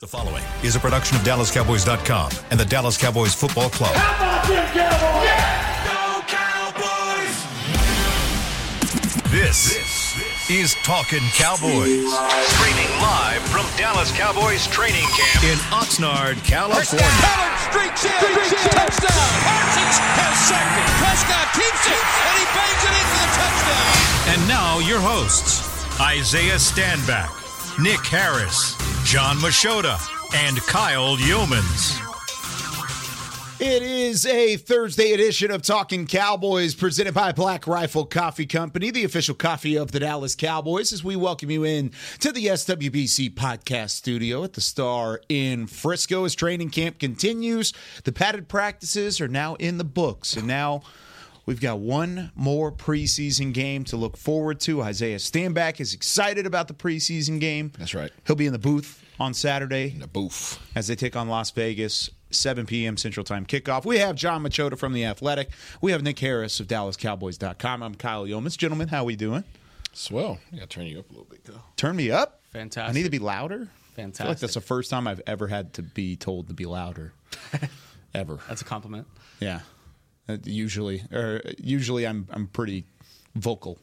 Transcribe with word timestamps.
The 0.00 0.08
following 0.08 0.42
is 0.64 0.74
a 0.74 0.80
production 0.80 1.16
of 1.16 1.22
DallasCowboys.com 1.22 2.32
and 2.50 2.58
the 2.58 2.64
Dallas 2.64 2.98
Cowboys 2.98 3.32
Football 3.32 3.70
Club. 3.70 3.94
How 3.94 4.18
about 4.18 4.42
them 4.50 4.66
Cowboys? 4.74 5.54
This 9.30 10.50
is 10.50 10.74
Talking 10.82 11.22
Cowboys. 11.38 12.10
Streaming 12.10 12.90
live 12.98 13.38
from 13.54 13.62
Dallas 13.78 14.10
Cowboys 14.18 14.66
training 14.66 15.06
camp 15.14 15.46
in 15.46 15.62
Oxnard, 15.70 16.42
California. 16.42 17.06
Ballard 17.22 17.54
streaks 17.70 18.02
in. 18.02 18.18
Touchdown. 18.74 19.30
Parsons 19.46 19.96
has 20.18 20.34
sacked 20.42 20.74
it. 20.74 20.90
Prescott 20.98 21.46
keeps 21.54 21.86
it, 21.86 22.02
and 22.02 22.34
he 22.42 22.46
bangs 22.50 22.82
it 22.82 22.94
in 22.98 23.06
for 23.14 23.22
the 23.22 23.30
touchdown. 23.30 23.94
And 24.34 24.42
now 24.50 24.82
your 24.82 24.98
hosts, 24.98 25.62
Isaiah 26.00 26.58
Stanback, 26.58 27.30
Nick 27.78 28.02
Harris, 28.10 28.74
John 29.04 29.36
Machota, 29.36 30.00
and 30.34 30.56
Kyle 30.62 31.16
Yeomans. 31.16 32.00
It 33.60 33.82
is 33.82 34.26
a 34.26 34.56
Thursday 34.56 35.12
edition 35.12 35.50
of 35.50 35.62
Talking 35.62 36.06
Cowboys 36.06 36.74
presented 36.74 37.12
by 37.12 37.30
Black 37.32 37.66
Rifle 37.66 38.06
Coffee 38.06 38.46
Company, 38.46 38.90
the 38.90 39.04
official 39.04 39.34
coffee 39.34 39.76
of 39.76 39.92
the 39.92 40.00
Dallas 40.00 40.34
Cowboys, 40.34 40.92
as 40.92 41.04
we 41.04 41.16
welcome 41.16 41.50
you 41.50 41.64
in 41.64 41.92
to 42.20 42.32
the 42.32 42.46
SWBC 42.46 43.34
podcast 43.34 43.90
studio 43.90 44.42
at 44.42 44.54
the 44.54 44.60
Star 44.60 45.20
in 45.28 45.66
Frisco 45.66 46.24
as 46.24 46.34
training 46.34 46.70
camp 46.70 46.98
continues. 46.98 47.72
The 48.02 48.12
padded 48.12 48.48
practices 48.48 49.20
are 49.20 49.28
now 49.28 49.54
in 49.56 49.78
the 49.78 49.84
books, 49.84 50.34
and 50.34 50.48
now 50.48 50.82
we've 51.46 51.60
got 51.60 51.78
one 51.78 52.32
more 52.34 52.72
preseason 52.72 53.52
game 53.52 53.84
to 53.84 53.96
look 53.96 54.16
forward 54.16 54.58
to. 54.60 54.82
Isaiah 54.82 55.18
Stanback 55.18 55.78
is 55.78 55.94
excited 55.94 56.46
about 56.46 56.66
the 56.68 56.74
preseason 56.74 57.38
game. 57.38 57.70
That's 57.78 57.94
right. 57.94 58.10
He'll 58.26 58.34
be 58.34 58.46
in 58.46 58.52
the 58.52 58.58
booth 58.58 59.02
on 59.20 59.34
Saturday 59.34 59.90
The 59.90 60.06
booth. 60.06 60.58
as 60.74 60.86
they 60.88 60.96
take 60.96 61.16
on 61.16 61.28
Las 61.28 61.50
Vegas. 61.50 62.10
7 62.30 62.66
p.m. 62.66 62.96
Central 62.96 63.22
Time 63.22 63.46
kickoff. 63.46 63.84
We 63.84 63.98
have 63.98 64.16
John 64.16 64.42
Machota 64.42 64.76
from 64.76 64.92
The 64.92 65.04
Athletic. 65.04 65.50
We 65.80 65.92
have 65.92 66.02
Nick 66.02 66.18
Harris 66.18 66.58
of 66.58 66.66
DallasCowboys.com. 66.66 67.80
I'm 67.80 67.94
Kyle 67.94 68.26
Yeomans. 68.26 68.58
Gentlemen, 68.58 68.88
how 68.88 69.02
are 69.02 69.04
we 69.04 69.14
doing? 69.14 69.44
Swell. 69.92 70.40
I 70.52 70.56
gotta 70.56 70.66
turn 70.66 70.86
you 70.86 70.98
up 70.98 71.08
a 71.10 71.12
little 71.12 71.26
bit, 71.30 71.44
though. 71.44 71.62
Turn 71.76 71.94
me 71.94 72.10
up. 72.10 72.40
Fantastic. 72.52 72.90
I 72.90 72.92
need 72.92 73.04
to 73.04 73.10
be 73.10 73.20
louder. 73.20 73.68
I 73.96 74.10
feel 74.10 74.26
like 74.26 74.40
that's 74.40 74.54
the 74.54 74.60
first 74.60 74.90
time 74.90 75.06
I've 75.06 75.22
ever 75.28 75.46
had 75.46 75.74
to 75.74 75.82
be 75.82 76.16
told 76.16 76.48
to 76.48 76.54
be 76.54 76.66
louder. 76.66 77.12
ever. 78.14 78.40
That's 78.48 78.62
a 78.62 78.64
compliment. 78.64 79.06
Yeah. 79.38 79.60
Uh, 80.28 80.38
usually, 80.42 81.04
or 81.12 81.40
usually 81.58 82.04
I'm 82.04 82.26
I'm 82.32 82.48
pretty 82.48 82.84
vocal 83.36 83.78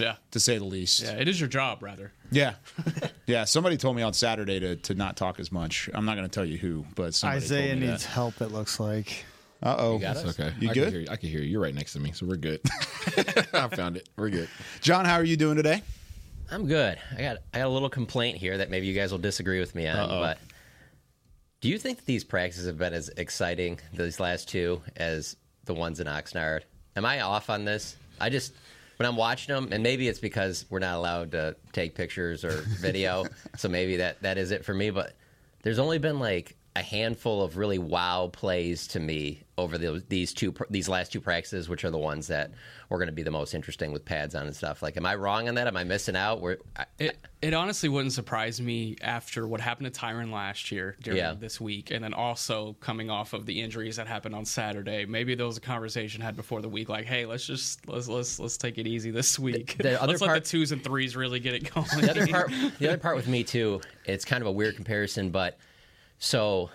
Yeah. 0.00 0.16
to 0.32 0.40
say 0.40 0.58
the 0.58 0.64
least. 0.64 1.02
Yeah, 1.02 1.12
it 1.12 1.28
is 1.28 1.38
your 1.38 1.48
job, 1.48 1.82
rather. 1.82 2.12
Yeah. 2.30 2.54
yeah. 3.26 3.44
Somebody 3.44 3.76
told 3.76 3.96
me 3.96 4.02
on 4.02 4.12
Saturday 4.12 4.60
to, 4.60 4.76
to 4.76 4.94
not 4.94 5.16
talk 5.16 5.40
as 5.40 5.52
much. 5.52 5.88
I'm 5.92 6.04
not 6.04 6.16
going 6.16 6.28
to 6.28 6.32
tell 6.32 6.44
you 6.44 6.58
who, 6.58 6.84
but 6.94 7.14
somebody 7.14 7.38
Isaiah 7.38 7.68
told 7.68 7.80
me 7.80 7.86
needs 7.88 8.04
help. 8.04 8.40
It 8.40 8.52
looks 8.52 8.80
like. 8.80 9.24
Uh 9.62 9.76
oh. 9.78 9.98
That's 9.98 10.24
okay. 10.24 10.52
You 10.58 10.70
I 10.70 10.74
good? 10.74 10.84
Can 10.84 10.92
hear 10.92 11.00
you. 11.02 11.08
I 11.10 11.16
can 11.16 11.28
hear 11.28 11.40
you. 11.40 11.48
You're 11.48 11.60
right 11.60 11.74
next 11.74 11.92
to 11.92 12.00
me, 12.00 12.12
so 12.12 12.26
we're 12.26 12.36
good. 12.36 12.60
I 13.52 13.68
found 13.68 13.96
it. 13.96 14.08
We're 14.16 14.30
good. 14.30 14.48
John, 14.80 15.04
how 15.04 15.14
are 15.16 15.24
you 15.24 15.36
doing 15.36 15.56
today? 15.56 15.82
I'm 16.50 16.66
good. 16.66 16.98
I 17.16 17.20
got 17.20 17.36
I 17.54 17.58
got 17.58 17.66
a 17.66 17.68
little 17.68 17.90
complaint 17.90 18.38
here 18.38 18.58
that 18.58 18.70
maybe 18.70 18.86
you 18.86 18.94
guys 18.94 19.12
will 19.12 19.18
disagree 19.18 19.60
with 19.60 19.74
me 19.74 19.86
on, 19.86 20.08
but 20.08 20.38
do 21.60 21.68
you 21.68 21.78
think 21.78 21.98
that 21.98 22.06
these 22.06 22.24
practices 22.24 22.66
have 22.66 22.78
been 22.78 22.94
as 22.94 23.10
exciting 23.16 23.78
these 23.92 24.18
last 24.18 24.48
two 24.48 24.80
as 24.96 25.36
the 25.64 25.74
ones 25.74 26.00
in 26.00 26.06
Oxnard? 26.06 26.62
Am 26.96 27.04
I 27.04 27.20
off 27.20 27.50
on 27.50 27.64
this? 27.64 27.96
I 28.20 28.30
just 28.30 28.52
when 29.00 29.06
I'm 29.06 29.16
watching 29.16 29.54
them, 29.54 29.70
and 29.72 29.82
maybe 29.82 30.08
it's 30.08 30.18
because 30.18 30.66
we're 30.68 30.78
not 30.78 30.94
allowed 30.94 31.32
to 31.32 31.56
take 31.72 31.94
pictures 31.94 32.44
or 32.44 32.50
video, 32.80 33.24
so 33.56 33.66
maybe 33.66 33.96
that 33.96 34.20
that 34.20 34.36
is 34.36 34.50
it 34.50 34.62
for 34.62 34.74
me. 34.74 34.90
But 34.90 35.14
there's 35.62 35.78
only 35.78 35.98
been 35.98 36.20
like 36.20 36.54
a 36.76 36.82
handful 36.82 37.42
of 37.42 37.56
really 37.56 37.78
wow 37.78 38.30
plays 38.32 38.86
to 38.86 39.00
me 39.00 39.42
over 39.58 39.76
the, 39.76 40.02
these 40.08 40.32
two 40.32 40.54
these 40.70 40.88
last 40.88 41.12
two 41.12 41.20
practices, 41.20 41.68
which 41.68 41.84
are 41.84 41.90
the 41.90 41.98
ones 41.98 42.28
that 42.28 42.52
were 42.88 42.96
going 42.96 43.08
to 43.08 43.12
be 43.12 43.24
the 43.24 43.30
most 43.30 43.54
interesting 43.54 43.92
with 43.92 44.04
pads 44.04 44.34
on 44.36 44.46
and 44.46 44.54
stuff. 44.54 44.80
Like, 44.80 44.96
am 44.96 45.04
I 45.04 45.16
wrong 45.16 45.48
on 45.48 45.56
that? 45.56 45.66
Am 45.66 45.76
I 45.76 45.82
missing 45.84 46.14
out? 46.16 46.40
Where 46.40 46.58
It 46.98 47.18
it 47.42 47.54
honestly 47.54 47.88
wouldn't 47.88 48.12
surprise 48.12 48.60
me 48.60 48.96
after 49.02 49.48
what 49.48 49.60
happened 49.60 49.92
to 49.92 50.00
Tyron 50.00 50.30
last 50.32 50.70
year 50.70 50.96
during 51.02 51.18
Yeah. 51.18 51.34
this 51.34 51.60
week, 51.60 51.90
and 51.90 52.04
then 52.04 52.14
also 52.14 52.74
coming 52.80 53.10
off 53.10 53.32
of 53.32 53.46
the 53.46 53.60
injuries 53.60 53.96
that 53.96 54.06
happened 54.06 54.34
on 54.36 54.44
Saturday. 54.44 55.04
Maybe 55.06 55.34
there 55.34 55.46
was 55.46 55.56
a 55.56 55.60
conversation 55.60 56.20
had 56.20 56.36
before 56.36 56.62
the 56.62 56.68
week, 56.68 56.88
like, 56.88 57.04
"Hey, 57.04 57.26
let's 57.26 57.44
just 57.44 57.86
let's 57.88 58.06
let's 58.08 58.38
let's 58.38 58.56
take 58.56 58.78
it 58.78 58.86
easy 58.86 59.10
this 59.10 59.38
week. 59.40 59.76
the 59.78 59.96
other 60.00 60.12
let's 60.12 60.20
let 60.22 60.28
part- 60.28 60.44
the 60.44 60.48
twos 60.50 60.70
and 60.72 60.82
threes 60.84 61.16
really 61.16 61.40
get 61.40 61.54
it 61.54 61.74
going." 61.74 61.86
the 62.00 62.10
other 62.10 62.26
part 62.28 62.50
the 62.78 62.88
other 62.88 62.98
part 62.98 63.16
with 63.16 63.26
me 63.26 63.42
too 63.42 63.80
it's 64.04 64.24
kind 64.24 64.40
of 64.40 64.46
a 64.46 64.52
weird 64.52 64.76
comparison 64.76 65.30
but 65.30 65.58
so 66.20 66.70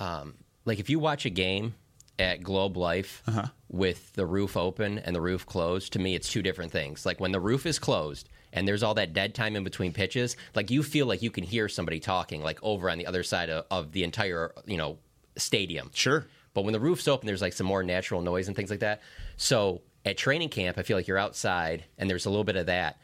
um, 0.00 0.34
like 0.66 0.78
if 0.78 0.90
you 0.90 0.98
watch 0.98 1.24
a 1.24 1.30
game 1.30 1.74
at 2.18 2.42
globe 2.42 2.76
life 2.76 3.22
with 3.70 4.12
the 4.14 4.26
roof 4.26 4.56
open 4.56 4.98
and 4.98 5.14
the 5.16 5.20
roof 5.20 5.46
closed 5.46 5.92
to 5.94 5.98
me 5.98 6.14
it's 6.14 6.28
two 6.28 6.42
different 6.42 6.70
things 6.72 7.06
like 7.06 7.18
when 7.20 7.32
the 7.32 7.40
roof 7.40 7.64
is 7.64 7.78
closed 7.78 8.28
and 8.52 8.66
there's 8.66 8.82
all 8.82 8.94
that 8.94 9.12
dead 9.12 9.34
time 9.34 9.54
in 9.56 9.62
between 9.64 9.92
pitches 9.92 10.36
like 10.54 10.70
you 10.70 10.82
feel 10.82 11.06
like 11.06 11.22
you 11.22 11.30
can 11.30 11.44
hear 11.44 11.68
somebody 11.68 12.00
talking 12.00 12.42
like 12.42 12.58
over 12.62 12.90
on 12.90 12.98
the 12.98 13.06
other 13.06 13.22
side 13.22 13.48
of, 13.50 13.64
of 13.70 13.92
the 13.92 14.02
entire 14.04 14.52
you 14.66 14.76
know 14.76 14.98
stadium 15.36 15.90
Sure. 15.94 16.26
but 16.54 16.62
when 16.64 16.72
the 16.72 16.80
roof's 16.80 17.06
open, 17.06 17.26
there's 17.28 17.42
like 17.42 17.52
some 17.52 17.66
more 17.68 17.84
natural 17.84 18.20
noise 18.20 18.48
and 18.48 18.56
things 18.56 18.70
like 18.70 18.80
that. 18.80 19.00
So 19.36 19.82
at 20.04 20.16
training 20.16 20.48
camp, 20.48 20.76
I 20.76 20.82
feel 20.82 20.96
like 20.96 21.06
you're 21.06 21.16
outside 21.18 21.84
and 21.98 22.10
there's 22.10 22.26
a 22.26 22.30
little 22.30 22.42
bit 22.42 22.56
of 22.56 22.66
that. 22.66 22.98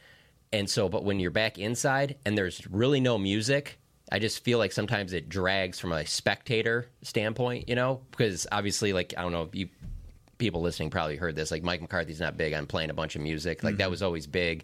And 0.51 0.69
so, 0.69 0.89
but 0.89 1.05
when 1.05 1.21
you're 1.21 1.31
back 1.31 1.57
inside 1.57 2.17
and 2.25 2.37
there's 2.37 2.67
really 2.69 2.99
no 2.99 3.17
music, 3.17 3.79
I 4.11 4.19
just 4.19 4.43
feel 4.43 4.59
like 4.59 4.71
sometimes 4.71 5.13
it 5.13 5.29
drags 5.29 5.79
from 5.79 5.91
a 5.91 6.05
spectator 6.05 6.87
standpoint, 7.01 7.67
you 7.67 7.75
know, 7.75 8.01
because 8.11 8.45
obviously, 8.51 8.93
like, 8.93 9.13
I 9.17 9.23
don't 9.23 9.31
know, 9.31 9.49
you 9.51 9.69
people 10.37 10.61
listening 10.61 10.89
probably 10.89 11.15
heard 11.15 11.35
this. 11.35 11.49
Like, 11.49 11.63
Mike 11.63 11.81
McCarthy's 11.81 12.19
not 12.19 12.37
big 12.37 12.53
on 12.53 12.65
playing 12.67 12.89
a 12.89 12.93
bunch 12.93 13.15
of 13.15 13.21
music. 13.21 13.63
Like, 13.63 13.77
that 13.77 13.85
mm-hmm. 13.85 13.91
was 13.91 14.03
always 14.03 14.27
big. 14.27 14.63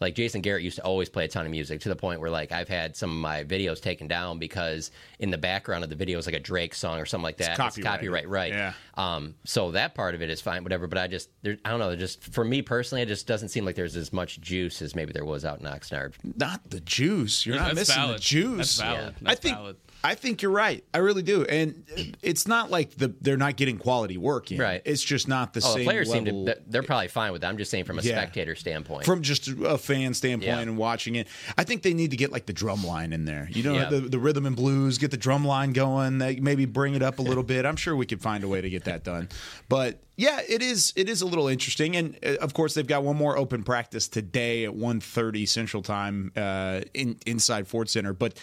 Like, 0.00 0.14
Jason 0.14 0.40
Garrett 0.40 0.62
used 0.62 0.76
to 0.76 0.82
always 0.82 1.10
play 1.10 1.26
a 1.26 1.28
ton 1.28 1.44
of 1.44 1.52
music 1.52 1.82
to 1.82 1.88
the 1.90 1.96
point 1.96 2.20
where, 2.20 2.30
like, 2.30 2.52
I've 2.52 2.68
had 2.68 2.96
some 2.96 3.10
of 3.10 3.16
my 3.16 3.44
videos 3.44 3.80
taken 3.80 4.08
down 4.08 4.38
because 4.38 4.90
in 5.18 5.30
the 5.30 5.38
background 5.38 5.84
of 5.84 5.90
the 5.90 5.96
video 5.96 6.18
is 6.18 6.26
like 6.26 6.34
a 6.34 6.40
Drake 6.40 6.74
song 6.74 6.98
or 6.98 7.06
something 7.06 7.24
like 7.24 7.36
that. 7.36 7.56
copyrighted. 7.56 7.84
copyright, 7.84 8.28
right? 8.28 8.52
Yeah. 8.52 8.72
Um, 9.00 9.34
so 9.44 9.70
that 9.72 9.94
part 9.94 10.14
of 10.14 10.22
it 10.22 10.30
is 10.30 10.40
fine, 10.40 10.62
whatever. 10.62 10.86
But 10.86 10.98
I 10.98 11.06
just, 11.06 11.30
there, 11.42 11.56
I 11.64 11.70
don't 11.70 11.78
know. 11.80 11.94
Just 11.96 12.22
for 12.32 12.44
me 12.44 12.62
personally, 12.62 13.02
it 13.02 13.06
just 13.06 13.26
doesn't 13.26 13.48
seem 13.48 13.64
like 13.64 13.74
there's 13.76 13.96
as 13.96 14.12
much 14.12 14.40
juice 14.40 14.82
as 14.82 14.94
maybe 14.94 15.12
there 15.12 15.24
was 15.24 15.44
out 15.44 15.60
in 15.60 15.66
Oxnard. 15.66 16.14
Not 16.36 16.68
the 16.70 16.80
juice. 16.80 17.46
You're 17.46 17.56
not 17.56 17.74
missing 17.74 17.94
valid. 17.94 18.16
the 18.16 18.20
juice. 18.20 18.76
That's 18.78 18.80
valid. 18.80 19.14
I 19.20 19.28
That's 19.30 19.40
think 19.40 19.56
valid. 19.56 19.76
I 20.02 20.14
think 20.14 20.40
you're 20.40 20.50
right. 20.50 20.82
I 20.94 20.98
really 20.98 21.20
do. 21.22 21.44
And 21.44 21.84
it's 22.22 22.48
not 22.48 22.70
like 22.70 22.96
the 22.96 23.14
they're 23.20 23.36
not 23.36 23.56
getting 23.56 23.76
quality 23.76 24.16
work 24.16 24.50
in. 24.50 24.58
Right. 24.58 24.80
It's 24.86 25.02
just 25.02 25.28
not 25.28 25.52
the 25.52 25.60
Oh, 25.62 25.74
same 25.74 25.80
the 25.80 25.84
players 25.84 26.10
seem 26.10 26.24
to, 26.24 26.56
they're 26.66 26.82
probably 26.82 27.08
fine 27.08 27.32
with 27.32 27.42
that. 27.42 27.48
I'm 27.48 27.58
just 27.58 27.70
saying 27.70 27.84
from 27.84 27.98
a 27.98 28.02
Yeah. 28.02 28.12
spectator 28.16 28.54
standpoint. 28.54 29.04
from 29.04 29.20
just 29.20 29.48
a 29.48 29.76
fan 29.76 30.14
standpoint 30.14 30.46
Yeah. 30.56 30.60
and 30.60 30.78
watching 30.78 31.16
it, 31.16 31.28
I 31.58 31.64
think 31.64 31.82
they 31.82 31.92
need 31.92 32.12
to 32.12 32.16
get 32.16 32.32
like 32.32 32.46
the 32.46 32.54
drum 32.54 32.82
line 32.82 33.12
in 33.12 33.26
there. 33.26 33.48
You 33.52 33.62
know, 33.62 33.74
Yeah. 33.74 33.90
the, 33.90 34.00
the 34.00 34.18
rhythm 34.18 34.46
and 34.46 34.56
blues, 34.56 34.96
get 34.96 35.10
the 35.10 35.18
drum 35.18 35.44
line 35.44 35.74
going. 35.74 36.16
They 36.16 36.36
maybe 36.40 36.64
bring 36.64 36.94
it 36.94 37.02
up 37.02 37.18
a 37.18 37.22
little 37.22 37.42
bit. 37.44 37.66
I'm 37.66 37.76
sure 37.76 37.94
we 37.94 38.06
could 38.06 38.22
find 38.22 38.42
a 38.42 38.48
way 38.48 38.62
to 38.62 38.70
get 38.70 38.84
that 38.84 38.89
done. 39.04 39.28
But 39.68 40.02
yeah, 40.16 40.40
it 40.48 40.62
is 40.62 40.92
it 40.96 41.08
is 41.08 41.22
a 41.22 41.26
little 41.26 41.48
interesting, 41.48 41.96
and 41.96 42.16
uh, 42.24 42.36
of 42.40 42.52
course 42.54 42.74
they've 42.74 42.86
got 42.86 43.02
one 43.02 43.16
more 43.16 43.36
open 43.38 43.62
practice 43.62 44.08
today 44.08 44.64
at 44.66 44.72
1.30 44.72 45.48
Central 45.48 45.82
Time 45.82 46.32
uh, 46.36 46.80
in 46.94 47.18
inside 47.26 47.66
Ford 47.68 47.88
Center. 47.88 48.12
But 48.12 48.34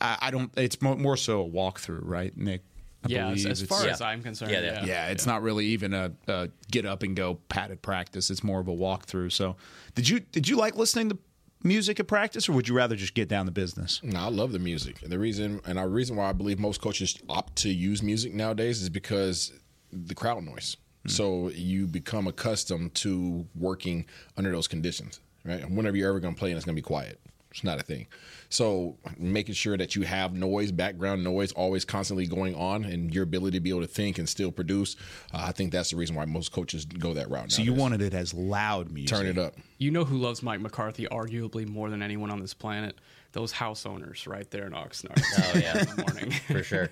I, 0.00 0.18
I 0.22 0.30
don't. 0.30 0.50
It's 0.56 0.80
mo- 0.82 0.96
more 0.96 1.16
so 1.16 1.42
a 1.42 1.48
walkthrough, 1.48 2.00
right, 2.02 2.36
Nick? 2.36 2.62
I 3.04 3.08
yeah, 3.08 3.28
as, 3.30 3.46
as 3.46 3.62
far 3.62 3.84
Yeah. 3.84 3.92
as 3.92 4.00
I'm 4.00 4.22
concerned, 4.22 4.52
Yeah, 4.52 4.60
yeah, 4.60 4.80
they- 4.80 4.86
yeah, 4.88 5.08
it's 5.08 5.26
not 5.26 5.42
really 5.42 5.66
even 5.66 5.92
a, 5.92 6.12
a 6.28 6.48
get 6.70 6.86
up 6.86 7.02
and 7.02 7.16
go 7.16 7.34
padded 7.48 7.82
practice. 7.82 8.30
It's 8.30 8.44
more 8.44 8.60
of 8.60 8.68
a 8.68 8.72
walkthrough. 8.72 9.32
So, 9.32 9.56
did 9.94 10.08
you 10.08 10.20
did 10.20 10.48
you 10.48 10.56
like 10.56 10.76
listening 10.76 11.08
to 11.10 11.18
music 11.64 11.98
at 12.00 12.06
practice, 12.08 12.48
or 12.48 12.52
would 12.52 12.66
you 12.68 12.74
rather 12.74 12.94
just 12.96 13.14
get 13.14 13.28
down 13.28 13.46
to 13.46 13.52
business? 13.52 14.00
No, 14.04 14.18
I 14.20 14.28
love 14.28 14.50
the 14.52 14.58
music. 14.60 15.02
And 15.02 15.10
the 15.12 15.18
reason 15.18 15.60
and 15.66 15.78
the 15.78 15.88
reason 15.88 16.14
why 16.16 16.28
I 16.30 16.32
believe 16.32 16.58
most 16.60 16.80
coaches 16.80 17.16
opt 17.28 17.56
to 17.58 17.68
use 17.70 18.02
music 18.04 18.34
nowadays 18.34 18.82
is 18.82 18.88
because 18.88 19.52
the 19.92 20.14
crowd 20.14 20.42
noise. 20.44 20.76
So 21.08 21.48
you 21.48 21.88
become 21.88 22.28
accustomed 22.28 22.94
to 22.94 23.44
working 23.56 24.06
under 24.36 24.52
those 24.52 24.68
conditions, 24.68 25.18
right? 25.44 25.60
And 25.60 25.76
whenever 25.76 25.96
you're 25.96 26.08
ever 26.08 26.20
going 26.20 26.34
to 26.34 26.38
play 26.38 26.50
and 26.50 26.56
it's 26.56 26.64
going 26.64 26.76
to 26.76 26.80
be 26.80 26.86
quiet, 26.86 27.20
it's 27.50 27.64
not 27.64 27.80
a 27.80 27.82
thing. 27.82 28.06
So 28.48 28.96
making 29.18 29.54
sure 29.54 29.76
that 29.76 29.96
you 29.96 30.02
have 30.02 30.32
noise, 30.32 30.70
background 30.70 31.24
noise, 31.24 31.52
always 31.52 31.84
constantly 31.84 32.26
going 32.26 32.54
on, 32.54 32.84
and 32.84 33.12
your 33.12 33.24
ability 33.24 33.58
to 33.58 33.60
be 33.60 33.70
able 33.70 33.80
to 33.80 33.86
think 33.86 34.18
and 34.18 34.28
still 34.28 34.52
produce, 34.52 34.94
uh, 35.34 35.42
I 35.48 35.52
think 35.52 35.72
that's 35.72 35.90
the 35.90 35.96
reason 35.96 36.14
why 36.14 36.24
most 36.24 36.52
coaches 36.52 36.84
go 36.84 37.14
that 37.14 37.28
route. 37.28 37.50
So 37.50 37.62
you 37.62 37.74
wanted 37.74 38.00
it 38.00 38.14
as 38.14 38.32
loud 38.32 38.90
music. 38.92 39.16
turn 39.16 39.26
it 39.26 39.38
up. 39.38 39.56
You 39.78 39.90
know 39.90 40.04
who 40.04 40.18
loves 40.18 40.42
Mike 40.42 40.60
McCarthy 40.60 41.06
arguably 41.06 41.66
more 41.66 41.90
than 41.90 42.02
anyone 42.02 42.30
on 42.30 42.40
this 42.40 42.54
planet? 42.54 42.96
Those 43.32 43.50
house 43.52 43.86
owners 43.86 44.26
right 44.26 44.50
there 44.50 44.66
in 44.66 44.72
Oxnard. 44.72 45.22
Oh, 45.38 45.58
yeah. 45.58 45.78
in 45.78 45.86
the 45.96 46.02
morning. 46.02 46.30
for 46.32 46.62
sure. 46.62 46.90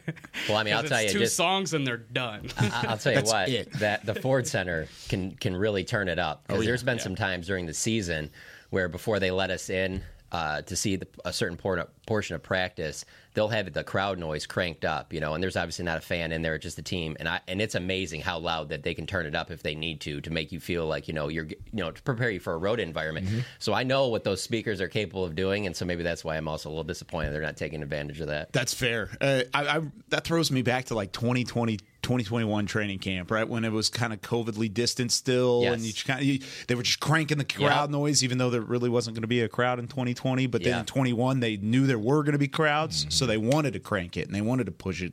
Well, 0.49 0.57
I 0.57 0.63
mean, 0.63 0.73
I'll 0.75 0.81
'Cause 0.81 0.89
tell 0.91 1.03
you, 1.03 1.11
two 1.11 1.19
just 1.19 1.37
songs 1.37 1.75
and 1.75 1.87
they're 1.87 1.99
done. 1.99 2.49
I- 2.59 2.87
I'll 2.89 2.97
tell 2.99 3.13
you 3.13 3.17
That's 3.19 3.31
what, 3.31 3.49
it. 3.51 3.73
that 3.75 4.07
the 4.07 4.15
Ford 4.15 4.47
Center 4.47 4.89
can 5.09 5.33
can 5.33 5.55
really 5.55 5.85
turn 5.85 6.09
it 6.09 6.19
up. 6.19 6.43
Oh, 6.49 6.55
because 6.55 6.67
there's 6.67 6.83
been 6.83 6.99
some 6.99 7.15
times 7.15 7.47
during 7.47 7.67
the 7.67 7.75
season 7.75 8.31
where 8.71 8.89
before 8.89 9.19
they 9.21 9.31
let 9.31 9.51
us 9.51 9.69
in, 9.69 10.03
uh, 10.33 10.63
to 10.63 10.77
see 10.77 10.97
the, 10.97 11.07
a 11.25 11.33
certain 11.33 11.57
por- 11.57 11.89
portion 12.07 12.35
of 12.37 12.43
practice, 12.43 13.05
they'll 13.35 13.49
have 13.49 13.73
the 13.73 13.85
crowd 13.85 14.19
noise 14.19 14.47
cranked 14.47 14.85
up, 14.85 15.13
you 15.13 15.21
know, 15.21 15.35
and 15.35 15.43
there's 15.43 15.57
obviously 15.57 15.85
not 15.85 15.99
a 15.99 16.01
fan 16.01 16.33
in 16.33 16.43
there, 16.43 16.59
just 16.59 16.77
the 16.77 16.83
team, 16.83 17.17
and 17.19 17.29
I 17.29 17.41
and 17.49 17.61
it's 17.61 17.75
amazing 17.75 18.21
how 18.21 18.39
loud 18.39 18.69
that 18.71 18.83
they 18.83 18.95
can 18.95 19.07
turn 19.07 19.27
it 19.27 19.35
up 19.35 19.51
if 19.51 19.63
they 19.63 19.75
need 19.75 20.01
to 20.03 20.21
to 20.21 20.31
make 20.31 20.53
you 20.53 20.61
feel 20.61 20.87
like 20.87 21.09
you 21.09 21.15
know 21.15 21.29
you're 21.29 21.47
you 21.47 21.59
know 21.73 21.91
to 21.91 22.03
prepare 22.03 22.31
you 22.31 22.41
for 22.41 22.53
a 22.53 22.59
road 22.59 22.81
environment. 22.81 23.27
Mm-hmm. 23.27 23.41
So 23.59 23.73
I 23.73 23.83
know 23.83 24.09
what 24.09 24.25
those 24.25 24.43
speakers 24.43 24.81
are 24.81 24.89
capable 24.89 25.25
of 25.25 25.35
doing, 25.35 25.67
and 25.67 25.77
so 25.77 25.85
maybe 25.85 26.03
that's 26.03 26.25
why 26.25 26.37
I'm 26.37 26.49
also 26.49 26.69
a 26.69 26.71
little 26.71 26.85
disappointed 26.85 27.33
they're 27.33 27.43
not 27.43 27.57
taking 27.57 27.83
advantage 27.83 28.21
of 28.21 28.29
that. 28.29 28.53
That's 28.53 28.75
fair. 28.75 29.11
Uh, 29.21 29.43
I, 29.55 29.79
I, 29.79 29.81
that 30.09 30.25
throws 30.25 30.51
me 30.51 30.63
back 30.63 30.87
to 30.87 30.95
like 30.95 31.13
2020, 31.13 31.79
2021 32.11 32.67
training 32.67 32.99
camp, 32.99 33.31
right? 33.31 33.49
When 33.49 33.65
it 33.65 33.71
was 33.71 33.89
kind 33.89 34.13
of 34.13 34.21
COVIDly 34.21 34.75
distant 34.75 35.13
still, 35.13 35.61
Yes. 35.63 35.75
and 35.75 35.83
you 35.85 35.93
kind 36.05 36.19
of, 36.21 36.27
you, 36.27 36.41
they 36.67 36.75
were 36.75 36.83
just 36.83 36.99
cranking 36.99 37.39
the 37.39 37.45
crowd 37.45 37.91
Yeah. 37.91 37.97
noise, 37.99 38.25
even 38.25 38.37
though 38.39 38.51
there 38.51 38.63
really 38.63 38.89
wasn't 38.91 39.15
going 39.15 39.23
to 39.23 39.29
be 39.29 39.43
a 39.43 39.49
crowd 39.49 39.79
in 39.79 39.87
2020. 39.87 40.49
But 40.49 40.65
then 40.65 40.73
Yeah. 40.73 40.81
in 40.81 40.87
21, 40.87 41.39
they 41.39 41.57
knew 41.57 41.87
there 41.87 42.01
were 42.01 42.25
going 42.25 42.33
to 42.33 42.39
be 42.39 42.49
crowds, 42.49 43.03
Mm-hmm. 43.03 43.11
so 43.11 43.27
they 43.27 43.37
wanted 43.37 43.75
to 43.75 43.79
crank 43.81 44.17
it 44.17 44.27
and 44.27 44.35
they 44.35 44.41
wanted 44.41 44.65
to 44.67 44.73
push 44.73 45.03
it. 45.03 45.13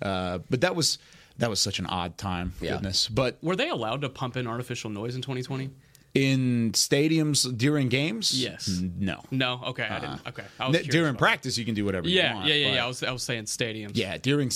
Uh, 0.00 0.38
but 0.48 0.62
that 0.62 0.74
was 0.74 0.98
that 1.36 1.50
was 1.50 1.60
such 1.60 1.78
an 1.78 1.86
odd 1.86 2.18
time. 2.18 2.52
Yeah. 2.60 2.72
Goodness, 2.72 3.06
but 3.08 3.38
Were 3.42 3.54
they 3.54 3.68
allowed 3.68 4.00
to 4.00 4.08
pump 4.08 4.36
in 4.36 4.48
artificial 4.48 4.90
noise 4.90 5.14
in 5.14 5.22
2020? 5.22 5.70
In 6.14 6.72
stadiums 6.72 7.56
during 7.56 7.88
games, 7.88 8.32
Yes. 8.42 8.80
No. 8.98 9.22
No. 9.30 9.60
Okay, 9.68 9.84
I 9.84 10.00
didn't. 10.00 10.26
Okay, 10.26 10.44
I 10.58 10.68
was 10.68 10.76
N- 10.78 10.84
during 10.84 11.10
about 11.10 11.18
practice, 11.18 11.56
you 11.58 11.64
can 11.64 11.74
do 11.74 11.84
whatever 11.84 12.04
that. 12.04 12.10
you 12.10 12.16
Yeah, 12.18 12.34
want. 12.34 12.46
yeah, 12.48 12.54
yeah, 12.54 12.74
yeah. 12.74 12.84
I 12.84 12.88
was, 12.88 13.02
I 13.02 13.10
was 13.12 13.22
saying 13.22 13.44
stadiums. 13.44 13.92
Yeah, 13.94 14.16
during 14.18 14.50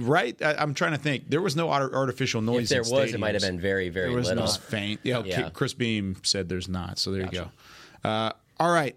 right, 0.00 0.40
I, 0.42 0.54
I'm 0.54 0.74
trying 0.74 0.92
to 0.92 0.98
think. 0.98 1.28
There 1.28 1.40
was 1.42 1.54
no 1.56 1.70
artificial 1.70 2.40
noise. 2.42 2.64
If 2.64 2.68
there 2.70 2.82
in 2.82 2.90
was, 2.90 3.14
it 3.14 3.20
might 3.20 3.34
have 3.34 3.42
been 3.42 3.60
very, 3.60 3.90
very 3.90 4.08
There 4.08 4.16
was 4.16 4.28
little. 4.28 4.44
no 4.46 4.50
faint. 4.50 5.00
Yeah, 5.04 5.22
Yeah. 5.24 5.50
Chris 5.50 5.74
Beam 5.74 6.16
said 6.22 6.48
there's 6.48 6.68
not. 6.68 6.98
So 6.98 7.12
there 7.12 7.22
you 7.22 7.30
go. 7.30 7.50
Uh, 8.02 8.32
all 8.58 8.72
right. 8.72 8.96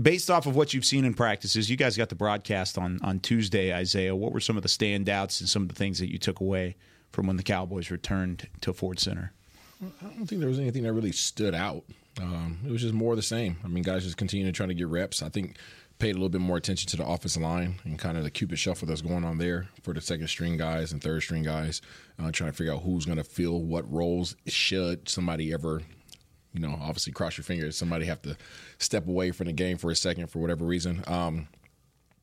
Based 0.00 0.30
off 0.30 0.46
of 0.46 0.56
what 0.56 0.72
you've 0.72 0.86
seen 0.86 1.04
in 1.04 1.12
practices, 1.14 1.68
you 1.70 1.76
guys 1.76 1.96
got 1.96 2.08
the 2.08 2.14
broadcast 2.14 2.78
on 2.78 2.98
on 3.04 3.20
Tuesday, 3.20 3.72
Isaiah. 3.74 4.16
What 4.16 4.32
were 4.32 4.40
some 4.40 4.56
of 4.56 4.62
the 4.62 4.68
standouts 4.70 5.40
and 5.40 5.48
some 5.48 5.62
of 5.62 5.68
the 5.68 5.74
things 5.74 5.98
that 5.98 6.10
you 6.10 6.18
took 6.18 6.40
away 6.40 6.76
from 7.12 7.26
when 7.26 7.36
the 7.36 7.42
Cowboys 7.42 7.90
returned 7.90 8.48
to 8.62 8.72
Ford 8.72 8.98
Center? 8.98 9.32
I 9.82 10.04
don't 10.16 10.26
think 10.26 10.40
there 10.40 10.48
was 10.48 10.60
anything 10.60 10.84
that 10.84 10.92
really 10.92 11.12
stood 11.12 11.54
out. 11.54 11.84
Um, 12.20 12.58
it 12.66 12.70
was 12.70 12.82
just 12.82 12.94
more 12.94 13.12
of 13.12 13.16
the 13.16 13.22
same. 13.22 13.56
I 13.64 13.68
mean, 13.68 13.82
guys 13.82 14.04
just 14.04 14.16
continue 14.16 14.46
to 14.46 14.52
try 14.52 14.66
to 14.66 14.74
get 14.74 14.86
reps. 14.86 15.22
I 15.22 15.28
think 15.28 15.56
paid 15.98 16.10
a 16.10 16.14
little 16.14 16.28
bit 16.28 16.40
more 16.40 16.56
attention 16.56 16.88
to 16.90 16.96
the 16.96 17.06
offensive 17.06 17.42
line 17.42 17.76
and 17.84 17.98
kind 17.98 18.18
of 18.18 18.24
the 18.24 18.30
cupid 18.30 18.58
shuffle 18.58 18.88
that's 18.88 19.02
going 19.02 19.24
on 19.24 19.38
there 19.38 19.68
for 19.82 19.94
the 19.94 20.00
second 20.00 20.26
string 20.26 20.56
guys 20.56 20.90
and 20.92 21.00
third 21.00 21.22
string 21.22 21.44
guys, 21.44 21.80
uh, 22.18 22.30
trying 22.32 22.50
to 22.50 22.56
figure 22.56 22.72
out 22.72 22.82
who's 22.82 23.06
going 23.06 23.18
to 23.18 23.24
fill 23.24 23.62
what 23.62 23.90
roles. 23.90 24.34
Should 24.48 25.08
somebody 25.08 25.52
ever, 25.52 25.80
you 26.52 26.60
know, 26.60 26.76
obviously 26.82 27.12
cross 27.12 27.36
your 27.36 27.44
fingers, 27.44 27.76
somebody 27.76 28.06
have 28.06 28.20
to 28.22 28.36
step 28.78 29.06
away 29.06 29.30
from 29.30 29.46
the 29.46 29.52
game 29.52 29.78
for 29.78 29.90
a 29.90 29.96
second 29.96 30.28
for 30.28 30.40
whatever 30.40 30.64
reason. 30.64 31.04
Um, 31.06 31.48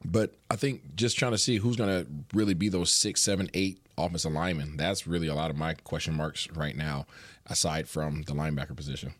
but 0.03 0.35
I 0.49 0.55
think 0.55 0.95
just 0.95 1.17
trying 1.17 1.31
to 1.31 1.37
see 1.37 1.57
who's 1.57 1.75
going 1.75 1.89
to 1.89 2.07
really 2.33 2.53
be 2.53 2.69
those 2.69 2.91
six, 2.91 3.21
seven, 3.21 3.49
eight 3.53 3.81
offensive 4.05 4.31
linemen. 4.31 4.77
That's 4.77 5.07
really 5.07 5.27
a 5.27 5.35
lot 5.35 5.49
of 5.49 5.57
my 5.57 5.73
question 5.73 6.13
marks 6.13 6.49
right 6.51 6.75
now, 6.75 7.05
aside 7.45 7.87
from 7.87 8.23
the 8.23 8.33
linebacker 8.33 8.75
position. 8.75 9.13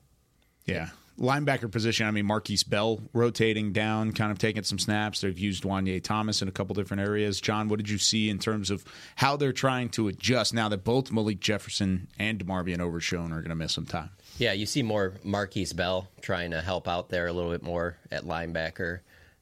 Yeah. 0.65 0.89
Linebacker 1.19 1.69
position, 1.69 2.07
I 2.07 2.11
mean, 2.11 2.25
Markquese 2.25 2.67
Bell 2.67 3.01
rotating 3.11 3.73
down, 3.73 4.13
kind 4.13 4.31
of 4.31 4.37
taking 4.37 4.63
some 4.63 4.79
snaps. 4.79 5.19
They've 5.19 5.37
used 5.37 5.63
Wanye 5.63 6.01
Thomas 6.01 6.41
in 6.41 6.47
a 6.47 6.51
couple 6.51 6.75
different 6.75 7.01
areas. 7.01 7.41
John, 7.41 7.67
what 7.67 7.75
did 7.75 7.89
you 7.89 7.97
see 7.97 8.29
in 8.29 8.39
terms 8.39 8.71
of 8.71 8.85
how 9.17 9.35
they're 9.35 9.51
trying 9.51 9.89
to 9.89 10.07
adjust 10.07 10.53
now 10.53 10.69
that 10.69 10.85
both 10.85 11.11
Malik 11.11 11.41
Jefferson 11.41 12.07
and 12.17 12.39
DeMarvion 12.39 12.79
Overshown 12.79 13.33
are 13.33 13.41
going 13.41 13.49
to 13.49 13.55
miss 13.55 13.73
some 13.73 13.85
time? 13.85 14.11
Yeah, 14.37 14.53
you 14.53 14.65
see 14.65 14.81
more 14.81 15.15
Markquese 15.25 15.75
Bell 15.75 16.07
trying 16.21 16.51
to 16.51 16.61
help 16.61 16.87
out 16.87 17.09
there 17.09 17.27
a 17.27 17.33
little 17.33 17.51
bit 17.51 17.63
more 17.63 17.97
at 18.09 18.23
linebacker. 18.23 19.01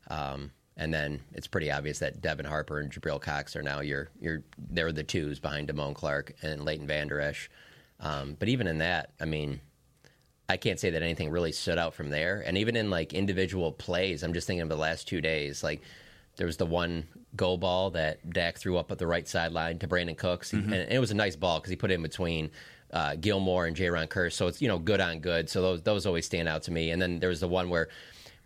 Um, 0.10 0.50
and 0.78 0.94
then 0.94 1.20
it's 1.34 1.48
pretty 1.48 1.72
obvious 1.72 2.00
that 2.00 2.22
Devin 2.22 2.46
Harper 2.46 2.80
and 2.80 2.92
Jabril 2.92 3.20
Cox 3.20 3.56
are 3.56 3.64
now 3.64 3.80
your 3.82 4.10
your 4.22 4.44
they're 4.70 4.92
the 4.92 5.04
twos 5.04 5.40
behind 5.40 5.68
Damone 5.68 5.96
Clark 5.96 6.34
and 6.42 6.64
Leighton 6.64 6.88
Vander 6.88 7.20
Esch. 7.20 7.50
Um, 8.00 8.36
but 8.40 8.48
even 8.48 8.68
in 8.68 8.78
that, 8.78 9.12
I 9.20 9.26
mean, 9.26 9.60
I 10.48 10.56
can't 10.58 10.80
say 10.80 10.92
that 10.92 11.02
anything 11.02 11.32
really 11.32 11.52
stood 11.52 11.78
out 11.80 11.94
from 11.96 12.10
there. 12.12 12.44
And 12.46 12.58
even 12.58 12.76
in 12.76 12.90
like 12.92 13.14
individual 13.14 13.72
plays, 13.72 14.22
I'm 14.24 14.34
just 14.34 14.46
thinking 14.48 14.62
of 14.62 14.70
the 14.70 14.78
last 14.78 15.08
two 15.08 15.20
days. 15.20 15.64
Like 15.64 15.82
there 16.38 16.46
was 16.48 16.58
the 16.58 16.66
one 16.68 17.08
go 17.36 17.58
ball 17.58 17.90
that 17.92 18.30
Dak 18.32 18.58
threw 18.58 18.78
up 18.78 18.92
at 18.92 19.00
the 19.00 19.08
right 19.08 19.28
sideline 19.28 19.80
to 19.80 19.88
Brandin 19.88 20.16
Cooks, 20.18 20.52
He- 20.52 20.58
and 20.58 20.74
it 20.74 21.00
was 21.00 21.10
a 21.12 21.16
nice 21.16 21.36
ball 21.36 21.60
because 21.60 21.72
he 21.72 21.76
put 21.76 21.90
it 21.92 21.96
in 21.96 22.04
between 22.04 22.52
uh, 22.94 23.16
Gilmore 23.16 23.66
and 23.66 23.76
Jayron 23.76 24.08
Kearse. 24.08 24.34
So 24.34 24.46
it's 24.48 24.62
you 24.62 24.68
know 24.68 24.78
good 24.78 25.02
on 25.02 25.20
good. 25.20 25.50
So 25.50 25.62
those 25.64 25.82
those 25.82 26.06
always 26.06 26.26
stand 26.28 26.48
out 26.48 26.62
to 26.64 26.72
me. 26.72 26.92
And 26.92 27.02
then 27.02 27.20
there 27.20 27.30
was 27.30 27.40
the 27.40 27.48
one 27.48 27.70
where. 27.70 27.90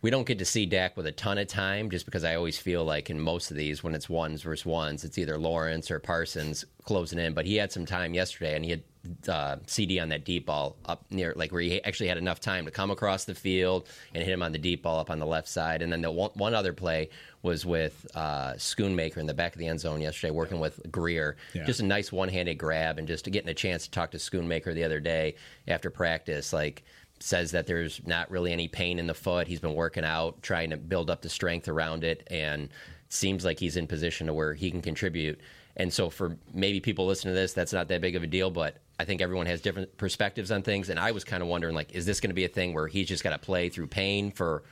We 0.01 0.09
don't 0.09 0.25
get 0.25 0.39
to 0.39 0.45
see 0.45 0.65
Dak 0.65 0.97
with 0.97 1.05
a 1.05 1.11
ton 1.11 1.37
of 1.37 1.47
time 1.47 1.91
just 1.91 2.05
because 2.05 2.23
I 2.23 2.35
always 2.35 2.57
feel 2.57 2.83
like 2.83 3.09
in 3.09 3.19
most 3.19 3.51
of 3.51 3.57
these, 3.57 3.83
when 3.83 3.93
it's 3.93 4.09
ones 4.09 4.41
versus 4.41 4.65
ones, 4.65 5.03
it's 5.03 5.17
either 5.17 5.37
Lawrence 5.37 5.91
or 5.91 5.99
Parsons 5.99 6.65
closing 6.83 7.19
in. 7.19 7.33
But 7.33 7.45
he 7.45 7.55
had 7.57 7.71
some 7.71 7.85
time 7.85 8.15
yesterday 8.15 8.55
and 8.55 8.65
he 8.65 8.71
had 8.71 8.83
uh, 9.27 9.57
CD 9.65 9.99
on 9.99 10.09
that 10.09 10.25
deep 10.25 10.45
ball 10.47 10.75
up 10.85 11.05
near, 11.11 11.33
like 11.35 11.51
where 11.51 11.61
he 11.61 11.83
actually 11.83 12.07
had 12.07 12.17
enough 12.17 12.39
time 12.39 12.65
to 12.65 12.71
come 12.71 12.91
across 12.91 13.25
the 13.25 13.35
field 13.35 13.87
and 14.13 14.23
hit 14.23 14.31
him 14.31 14.43
on 14.43 14.51
the 14.51 14.57
deep 14.57 14.83
ball 14.83 14.99
up 14.99 15.09
on 15.09 15.19
the 15.19 15.25
left 15.25 15.47
side. 15.47 15.81
And 15.81 15.91
then 15.91 16.01
the 16.01 16.11
one, 16.11 16.31
one 16.33 16.53
other 16.53 16.73
play 16.73 17.09
was 17.43 17.65
with 17.65 18.05
uh, 18.15 18.53
Schoonmaker 18.53 19.17
in 19.17 19.25
the 19.25 19.33
back 19.33 19.53
of 19.53 19.59
the 19.59 19.67
end 19.67 19.79
zone 19.79 20.01
yesterday, 20.01 20.31
working 20.31 20.59
with 20.59 20.79
Grier. 20.91 21.37
Yeah. 21.53 21.65
Just 21.65 21.79
a 21.79 21.85
nice 21.85 22.11
one 22.11 22.29
handed 22.29 22.55
grab 22.55 22.99
and 22.99 23.07
just 23.07 23.25
getting 23.25 23.49
a 23.49 23.53
chance 23.53 23.85
to 23.85 23.91
talk 23.91 24.11
to 24.11 24.17
Schoonmaker 24.17 24.73
the 24.73 24.83
other 24.83 24.99
day 24.99 25.35
after 25.67 25.89
practice. 25.89 26.53
Like, 26.53 26.83
says 27.21 27.51
that 27.51 27.67
there's 27.67 28.01
not 28.05 28.29
really 28.31 28.51
any 28.51 28.67
pain 28.67 28.99
in 28.99 29.07
the 29.07 29.13
foot. 29.13 29.47
He's 29.47 29.59
been 29.59 29.75
working 29.75 30.03
out, 30.03 30.41
trying 30.41 30.71
to 30.71 30.77
build 30.77 31.09
up 31.09 31.21
the 31.21 31.29
strength 31.29 31.67
around 31.67 32.03
it, 32.03 32.27
and 32.29 32.69
seems 33.09 33.45
like 33.45 33.59
he's 33.59 33.77
in 33.77 33.87
position 33.87 34.27
to 34.27 34.33
where 34.33 34.53
he 34.53 34.71
can 34.71 34.81
contribute. 34.81 35.39
And 35.75 35.93
so, 35.93 36.09
for 36.09 36.37
maybe 36.53 36.79
people 36.79 37.05
listening 37.05 37.33
to 37.33 37.39
this, 37.39 37.53
that's 37.53 37.73
not 37.73 37.87
that 37.87 38.01
big 38.01 38.15
of 38.15 38.23
a 38.23 38.27
deal, 38.27 38.51
but 38.51 38.77
I 38.99 39.05
think 39.05 39.21
everyone 39.21 39.45
has 39.45 39.61
different 39.61 39.97
perspectives 39.97 40.51
on 40.51 40.63
things. 40.63 40.89
And 40.89 40.99
I 40.99 41.11
was 41.11 41.23
kind 41.23 41.41
of 41.41 41.49
wondering, 41.49 41.75
like, 41.75 41.93
is 41.93 42.05
this 42.05 42.19
going 42.19 42.29
to 42.29 42.35
be 42.35 42.45
a 42.45 42.49
thing 42.49 42.73
where 42.73 42.87
he's 42.87 43.07
just 43.07 43.23
got 43.23 43.31
to 43.31 43.39
play 43.39 43.69
through 43.69 43.87
pain 43.87 44.31
for 44.31 44.63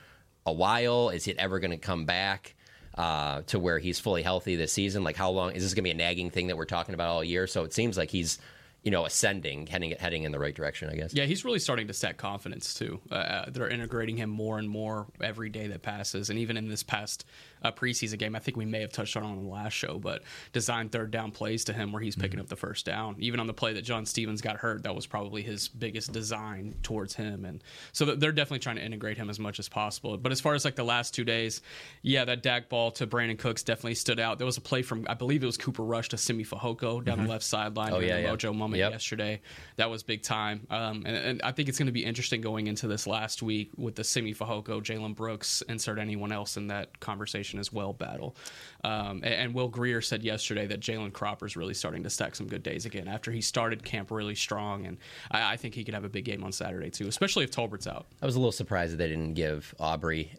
a 0.44 0.52
while? 0.52 1.08
Is 1.10 1.26
it 1.26 1.36
ever 1.38 1.58
going 1.58 1.70
to 1.70 1.78
come 1.78 2.04
back? 2.04 2.54
Uh, 2.96 3.40
to 3.42 3.58
where 3.58 3.78
he's 3.78 4.00
fully 4.00 4.20
healthy 4.20 4.56
this 4.56 4.72
season, 4.72 5.04
like 5.04 5.16
how 5.16 5.30
long 5.30 5.52
is 5.52 5.62
this 5.62 5.72
going 5.72 5.84
to 5.84 5.88
be 5.88 5.92
a 5.92 5.94
nagging 5.94 6.28
thing 6.28 6.48
that 6.48 6.56
we're 6.56 6.64
talking 6.64 6.92
about 6.92 7.08
all 7.08 7.24
year? 7.24 7.46
So 7.46 7.62
it 7.62 7.72
seems 7.72 7.96
like 7.96 8.10
he's, 8.10 8.40
you 8.82 8.90
know, 8.90 9.04
ascending, 9.04 9.66
heading 9.66 9.94
heading 9.98 10.22
in 10.22 10.32
the 10.32 10.38
right 10.38 10.54
direction. 10.54 10.88
I 10.90 10.94
guess. 10.96 11.12
Yeah, 11.12 11.24
he's 11.24 11.44
really 11.44 11.58
starting 11.58 11.86
to 11.88 11.94
set 11.94 12.16
confidence 12.16 12.72
too. 12.74 13.00
Uh, 13.10 13.44
they're 13.48 13.68
integrating 13.68 14.16
him 14.16 14.30
more 14.30 14.58
and 14.58 14.68
more 14.68 15.06
every 15.20 15.50
day 15.50 15.66
that 15.68 15.82
passes, 15.82 16.30
and 16.30 16.38
even 16.38 16.56
in 16.56 16.68
this 16.68 16.82
past 16.82 17.24
uh, 17.62 17.70
preseason 17.72 18.18
game, 18.18 18.34
I 18.34 18.38
think 18.38 18.56
we 18.56 18.64
may 18.64 18.80
have 18.80 18.90
touched 18.92 19.16
on 19.16 19.22
it 19.22 19.26
on 19.26 19.42
the 19.44 19.48
last 19.50 19.74
show, 19.74 19.98
but 19.98 20.22
designed 20.52 20.92
third 20.92 21.10
down 21.10 21.30
plays 21.30 21.64
to 21.66 21.72
him 21.74 21.92
where 21.92 22.00
he's 22.00 22.16
picking 22.16 22.40
up 22.40 22.48
the 22.48 22.56
first 22.56 22.86
down. 22.86 23.16
Even 23.18 23.38
on 23.38 23.46
the 23.46 23.52
play 23.52 23.74
that 23.74 23.82
John 23.82 24.06
Stephens 24.06 24.40
got 24.40 24.56
hurt, 24.56 24.84
that 24.84 24.94
was 24.94 25.06
probably 25.06 25.42
his 25.42 25.68
biggest 25.68 26.12
design 26.12 26.74
towards 26.82 27.14
him, 27.14 27.44
and 27.44 27.62
so 27.92 28.06
they're 28.06 28.32
definitely 28.32 28.60
trying 28.60 28.76
to 28.76 28.82
integrate 28.84 29.18
him 29.18 29.28
as 29.28 29.38
much 29.38 29.58
as 29.58 29.68
possible. 29.68 30.16
But 30.16 30.32
as 30.32 30.40
far 30.40 30.54
as 30.54 30.64
like 30.64 30.76
the 30.76 30.84
last 30.84 31.12
two 31.14 31.24
days, 31.24 31.60
yeah, 32.02 32.24
that 32.24 32.42
Dak 32.42 32.70
ball 32.70 32.90
to 32.92 33.06
Brandin 33.06 33.38
Cooks 33.38 33.62
definitely 33.62 33.94
stood 33.94 34.18
out. 34.20 34.38
There 34.38 34.46
was 34.46 34.56
a 34.56 34.62
play 34.62 34.80
from 34.80 35.04
I 35.08 35.14
believe 35.14 35.42
it 35.42 35.46
was 35.46 35.58
Cooper 35.58 35.82
Rush 35.82 36.08
to 36.10 36.16
Simi 36.16 36.44
Fehoko 36.44 37.04
down 37.04 37.22
the 37.24 37.28
left 37.28 37.44
sideline 37.44 37.92
Oh, 37.92 37.98
yeah, 37.98 38.18
yeah. 38.18 38.30
mojo 38.30 38.54
Yep. 38.78 38.92
yesterday. 38.92 39.40
That 39.76 39.90
was 39.90 40.02
big 40.02 40.22
time. 40.22 40.66
Um, 40.70 41.04
and, 41.06 41.16
and 41.16 41.42
I 41.42 41.52
think 41.52 41.68
it's 41.68 41.78
going 41.78 41.86
to 41.86 41.92
be 41.92 42.04
interesting 42.04 42.40
going 42.40 42.66
into 42.66 42.86
this 42.86 43.06
last 43.06 43.42
week 43.42 43.70
with 43.76 43.94
the 43.94 44.04
Simi 44.04 44.34
Fehoko, 44.34 44.82
Jalen 44.82 45.14
Brooks, 45.14 45.62
insert 45.68 45.98
anyone 45.98 46.32
else 46.32 46.56
in 46.56 46.68
that 46.68 46.98
conversation 47.00 47.58
as 47.58 47.72
well 47.72 47.92
battle. 47.92 48.36
Um, 48.84 49.22
and, 49.24 49.34
and 49.34 49.54
Will 49.54 49.68
Grier 49.68 50.00
said 50.00 50.22
yesterday 50.22 50.66
that 50.66 50.80
Jalen 50.80 51.12
Cropper's 51.12 51.56
really 51.56 51.74
starting 51.74 52.02
to 52.04 52.10
stack 52.10 52.34
some 52.34 52.46
good 52.46 52.62
days 52.62 52.86
again 52.86 53.08
after 53.08 53.30
he 53.30 53.40
started 53.40 53.84
camp 53.84 54.10
really 54.10 54.34
strong. 54.34 54.86
And 54.86 54.98
I, 55.30 55.52
I 55.52 55.56
think 55.56 55.74
he 55.74 55.84
could 55.84 55.94
have 55.94 56.04
a 56.04 56.08
big 56.08 56.24
game 56.24 56.44
on 56.44 56.52
Saturday 56.52 56.90
too, 56.90 57.08
especially 57.08 57.44
if 57.44 57.50
Tolbert's 57.50 57.86
out. 57.86 58.06
I 58.22 58.26
was 58.26 58.36
a 58.36 58.38
little 58.38 58.52
surprised 58.52 58.92
that 58.92 58.96
they 58.96 59.08
didn't 59.08 59.34
give 59.34 59.74
Aubrey 59.78 60.32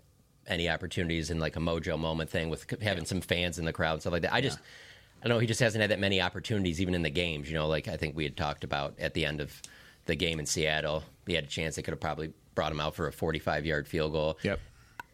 any 0.47 0.67
opportunities 0.69 1.29
in 1.29 1.39
like 1.39 1.55
a 1.55 1.59
mojo 1.59 1.97
moment 1.97 2.29
thing 2.29 2.49
with 2.49 2.65
having 2.81 3.05
some 3.05 3.21
fans 3.21 3.59
in 3.59 3.65
the 3.65 3.71
crowd 3.71 3.93
and 3.93 4.01
stuff 4.01 4.13
like 4.13 4.23
that. 4.23 4.33
I 4.33 4.41
just, 4.41 4.59
I 5.23 5.27
know, 5.27 5.39
he 5.39 5.47
just 5.47 5.59
hasn't 5.59 5.81
had 5.81 5.91
that 5.91 5.99
many 5.99 6.21
opportunities 6.21 6.81
even 6.81 6.95
in 6.95 7.03
the 7.03 7.09
games. 7.09 7.49
You 7.49 7.55
know, 7.55 7.67
like 7.67 7.87
I 7.87 7.97
think 7.97 8.15
we 8.15 8.23
had 8.23 8.35
talked 8.35 8.63
about 8.63 8.95
at 8.99 9.13
the 9.13 9.25
end 9.25 9.41
of 9.41 9.61
the 10.05 10.15
game 10.15 10.39
in 10.39 10.45
Seattle, 10.45 11.03
he 11.27 11.33
had 11.33 11.43
a 11.43 11.47
chance 11.47 11.75
they 11.75 11.81
could 11.81 11.91
have 11.91 11.99
probably 11.99 12.33
brought 12.55 12.71
him 12.71 12.79
out 12.79 12.95
for 12.95 13.07
a 13.07 13.13
45 13.13 13.65
yard 13.65 13.87
field 13.87 14.13
goal. 14.13 14.39
Yep. 14.43 14.59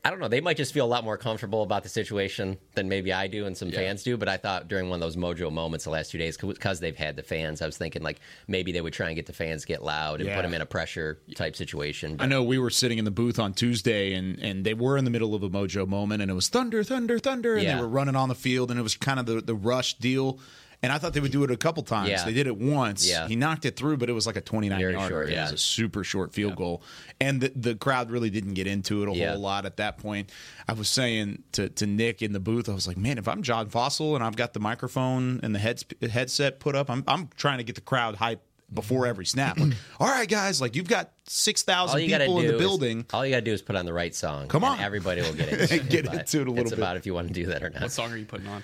I 0.06 0.10
don't 0.10 0.20
know. 0.20 0.30
They 0.30 0.40
might 0.40 0.56
just 0.56 0.74
feel 0.74 0.86
a 0.86 0.88
lot 0.88 1.04
more 1.04 1.18
comfortable 1.18 1.64
about 1.64 1.84
the 1.84 1.90
situation 1.90 2.58
than 2.76 2.88
maybe 2.88 3.12
I 3.12 3.28
do 3.28 3.46
and 3.46 3.58
some 3.58 3.70
Yeah. 3.70 3.76
fans 3.80 4.04
do. 4.04 4.16
But 4.16 4.30
I 4.30 4.38
thought 4.38 4.70
during 4.70 4.90
one 4.90 4.98
of 4.98 5.02
those 5.02 5.18
mojo 5.18 5.52
moments 5.52 5.84
the 5.84 5.92
last 5.92 6.12
two 6.12 6.18
days, 6.18 6.38
because 6.38 6.80
they've 6.80 6.96
had 6.96 7.18
the 7.18 7.24
fans, 7.24 7.62
I 7.62 7.66
was 7.66 7.76
thinking 7.78 8.04
like 8.04 8.20
maybe 8.48 8.72
they 8.72 8.80
would 8.80 8.94
try 8.94 9.08
and 9.08 9.16
get 9.18 9.26
the 9.26 9.34
fans 9.34 9.66
get 9.66 9.84
loud 9.84 10.22
and 10.22 10.30
Yeah. 10.30 10.36
put 10.36 10.44
them 10.44 10.54
in 10.54 10.62
a 10.62 10.66
pressure 10.66 11.20
type 11.36 11.58
situation. 11.58 12.16
I 12.20 12.26
know 12.26 12.42
we 12.42 12.58
were 12.58 12.70
sitting 12.70 13.00
in 13.00 13.06
the 13.06 13.12
booth 13.12 13.38
on 13.38 13.54
Tuesday, 13.54 14.14
and 14.14 14.40
and 14.40 14.66
they 14.66 14.74
were 14.74 14.98
in 14.98 15.04
the 15.04 15.12
middle 15.12 15.36
of 15.36 15.44
a 15.44 15.50
mojo 15.50 15.86
moment, 15.88 16.22
and 16.22 16.32
it 16.32 16.36
was 16.36 16.48
thunder, 16.48 16.84
thunder, 16.84 17.20
thunder, 17.20 17.56
and 17.56 17.64
Yeah. 17.64 17.76
they 17.76 17.82
were 17.82 17.88
running 17.90 18.16
on 18.16 18.30
the 18.30 18.36
field, 18.36 18.72
and 18.72 18.80
it 18.80 18.84
was 18.84 18.96
kind 18.96 19.20
of 19.20 19.26
the 19.26 19.42
the 19.42 19.56
rush 19.56 19.96
deal. 19.96 20.40
And 20.88 20.94
I 20.94 21.00
thought 21.00 21.12
they 21.12 21.20
would 21.20 21.34
do 21.34 21.44
it 21.44 21.52
a 21.52 21.58
couple 21.58 21.84
times. 21.84 22.08
Yeah. 22.10 22.24
They 22.24 22.32
did 22.32 22.48
it 22.48 22.56
once. 22.56 23.06
Yeah. 23.10 23.28
He 23.28 23.36
knocked 23.36 23.66
it 23.66 23.76
through, 23.76 23.98
but 23.98 24.10
it 24.10 24.14
was 24.14 24.26
like 24.26 24.38
a 24.38 24.42
29 24.42 24.80
Very 24.80 24.94
yarder. 24.94 25.10
short, 25.10 25.30
It 25.30 25.38
was 25.38 25.52
a 25.52 25.58
super 25.58 26.06
short 26.06 26.34
field 26.34 26.56
goal. 26.56 26.82
And 27.20 27.42
the, 27.42 27.52
the 27.54 27.76
crowd 27.76 28.10
really 28.10 28.30
didn't 28.30 28.54
get 28.54 28.68
into 28.68 29.04
it 29.04 29.10
a 29.10 29.14
Yeah. 29.14 29.32
whole 29.34 29.42
lot 29.42 29.66
at 29.66 29.76
that 29.78 29.98
point. 29.98 30.32
I 30.66 30.72
was 30.74 30.88
saying 30.88 31.44
to, 31.52 31.68
to 31.68 31.86
Nick 31.86 32.22
in 32.22 32.32
the 32.32 32.40
booth, 32.40 32.70
I 32.70 32.74
was 32.74 32.88
like, 32.88 32.96
man, 32.96 33.18
if 33.18 33.28
I'm 33.28 33.44
John 33.44 33.68
Fossil 33.68 34.16
and 34.16 34.24
I've 34.24 34.38
got 34.38 34.54
the 34.54 34.62
microphone 34.62 35.42
and 35.44 35.54
the 35.54 35.60
head, 35.60 35.84
headset 36.10 36.62
put 36.62 36.74
up, 36.74 36.90
I'm, 36.90 37.04
I'm 37.06 37.28
trying 37.36 37.58
to 37.58 37.66
get 37.66 37.76
the 37.76 37.82
crowd 37.82 38.16
hype 38.16 38.42
before 38.74 39.06
every 39.08 39.26
snap. 39.26 39.58
Like, 39.58 39.74
all 40.00 40.08
right, 40.08 40.28
guys, 40.28 40.60
like 40.62 40.76
you've 40.76 40.90
got 40.90 41.12
6,000 41.28 42.02
you 42.02 42.08
people 42.18 42.40
in 42.40 42.48
the 42.48 42.54
is- 42.56 42.60
building. 42.60 43.06
all 43.14 43.26
you 43.26 43.32
got 43.32 43.38
to 43.40 43.42
do 43.46 43.54
is 43.54 43.62
put 43.62 43.76
on 43.76 43.86
the 43.86 43.94
right 43.94 44.14
song. 44.14 44.48
Come 44.50 44.64
and 44.64 44.74
on. 44.74 44.80
everybody 44.80 45.22
will 45.22 45.34
get 45.34 45.50
into 45.54 45.76
it. 45.76 45.90
Get 45.90 46.06
But 46.06 46.14
into 46.16 46.42
it 46.42 46.48
a 46.48 46.50
little 46.52 46.62
It's 46.64 46.72
bit. 46.72 46.80
about 46.80 46.98
if 46.98 47.06
you 47.06 47.14
want 47.14 47.30
to 47.30 47.34
do 47.34 47.46
that 47.48 47.64
or 47.64 47.70
not. 47.70 47.82
What 47.84 47.92
song 47.92 48.12
are 48.12 48.18
you 48.18 48.26
putting 48.26 48.48
on? 48.48 48.64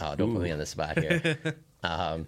Oh, 0.00 0.14
don't 0.14 0.32
put 0.32 0.42
me 0.42 0.50
on 0.50 0.58
the 0.58 0.66
spot 0.66 0.98
here. 0.98 1.38
um, 1.82 2.26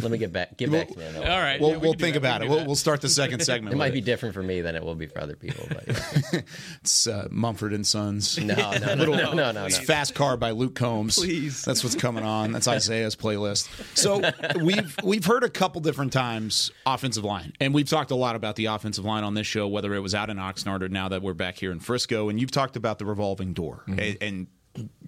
let 0.00 0.10
me 0.10 0.16
get 0.16 0.32
back. 0.32 0.56
Get 0.56 0.72
back 0.72 0.88
to 0.88 0.98
me. 0.98 1.06
on 1.06 1.12
that 1.12 1.20
one. 1.20 1.30
All 1.30 1.38
right. 1.40 1.60
We'll, 1.60 1.70
yeah, 1.72 1.76
we 1.76 1.82
we'll 1.88 1.92
think 1.92 2.14
that. 2.14 2.18
about 2.18 2.40
We 2.40 2.46
it. 2.46 2.50
We'll, 2.50 2.66
we'll 2.66 2.74
start 2.74 3.02
the 3.02 3.08
second 3.08 3.40
segment. 3.44 3.74
It 3.74 3.76
might 3.76 3.92
be 3.92 4.00
different 4.00 4.34
for 4.34 4.42
me 4.42 4.62
than 4.62 4.74
it 4.74 4.82
will 4.82 4.94
be 4.94 5.06
for 5.06 5.20
other 5.20 5.36
people. 5.36 5.66
But 5.68 5.86
yeah. 6.32 6.40
It's 6.80 7.06
uh, 7.06 7.28
Mumford 7.30 7.74
and 7.74 7.86
Sons. 7.86 8.38
no, 8.38 8.54
no, 8.54 8.78
no, 8.78 8.94
no, 8.94 9.04
no, 9.04 9.32
no, 9.34 9.52
no. 9.52 9.66
It's 9.66 9.78
Fast 9.78 10.14
Car 10.14 10.36
by 10.38 10.52
Luke 10.52 10.74
Combs. 10.74 11.16
Please. 11.18 11.64
That's 11.64 11.84
what's 11.84 11.96
coming 11.96 12.24
on. 12.24 12.52
That's 12.52 12.68
Isaiah's 12.68 13.14
playlist. 13.14 13.68
So 13.96 14.22
we've 14.62 14.96
we've 15.04 15.24
heard 15.24 15.44
a 15.44 15.50
couple 15.50 15.80
different 15.82 16.12
times 16.12 16.70
offensive 16.86 17.24
line, 17.24 17.52
and 17.60 17.74
we've 17.74 17.88
talked 17.88 18.10
a 18.10 18.16
lot 18.16 18.36
about 18.36 18.56
the 18.56 18.66
offensive 18.66 19.04
line 19.04 19.24
on 19.24 19.34
this 19.34 19.46
show, 19.46 19.68
whether 19.68 19.92
it 19.94 20.00
was 20.00 20.14
out 20.14 20.30
in 20.30 20.38
Oxnard 20.38 20.82
or 20.82 20.88
now 20.88 21.08
that 21.10 21.20
we're 21.20 21.34
back 21.34 21.58
here 21.58 21.72
in 21.72 21.80
Frisco. 21.80 22.28
And 22.30 22.40
you've 22.40 22.50
talked 22.50 22.76
about 22.76 22.98
the 22.98 23.04
revolving 23.04 23.52
door 23.52 23.82
and, 23.86 24.16
and 24.20 24.46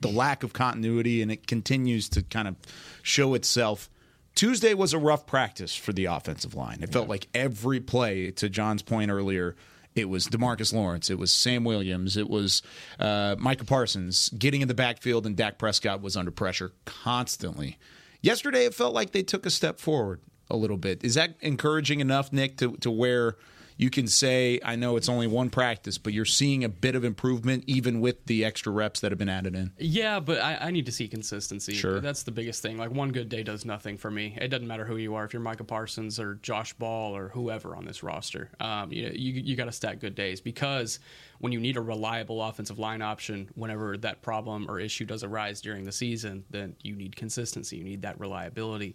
the 0.01 0.09
lack 0.09 0.43
of 0.43 0.53
continuity, 0.53 1.23
and 1.23 1.31
it 1.31 1.47
continues 1.47 2.09
to 2.11 2.23
kind 2.23 2.49
of 2.49 2.57
show 3.03 3.35
itself. 3.35 3.91
Tuesday 4.35 4.75
was 4.75 4.93
a 4.93 4.99
rough 4.99 5.27
practice 5.27 5.75
for 5.75 5.93
the 5.93 6.07
offensive 6.07 6.55
line. 6.55 6.79
It 6.83 6.93
felt 6.93 7.09
like 7.09 7.29
every 7.35 7.81
play, 7.81 8.31
to 8.33 8.49
John's 8.49 8.83
point 8.83 9.11
earlier, 9.11 9.57
it 9.95 10.09
was 10.09 10.29
Demarcus 10.29 10.73
Lawrence, 10.73 11.11
it 11.11 11.19
was 11.19 11.33
Sam 11.33 11.65
Williams, 11.65 12.17
it 12.17 12.31
was 12.31 12.63
uh, 12.99 13.35
Micah 13.39 13.65
Parsons 13.65 14.29
getting 14.31 14.61
in 14.61 14.69
the 14.69 14.75
backfield, 14.75 15.27
and 15.27 15.37
Dak 15.37 15.59
Prescott 15.59 16.01
was 16.01 16.17
under 16.17 16.31
pressure 16.31 16.73
constantly. 16.85 17.77
Yesterday, 18.23 18.67
it 18.67 18.75
felt 18.75 18.95
like 18.95 19.11
they 19.11 19.23
took 19.23 19.47
a 19.47 19.51
step 19.51 19.81
forward 19.81 20.21
a 20.49 20.57
little 20.57 20.77
bit. 20.77 21.03
Is 21.05 21.15
that 21.15 21.37
encouraging 21.41 22.01
enough, 22.01 22.33
Nick, 22.33 22.57
to, 22.59 22.77
to 22.79 22.91
where 22.91 23.37
you 23.81 23.89
can 23.89 24.07
say, 24.07 24.61
I 24.63 24.77
know 24.77 24.97
it's 24.97 25.09
only 25.09 25.27
one 25.27 25.49
practice, 25.49 25.97
but 25.97 26.13
you're 26.13 26.27
seeing 26.27 26.65
a 26.65 26.69
bit 26.69 26.95
of 26.95 27.03
improvement 27.03 27.65
even 27.67 28.03
with 28.03 28.27
the 28.27 28.45
extra 28.45 28.71
reps 28.71 29.01
that 29.01 29.11
have 29.11 29.19
been 29.19 29.31
added 29.31 29.55
in? 29.55 29.73
Yeah, 29.79 30.21
but 30.21 30.39
I, 30.43 30.57
I 30.57 30.71
need 30.71 30.85
to 30.85 30.93
see 30.93 31.09
consistency. 31.09 31.73
Sure. 31.73 31.99
That's 31.99 32.23
the 32.25 32.31
biggest 32.31 32.61
thing. 32.61 32.77
Like 32.77 32.91
one 32.91 33.11
good 33.11 33.31
day 33.31 33.43
does 33.43 33.65
nothing 33.65 33.97
for 33.97 34.11
me. 34.11 34.37
It 34.39 34.49
doesn't 34.49 34.67
matter 34.67 34.85
who 34.85 34.99
you 34.99 35.15
are. 35.15 35.25
If 35.25 35.33
you're 35.33 35.41
Micah 35.41 35.65
Parsons 35.65 36.21
or 36.21 36.35
Josh 36.43 36.75
Ball 36.75 37.17
or 37.17 37.31
whoever 37.31 37.75
on 37.75 37.87
this 37.87 38.03
roster, 38.03 38.51
um, 38.61 38.93
you 38.93 39.11
you, 39.15 39.33
you 39.41 39.57
got 39.57 39.65
to 39.65 39.73
stack 39.73 39.99
good 39.99 40.15
days 40.15 40.43
because 40.43 40.99
when 41.39 41.51
you 41.51 41.59
need 41.59 41.79
a 41.79 41.81
reliable 41.81 42.43
offensive 42.43 42.79
line 42.79 43.01
option, 43.01 43.49
whenever 43.55 43.97
that 43.97 44.21
problem 44.21 44.67
or 44.69 44.79
issue 44.79 45.07
does 45.07 45.25
arise 45.25 45.63
during 45.63 45.85
the 45.85 45.93
season, 45.93 46.45
then 46.51 46.77
you 46.83 46.95
need 46.95 47.17
consistency. 47.17 47.79
You 47.79 47.85
need 47.85 48.03
that 48.03 48.21
reliability. 48.21 48.95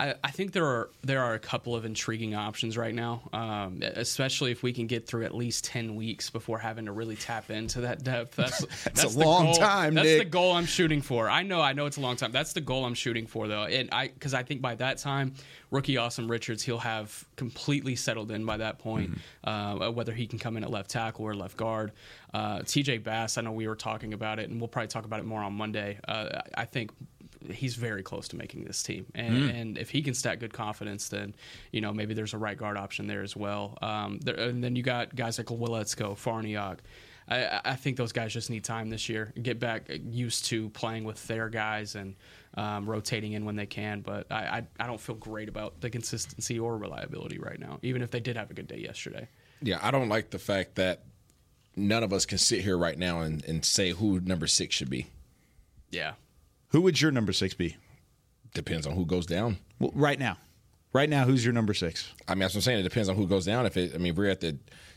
I, 0.00 0.14
I 0.22 0.30
think 0.30 0.52
there 0.52 0.64
are 0.64 0.90
there 1.02 1.22
are 1.22 1.34
a 1.34 1.40
couple 1.40 1.74
of 1.74 1.84
intriguing 1.84 2.34
options 2.34 2.76
right 2.76 2.94
now, 2.94 3.22
um, 3.32 3.82
especially 3.82 4.52
if 4.52 4.62
we 4.62 4.72
can 4.72 4.86
get 4.86 5.08
through 5.08 5.24
at 5.24 5.34
least 5.34 5.64
ten 5.64 5.96
weeks 5.96 6.30
before 6.30 6.58
having 6.58 6.86
to 6.86 6.92
really 6.92 7.16
tap 7.16 7.50
into 7.50 7.80
that 7.80 8.04
depth. 8.04 8.36
That's 8.36 8.60
that's, 8.84 9.04
a 9.04 9.08
the 9.08 9.24
long 9.24 9.46
goal. 9.46 9.54
time, 9.54 9.94
That's 9.94 10.06
Nick. 10.06 10.18
the 10.20 10.24
goal 10.26 10.52
I'm 10.52 10.66
shooting 10.66 11.02
for. 11.02 11.28
I 11.28 11.42
know, 11.42 11.60
I 11.60 11.72
know 11.72 11.86
it's 11.86 11.96
a 11.96 12.00
long 12.00 12.14
time. 12.14 12.30
That's 12.30 12.52
the 12.52 12.60
goal 12.60 12.84
I'm 12.84 12.94
shooting 12.94 13.26
for, 13.26 13.48
though, 13.48 13.64
and 13.64 13.88
I 13.90 14.08
because 14.08 14.34
I 14.34 14.44
think 14.44 14.62
by 14.62 14.76
that 14.76 14.98
time, 14.98 15.34
rookie 15.72 15.96
Asim 15.96 16.30
Richards 16.30 16.62
he'll 16.62 16.78
have 16.78 17.24
completely 17.34 17.96
settled 17.96 18.30
in 18.30 18.44
by 18.44 18.58
that 18.58 18.78
point. 18.78 19.10
Mm-hmm. 19.10 19.48
Uh, 19.48 19.90
whether 19.90 20.12
he 20.12 20.28
can 20.28 20.38
come 20.38 20.56
in 20.56 20.62
at 20.62 20.70
left 20.70 20.90
tackle 20.90 21.24
or 21.24 21.34
left 21.34 21.56
guard. 21.56 21.92
Uh, 22.32 22.60
T.J. 22.64 22.98
Bass, 22.98 23.38
I 23.38 23.40
know 23.40 23.52
we 23.52 23.66
were 23.66 23.74
talking 23.74 24.12
about 24.12 24.38
it, 24.38 24.50
and 24.50 24.60
we'll 24.60 24.68
probably 24.68 24.88
talk 24.88 25.06
about 25.06 25.18
it 25.18 25.24
more 25.24 25.40
on 25.40 25.54
Monday. 25.54 25.98
Uh, 26.06 26.40
I 26.54 26.66
think 26.66 26.92
he's 27.52 27.76
very 27.76 28.02
close 28.02 28.28
to 28.28 28.36
making 28.36 28.64
this 28.64 28.82
team, 28.82 29.06
and, 29.14 29.36
Hmm. 29.36 29.48
and 29.48 29.78
if 29.78 29.90
he 29.90 30.02
can 30.02 30.14
stack 30.14 30.40
good 30.40 30.52
confidence, 30.52 31.08
then 31.08 31.34
you 31.72 31.80
know 31.80 31.92
maybe 31.92 32.14
there's 32.14 32.34
a 32.34 32.38
right 32.38 32.56
guard 32.56 32.76
option 32.76 33.06
there 33.06 33.22
as 33.22 33.36
well. 33.36 33.78
Um, 33.82 34.18
there, 34.20 34.34
and 34.34 34.62
then 34.62 34.76
you 34.76 34.82
got 34.82 35.14
guys 35.14 35.38
like 35.38 35.46
Waletzko, 35.48 36.16
Farniok. 36.16 36.78
I, 37.30 37.60
I 37.62 37.76
think 37.76 37.98
those 37.98 38.12
guys 38.12 38.32
just 38.32 38.48
need 38.48 38.64
time 38.64 38.88
this 38.88 39.08
year. 39.10 39.32
Get 39.40 39.60
back 39.60 39.90
used 40.10 40.46
to 40.46 40.70
playing 40.70 41.04
with 41.04 41.26
their 41.26 41.50
guys 41.50 41.94
and 41.94 42.16
um, 42.54 42.88
rotating 42.88 43.32
in 43.32 43.44
when 43.44 43.54
they 43.54 43.66
can. 43.66 44.00
But 44.00 44.32
I, 44.32 44.36
I, 44.36 44.66
I 44.80 44.86
don't 44.86 44.98
feel 45.00 45.14
great 45.14 45.48
about 45.50 45.78
the 45.82 45.90
consistency 45.90 46.58
or 46.58 46.78
reliability 46.78 47.38
right 47.38 47.60
now, 47.60 47.80
even 47.82 48.00
if 48.00 48.10
they 48.10 48.20
did 48.20 48.36
have 48.38 48.50
a 48.50 48.54
good 48.54 48.66
day 48.66 48.78
yesterday. 48.78 49.28
Yeah, 49.60 49.78
I 49.82 49.90
don't 49.90 50.08
like 50.08 50.30
the 50.30 50.38
fact 50.38 50.76
that 50.76 51.02
none 51.76 52.02
of 52.02 52.14
us 52.14 52.24
can 52.24 52.38
sit 52.38 52.62
here 52.62 52.78
right 52.78 52.98
now 52.98 53.20
and, 53.20 53.44
and 53.44 53.62
say 53.62 53.90
who 53.90 54.20
number 54.20 54.46
six 54.46 54.74
should 54.74 54.88
be. 54.88 55.06
Yeah. 55.90 56.14
Who 56.68 56.80
would 56.82 57.00
your 57.00 57.10
number 57.10 57.32
six 57.32 57.54
be? 57.54 57.76
Depends 58.54 58.86
on 58.86 58.94
who 58.94 59.06
goes 59.06 59.26
down. 59.26 59.58
Well, 59.78 59.92
right 59.94 60.18
now. 60.18 60.36
Right 60.92 61.08
now, 61.08 61.24
who's 61.24 61.44
your 61.44 61.52
number 61.52 61.74
six? 61.74 62.12
I 62.26 62.34
mean, 62.34 62.40
that's 62.40 62.54
what 62.54 62.60
I'm 62.60 62.62
saying. 62.62 62.80
It 62.80 62.82
depends 62.84 63.08
on 63.08 63.16
who 63.16 63.26
goes 63.26 63.44
down. 63.44 63.66
If 63.66 63.76
it, 63.76 63.94
I 63.94 63.98
mean, 63.98 64.12
if 64.12 64.16
we're 64.18 64.30
at 64.30 64.40
the 64.40 64.56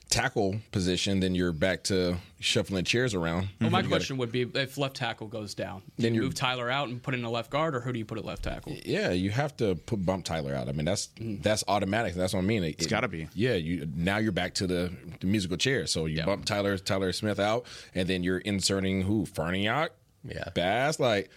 tackle 0.10 0.56
position, 0.72 1.20
then 1.20 1.36
you're 1.36 1.52
back 1.52 1.84
to 1.86 2.18
shuffling 2.40 2.86
chairs 2.86 3.14
around. 3.14 3.50
Well, 3.60 3.70
mm-hmm. 3.70 3.72
my 3.72 3.80
You 3.80 3.84
gotta- 3.84 3.88
question 3.90 4.18
would 4.18 4.32
be 4.32 4.42
if 4.42 4.78
left 4.78 4.96
tackle 4.96 5.28
goes 5.28 5.54
down, 5.54 5.82
do 5.98 6.04
Then 6.04 6.14
you 6.14 6.22
move 6.22 6.34
Tyler 6.34 6.70
out 6.70 6.88
and 6.88 7.02
put 7.04 7.14
in 7.14 7.24
a 7.26 7.30
left 7.30 7.50
guard, 7.50 7.76
or 7.76 7.82
who 7.82 7.92
do 7.92 8.00
you 8.00 8.06
put 8.06 8.18
at 8.18 8.26
left 8.26 8.44
tackle? 8.44 8.76
Yeah, 8.86 9.12
you 9.12 9.32
have 9.32 9.56
to 9.58 9.76
put 9.76 10.06
bump 10.06 10.24
Tyler 10.24 10.56
out. 10.56 10.70
I 10.70 10.72
mean, 10.72 10.86
that's 10.86 11.08
mm. 11.18 11.42
that's 11.44 11.64
automatic. 11.68 12.14
That's 12.14 12.34
what 12.34 12.40
I 12.40 12.44
mean. 12.44 12.64
It, 12.64 12.76
It's 12.78 12.88
gotta 12.88 13.08
be. 13.10 13.28
Yeah, 13.34 13.56
you 13.56 13.88
now 13.94 14.18
you're 14.18 14.32
back 14.32 14.54
to 14.56 14.68
the, 14.68 14.94
the 15.20 15.28
musical 15.28 15.58
chair. 15.58 15.88
So 15.88 16.06
you 16.06 16.18
Yeah. 16.18 16.26
bump 16.26 16.46
Tyler 16.46 16.78
Tyler 16.78 17.12
Smith 17.12 17.40
out, 17.40 17.66
and 17.96 18.08
then 18.08 18.24
you're 18.24 18.40
inserting 18.40 19.02
who 19.02 19.26
Farniok, 19.26 19.90
Yeah. 20.24 20.50
Bass, 20.56 21.00
like 21.00 21.30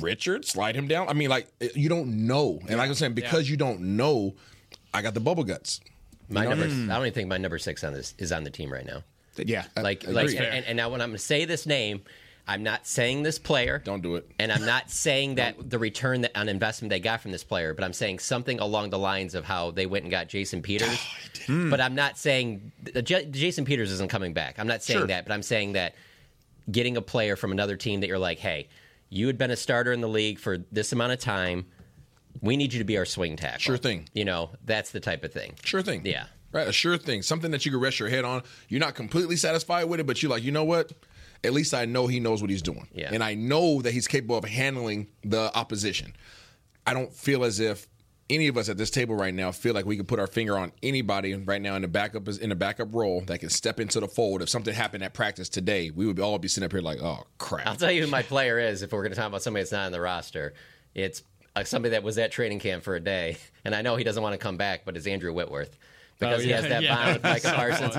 Richard, 0.00 0.44
slide 0.44 0.76
him 0.76 0.86
down. 0.88 1.08
I 1.08 1.12
mean, 1.14 1.28
like 1.30 1.48
you 1.74 1.88
don't 1.88 2.26
know, 2.26 2.58
and 2.68 2.78
like 2.78 2.88
I'm 2.88 2.94
saying, 2.94 3.14
because 3.14 3.48
you 3.48 3.56
don't 3.56 3.80
know, 3.80 4.34
I 4.92 5.02
got 5.02 5.14
the 5.14 5.20
bubble 5.20 5.44
guts. 5.44 5.80
My 6.28 6.42
You 6.44 6.50
know? 6.50 6.56
number, 6.56 6.92
I 6.92 6.96
don't 6.96 7.06
even 7.06 7.14
think 7.14 7.28
my 7.28 7.38
number 7.38 7.58
six 7.58 7.82
on 7.84 7.94
this 7.94 8.14
is 8.18 8.32
on 8.32 8.44
the 8.44 8.50
team 8.50 8.70
right 8.72 8.84
now. 8.84 9.02
Yeah. 9.36 9.64
Like, 9.76 10.06
I 10.06 10.10
like, 10.10 10.26
agree. 10.30 10.38
and, 10.46 10.64
and 10.66 10.76
now 10.76 10.90
when 10.90 11.00
I'm 11.00 11.08
going 11.10 11.16
to 11.16 11.22
say 11.24 11.44
this 11.46 11.64
name, 11.64 12.02
I'm 12.46 12.62
not 12.62 12.86
saying 12.86 13.22
this 13.22 13.38
player. 13.38 13.80
Don't 13.84 14.02
do 14.02 14.16
it. 14.16 14.28
And 14.38 14.50
I'm 14.52 14.64
not 14.66 14.90
saying 14.90 15.36
that 15.36 15.70
the 15.70 15.78
return 15.78 16.22
that, 16.22 16.36
on 16.36 16.48
investment 16.48 16.90
they 16.90 16.98
got 17.00 17.20
from 17.20 17.30
this 17.30 17.44
player, 17.44 17.72
but 17.72 17.84
I'm 17.84 17.92
saying 17.92 18.18
something 18.18 18.58
along 18.58 18.90
the 18.90 18.98
lines 18.98 19.34
of 19.34 19.44
how 19.44 19.70
they 19.70 19.86
went 19.86 20.04
and 20.04 20.10
got 20.10 20.28
Jason 20.28 20.60
Peters. 20.60 20.98
But 21.46 21.80
I'm 21.80 21.94
not 21.94 22.18
saying 22.18 22.72
uh, 22.94 23.00
J- 23.00 23.24
Jason 23.26 23.64
Peters 23.64 23.90
isn't 23.92 24.10
coming 24.10 24.34
back. 24.34 24.58
I'm 24.58 24.66
not 24.66 24.82
saying 24.82 24.98
Sure. 25.00 25.06
that, 25.06 25.24
but 25.24 25.32
I'm 25.32 25.42
saying 25.42 25.72
that 25.74 25.94
getting 26.70 26.96
a 26.98 27.02
player 27.02 27.36
from 27.36 27.52
another 27.52 27.76
team 27.76 28.00
that 28.00 28.06
you're 28.08 28.18
like, 28.18 28.38
hey, 28.38 28.68
you 29.10 29.26
had 29.26 29.38
been 29.38 29.50
a 29.50 29.56
starter 29.56 29.92
in 29.92 30.00
the 30.00 30.08
league 30.08 30.38
for 30.38 30.58
this 30.70 30.92
amount 30.92 31.12
of 31.12 31.20
time. 31.20 31.66
We 32.40 32.56
need 32.56 32.72
you 32.72 32.78
to 32.78 32.84
be 32.84 32.98
our 32.98 33.04
swing 33.04 33.36
tackle. 33.36 33.60
Sure 33.60 33.76
thing. 33.76 34.08
You 34.12 34.24
know, 34.24 34.50
that's 34.64 34.90
the 34.90 35.00
type 35.00 35.24
of 35.24 35.32
thing. 35.32 35.54
Sure 35.64 35.82
thing. 35.82 36.02
Yeah. 36.04 36.26
Right. 36.52 36.68
A 36.68 36.72
sure 36.72 36.96
thing. 36.96 37.22
Something 37.22 37.50
that 37.50 37.66
you 37.66 37.72
can 37.72 37.80
rest 37.80 37.98
your 37.98 38.08
head 38.08 38.24
on. 38.24 38.42
You're 38.68 38.80
not 38.80 38.94
completely 38.94 39.36
satisfied 39.36 39.84
with 39.84 40.00
it, 40.00 40.06
but 40.06 40.22
you're 40.22 40.30
like, 40.30 40.42
you 40.42 40.52
know 40.52 40.64
what? 40.64 40.92
At 41.44 41.52
least 41.52 41.74
I 41.74 41.84
know 41.84 42.06
he 42.06 42.20
knows 42.20 42.40
what 42.40 42.50
he's 42.50 42.62
doing. 42.62 42.88
Yeah. 42.92 43.10
And 43.12 43.22
I 43.22 43.34
know 43.34 43.82
that 43.82 43.92
he's 43.92 44.08
capable 44.08 44.36
of 44.36 44.44
handling 44.44 45.08
the 45.22 45.54
opposition. 45.54 46.14
I 46.86 46.94
don't 46.94 47.12
feel 47.12 47.44
as 47.44 47.60
if 47.60 47.86
any 48.30 48.48
of 48.48 48.56
us 48.56 48.68
at 48.68 48.76
this 48.76 48.90
table 48.90 49.14
right 49.14 49.32
now 49.32 49.50
feel 49.52 49.74
like 49.74 49.86
we 49.86 49.96
could 49.96 50.08
put 50.08 50.18
our 50.18 50.26
finger 50.26 50.58
on 50.58 50.72
anybody 50.82 51.34
right 51.34 51.62
now 51.62 51.76
in 51.76 51.82
the 51.82 51.88
backup 51.88 52.28
in 52.28 52.50
the 52.50 52.54
backup 52.54 52.94
role 52.94 53.22
that 53.22 53.38
can 53.38 53.48
step 53.48 53.80
into 53.80 54.00
the 54.00 54.08
fold. 54.08 54.42
If 54.42 54.48
something 54.48 54.74
happened 54.74 55.02
at 55.04 55.14
practice 55.14 55.48
today, 55.48 55.90
we 55.90 56.06
would 56.06 56.20
all 56.20 56.38
be 56.38 56.48
sitting 56.48 56.66
up 56.66 56.72
here 56.72 56.80
like, 56.80 57.02
oh 57.02 57.26
crap. 57.38 57.66
I'll 57.66 57.76
tell 57.76 57.90
you 57.90 58.04
who 58.04 58.10
my 58.10 58.22
player 58.22 58.58
is 58.58 58.82
if 58.82 58.92
we're 58.92 59.02
going 59.02 59.12
to 59.12 59.16
talk 59.16 59.28
about 59.28 59.42
somebody 59.42 59.62
that's 59.62 59.72
not 59.72 59.86
on 59.86 59.92
the 59.92 60.00
roster. 60.00 60.54
It's 60.94 61.22
uh, 61.56 61.64
somebody 61.64 61.90
that 61.90 62.02
was 62.02 62.18
at 62.18 62.30
training 62.30 62.58
camp 62.60 62.82
for 62.84 62.94
a 62.94 63.00
day, 63.00 63.38
and 63.64 63.74
I 63.74 63.82
know 63.82 63.96
he 63.96 64.04
doesn't 64.04 64.22
want 64.22 64.34
to 64.34 64.38
come 64.38 64.56
back, 64.56 64.82
but 64.84 64.96
it's 64.96 65.06
Andrew 65.06 65.32
Whitworth. 65.32 65.76
Because 66.18 66.40
Oh, 66.40 66.42
he 66.42 66.50
yeah, 66.50 66.56
has 66.60 66.68
that 66.68 66.82
yeah. 66.82 66.94
bond 66.96 67.12
with 67.14 67.22
Micah 67.22 67.52
Parsons. 67.54 67.96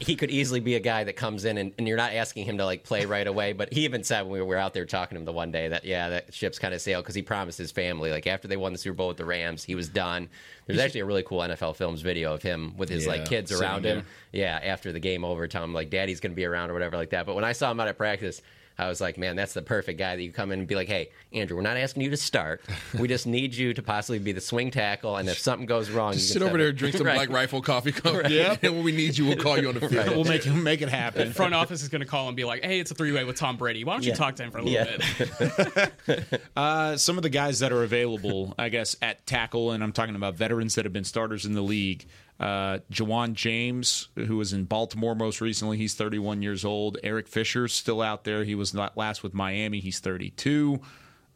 He 0.00 0.16
could 0.16 0.30
easily 0.30 0.60
be 0.60 0.74
a 0.74 0.80
guy 0.80 1.04
that 1.04 1.14
comes 1.14 1.44
in 1.44 1.58
and, 1.58 1.72
and 1.78 1.86
you're 1.88 1.96
not 1.96 2.12
asking 2.12 2.44
him 2.44 2.58
to 2.58 2.64
like 2.64 2.82
play 2.84 3.04
right 3.06 3.26
away. 3.26 3.52
But 3.52 3.72
he 3.72 3.84
even 3.84 4.02
said 4.04 4.22
when 4.22 4.32
we 4.32 4.42
were 4.42 4.56
out 4.56 4.74
there 4.74 4.84
talking 4.84 5.16
to 5.16 5.20
him 5.20 5.24
the 5.24 5.32
one 5.32 5.50
day 5.52 5.68
that 5.68 5.84
yeah, 5.84 6.08
that 6.10 6.34
ship's 6.34 6.58
kind 6.58 6.74
of 6.74 6.80
sailed 6.80 7.04
because 7.04 7.14
he 7.14 7.22
promised 7.22 7.56
his 7.58 7.70
family 7.72 8.10
like 8.10 8.26
after 8.26 8.46
they 8.48 8.56
won 8.56 8.72
the 8.72 8.78
Super 8.78 8.94
Bowl 8.96 9.08
with 9.08 9.16
the 9.16 9.24
Rams, 9.24 9.64
he 9.64 9.74
was 9.74 9.88
done. 9.88 10.28
There's 10.66 10.78
actually 10.80 11.00
a 11.00 11.04
really 11.06 11.22
cool 11.22 11.40
NFL 11.40 11.76
Films 11.76 12.02
video 12.02 12.34
of 12.34 12.42
him 12.42 12.76
with 12.76 12.88
his 12.88 13.06
like 13.06 13.26
kids 13.28 13.52
around 13.52 13.84
him. 13.84 14.04
Yeah, 14.32 14.58
after 14.62 14.92
the 14.92 15.00
game 15.00 15.24
over, 15.24 15.46
telling 15.46 15.70
him 15.70 15.74
like 15.74 15.90
daddy's 15.90 16.20
going 16.20 16.32
to 16.32 16.36
be 16.36 16.44
around 16.44 16.70
or 16.70 16.72
whatever 16.74 16.96
like 16.96 17.10
that. 17.10 17.24
But 17.26 17.34
when 17.36 17.44
I 17.44 17.52
saw 17.52 17.70
him 17.70 17.80
out 17.80 17.88
at 17.88 17.96
practice, 17.96 18.42
I 18.78 18.88
was 18.88 19.00
like, 19.00 19.16
man, 19.16 19.36
that's 19.36 19.54
the 19.54 19.62
perfect 19.62 19.98
guy 19.98 20.16
that 20.16 20.22
you 20.22 20.32
come 20.32 20.52
in 20.52 20.58
and 20.58 20.68
be 20.68 20.74
like, 20.74 20.88
hey, 20.88 21.10
Andrew, 21.32 21.56
we're 21.56 21.62
not 21.62 21.76
asking 21.78 22.02
you 22.02 22.10
to 22.10 22.16
start. 22.16 22.60
We 22.98 23.08
just 23.16 23.26
need 23.26 23.54
you 23.54 23.72
to 23.74 23.82
possibly 23.82 24.18
be 24.18 24.32
the 24.32 24.40
swing 24.40 24.70
tackle, 24.70 25.16
and 25.16 25.28
if 25.28 25.38
something 25.38 25.66
goes 25.66 25.90
wrong, 25.90 26.12
Just 26.12 26.28
you 26.28 26.32
sit 26.34 26.42
over 26.42 26.58
there, 26.58 26.68
in. 26.68 26.76
drink 26.76 26.96
some 26.96 27.06
Right. 27.06 27.14
Black 27.16 27.28
Rifle 27.30 27.62
coffee, 27.62 27.92
come, 27.92 28.20
Yep. 28.28 28.62
and 28.64 28.74
when 28.74 28.84
we 28.84 28.92
need 28.92 29.16
you, 29.16 29.26
we'll 29.26 29.36
call 29.36 29.58
you 29.58 29.68
on 29.68 29.74
the 29.74 29.88
field. 29.88 30.08
We'll 30.08 30.24
make 30.24 30.44
it 30.46 30.52
make 30.52 30.82
it 30.82 30.88
happen. 30.88 31.32
Front 31.32 31.54
office 31.54 31.82
is 31.82 31.88
going 31.88 32.00
to 32.02 32.06
call 32.06 32.28
and 32.28 32.36
be 32.36 32.44
like, 32.44 32.64
"Hey, 32.64 32.78
it's 32.80 32.90
a 32.90 32.94
three 32.94 33.12
way 33.12 33.24
with 33.24 33.36
Tom 33.36 33.56
Brady. 33.56 33.84
Why 33.84 33.94
don't 33.94 34.02
you 34.02 34.10
Yeah. 34.10 34.16
talk 34.16 34.36
to 34.36 34.42
him 34.42 34.50
for 34.50 34.58
a 34.58 34.62
little 34.62 34.86
Yeah. 34.86 35.90
bit?" 36.06 36.42
Uh, 36.56 36.96
some 36.96 37.16
of 37.16 37.22
the 37.22 37.28
guys 37.30 37.58
that 37.60 37.72
are 37.72 37.82
available, 37.82 38.54
I 38.58 38.68
guess, 38.68 38.96
at 39.02 39.26
tackle, 39.26 39.70
and 39.72 39.82
I'm 39.82 39.92
talking 39.92 40.16
about 40.16 40.34
veterans 40.36 40.74
that 40.76 40.84
have 40.84 40.92
been 40.92 41.04
starters 41.04 41.44
in 41.44 41.52
the 41.54 41.62
league. 41.62 42.06
Uh, 42.38 42.78
Ja'Wuan 42.92 43.32
James, 43.32 44.08
who 44.14 44.36
was 44.36 44.52
in 44.52 44.64
Baltimore 44.64 45.14
most 45.14 45.40
recently, 45.40 45.78
he's 45.78 45.94
31 45.94 46.42
years 46.42 46.64
old. 46.64 46.98
Eric 47.02 47.28
Fisher's 47.28 47.72
still 47.72 48.02
out 48.02 48.24
there. 48.24 48.44
He 48.44 48.54
was 48.54 48.74
not 48.74 48.96
last 48.96 49.22
with 49.22 49.32
Miami. 49.32 49.80
He's 49.80 50.00
32. 50.00 50.80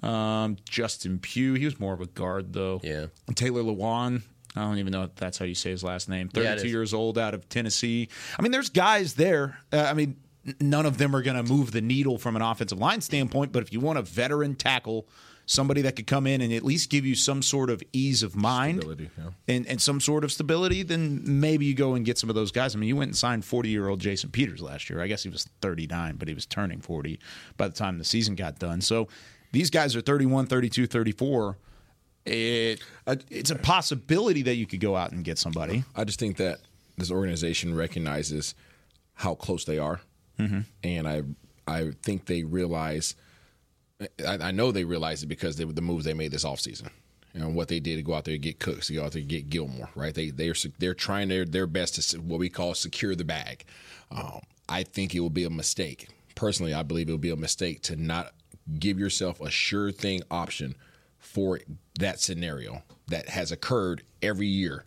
Um, 0.02 0.56
Justin 0.68 1.18
Pugh, 1.18 1.54
he 1.54 1.64
was 1.64 1.78
more 1.78 1.94
of 1.94 2.00
a 2.00 2.06
guard 2.06 2.52
though. 2.52 2.80
Yeah. 2.82 3.06
Taylor 3.34 3.62
Lewan. 3.62 4.22
I 4.56 4.62
don't 4.62 4.78
even 4.78 4.92
know 4.92 5.04
if 5.04 5.14
that's 5.14 5.38
how 5.38 5.44
you 5.44 5.54
say 5.54 5.70
his 5.70 5.84
last 5.84 6.08
name. 6.08 6.28
32 6.28 6.66
is. 6.66 6.72
years 6.72 6.94
old 6.94 7.18
out 7.18 7.34
of 7.34 7.48
Tennessee. 7.48 8.08
I 8.38 8.42
mean, 8.42 8.50
there's 8.50 8.68
guys 8.68 9.14
there. 9.14 9.58
Uh, 9.72 9.82
I 9.82 9.94
mean, 9.94 10.16
none 10.60 10.86
of 10.86 10.98
them 10.98 11.14
are 11.14 11.22
going 11.22 11.36
to 11.36 11.52
move 11.52 11.72
the 11.72 11.80
needle 11.80 12.18
from 12.18 12.36
an 12.36 12.42
offensive 12.42 12.78
line 12.78 13.00
standpoint, 13.00 13.52
but 13.52 13.62
if 13.62 13.72
you 13.72 13.80
want 13.80 13.98
a 13.98 14.02
veteran 14.02 14.54
tackle, 14.56 15.06
somebody 15.50 15.82
that 15.82 15.96
could 15.96 16.06
come 16.06 16.28
in 16.28 16.40
and 16.40 16.52
at 16.52 16.62
least 16.62 16.90
give 16.90 17.04
you 17.04 17.16
some 17.16 17.42
sort 17.42 17.70
of 17.70 17.82
ease 17.92 18.22
of 18.22 18.36
mind 18.36 18.78
Stability, 18.78 19.10
yeah. 19.18 19.30
and, 19.48 19.66
and 19.66 19.82
some 19.82 20.00
sort 20.00 20.22
of 20.22 20.30
stability, 20.30 20.84
then 20.84 21.20
maybe 21.24 21.66
you 21.66 21.74
go 21.74 21.94
and 21.94 22.06
get 22.06 22.18
some 22.18 22.30
of 22.30 22.36
those 22.36 22.52
guys. 22.52 22.76
I 22.76 22.78
mean, 22.78 22.88
you 22.88 22.94
went 22.94 23.08
and 23.08 23.16
signed 23.16 23.44
40 23.44 23.68
year 23.68 23.88
old 23.88 23.98
Jason 23.98 24.30
Peters 24.30 24.62
last 24.62 24.88
year. 24.88 25.02
I 25.02 25.08
guess 25.08 25.24
he 25.24 25.28
was 25.28 25.48
39, 25.60 26.16
but 26.16 26.28
he 26.28 26.34
was 26.34 26.46
turning 26.46 26.80
40 26.80 27.18
by 27.56 27.66
the 27.66 27.74
time 27.74 27.98
the 27.98 28.04
season 28.04 28.36
got 28.36 28.60
done. 28.60 28.80
So 28.80 29.08
these 29.50 29.70
guys 29.70 29.96
are 29.96 30.00
31, 30.00 30.46
32, 30.46 30.86
34. 30.86 31.58
It, 32.26 32.80
it's 33.28 33.50
a 33.50 33.56
possibility 33.56 34.42
that 34.42 34.54
you 34.54 34.66
could 34.66 34.80
go 34.80 34.94
out 34.94 35.10
and 35.10 35.24
get 35.24 35.36
somebody. 35.36 35.82
I 35.96 36.04
just 36.04 36.20
think 36.20 36.36
that 36.36 36.60
this 36.96 37.10
organization 37.10 37.74
recognizes 37.74 38.54
how 39.14 39.34
close 39.34 39.64
they 39.64 39.78
are, 39.78 40.00
mm-hmm. 40.38 40.60
and 40.84 41.08
I 41.08 41.22
I 41.66 41.90
think 42.02 42.26
they 42.26 42.44
realize. 42.44 43.16
I, 44.26 44.38
I 44.40 44.50
know 44.50 44.72
they 44.72 44.84
realize 44.84 45.22
it 45.22 45.26
because 45.26 45.56
they, 45.56 45.64
the 45.64 45.82
moves 45.82 46.04
they 46.04 46.14
made 46.14 46.32
this 46.32 46.44
offseason. 46.44 46.90
Know 47.32 47.48
what 47.48 47.68
they 47.68 47.78
did 47.78 47.96
to 47.96 48.02
go 48.02 48.14
out 48.14 48.24
there 48.24 48.34
and 48.34 48.42
get 48.42 48.58
Cooks, 48.58 48.88
to 48.88 48.94
go 48.94 49.04
out 49.04 49.12
there 49.12 49.20
and 49.20 49.28
get 49.28 49.50
Gilmore, 49.50 49.88
right? 49.94 50.12
They 50.12 50.30
they're 50.30 50.54
they're 50.80 50.94
trying 50.94 51.28
their 51.28 51.44
their 51.44 51.68
best 51.68 52.10
to 52.10 52.20
what 52.20 52.40
we 52.40 52.48
call 52.48 52.74
secure 52.74 53.14
the 53.14 53.24
bag. 53.24 53.64
Um, 54.10 54.40
I 54.68 54.82
think 54.82 55.14
it 55.14 55.20
will 55.20 55.30
be 55.30 55.44
a 55.44 55.50
mistake. 55.50 56.08
Personally, 56.34 56.74
I 56.74 56.82
believe 56.82 57.08
it 57.08 57.12
will 57.12 57.18
be 57.18 57.30
a 57.30 57.36
mistake 57.36 57.82
to 57.82 57.94
not 57.94 58.32
give 58.78 58.98
yourself 58.98 59.40
a 59.40 59.50
sure 59.50 59.92
thing 59.92 60.22
option 60.28 60.74
for 61.18 61.60
that 62.00 62.18
scenario 62.18 62.82
that 63.08 63.28
has 63.28 63.52
occurred 63.52 64.02
every 64.22 64.46
year 64.46 64.84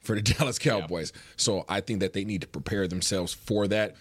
for 0.00 0.14
the 0.14 0.22
Dallas 0.34 0.58
Cowboys. 0.58 1.12
So 1.36 1.66
I 1.68 1.80
think 1.80 2.00
that 2.00 2.14
they 2.14 2.24
need 2.24 2.40
to 2.40 2.48
prepare 2.48 2.88
themselves 2.88 3.34
for 3.34 3.68
that. 3.68 3.96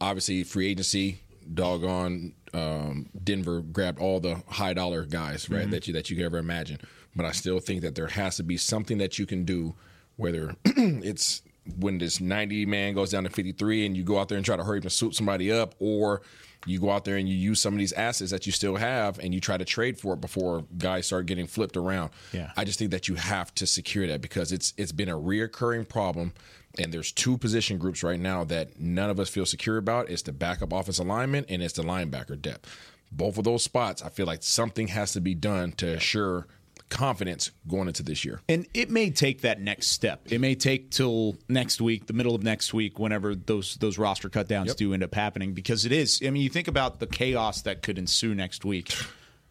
Obviously, 0.00 0.44
free 0.44 0.68
agency, 0.68 1.20
doggone 1.54 2.34
um, 2.52 3.08
Denver 3.22 3.60
grabbed 3.60 3.98
all 3.98 4.20
the 4.20 4.42
high 4.48 4.74
dollar 4.74 5.04
guys, 5.04 5.48
right? 5.50 5.70
That 5.70 5.86
you 5.86 5.94
that 5.94 6.10
you 6.10 6.16
could 6.16 6.24
ever 6.24 6.38
imagine. 6.38 6.78
But 7.14 7.26
I 7.26 7.32
still 7.32 7.60
think 7.60 7.82
that 7.82 7.94
there 7.94 8.06
has 8.08 8.36
to 8.36 8.42
be 8.42 8.56
something 8.56 8.98
that 8.98 9.18
you 9.18 9.26
can 9.26 9.44
do, 9.44 9.74
whether 10.16 10.54
it's 10.64 11.42
when 11.78 11.98
this 11.98 12.20
90 12.20 12.66
man 12.66 12.94
goes 12.94 13.10
down 13.10 13.24
to 13.24 13.30
53 13.30 13.86
and 13.86 13.96
you 13.96 14.02
go 14.02 14.18
out 14.18 14.28
there 14.28 14.36
and 14.36 14.44
try 14.44 14.56
to 14.56 14.64
hurry 14.64 14.78
up 14.78 14.84
and 14.84 14.92
swoop 14.92 15.14
somebody 15.14 15.52
up, 15.52 15.74
or 15.78 16.22
you 16.66 16.78
go 16.78 16.90
out 16.90 17.04
there 17.04 17.16
and 17.16 17.28
you 17.28 17.34
use 17.34 17.60
some 17.60 17.74
of 17.74 17.78
these 17.78 17.92
assets 17.92 18.30
that 18.30 18.46
you 18.46 18.52
still 18.52 18.76
have 18.76 19.18
and 19.18 19.32
you 19.32 19.40
try 19.40 19.56
to 19.56 19.64
trade 19.64 19.98
for 19.98 20.14
it 20.14 20.20
before 20.20 20.64
guys 20.76 21.06
start 21.06 21.26
getting 21.26 21.46
flipped 21.46 21.76
around. 21.76 22.10
Yeah. 22.32 22.50
I 22.56 22.64
just 22.64 22.78
think 22.78 22.90
that 22.90 23.08
you 23.08 23.14
have 23.14 23.54
to 23.56 23.66
secure 23.66 24.06
that 24.08 24.20
because 24.20 24.52
it's 24.52 24.74
it's 24.76 24.92
been 24.92 25.08
a 25.08 25.16
reoccurring 25.16 25.88
problem. 25.88 26.32
And 26.78 26.92
there's 26.92 27.12
two 27.12 27.36
position 27.36 27.78
groups 27.78 28.02
right 28.02 28.20
now 28.20 28.44
that 28.44 28.78
none 28.78 29.10
of 29.10 29.18
us 29.18 29.28
feel 29.28 29.46
secure 29.46 29.76
about. 29.76 30.08
It's 30.08 30.22
the 30.22 30.32
backup 30.32 30.72
offensive 30.72 31.04
alignment 31.06 31.46
and 31.48 31.62
it's 31.62 31.74
the 31.74 31.82
linebacker 31.82 32.40
depth. 32.40 32.68
Both 33.12 33.38
of 33.38 33.44
those 33.44 33.64
spots, 33.64 34.02
I 34.02 34.08
feel 34.08 34.26
like 34.26 34.42
something 34.42 34.88
has 34.88 35.12
to 35.14 35.20
be 35.20 35.34
done 35.34 35.72
to 35.72 35.94
assure 35.94 36.46
confidence 36.90 37.50
going 37.66 37.88
into 37.88 38.02
this 38.02 38.24
year. 38.24 38.40
And 38.48 38.66
it 38.74 38.90
may 38.90 39.10
take 39.10 39.40
that 39.40 39.60
next 39.60 39.88
step. 39.88 40.20
It 40.30 40.40
may 40.40 40.54
take 40.54 40.90
till 40.90 41.36
next 41.48 41.80
week, 41.80 42.06
the 42.06 42.12
middle 42.12 42.34
of 42.34 42.42
next 42.42 42.74
week, 42.74 42.98
whenever 42.98 43.34
those 43.34 43.76
those 43.76 43.96
roster 43.96 44.28
cutdowns 44.28 44.76
do 44.76 44.92
end 44.92 45.02
up 45.02 45.14
happening, 45.14 45.54
because 45.54 45.86
it 45.86 45.92
is. 45.92 46.20
I 46.24 46.30
mean, 46.30 46.42
you 46.42 46.50
think 46.50 46.68
about 46.68 47.00
the 47.00 47.06
chaos 47.06 47.62
that 47.62 47.82
could 47.82 47.98
ensue 47.98 48.34
next 48.34 48.64
week, 48.64 48.92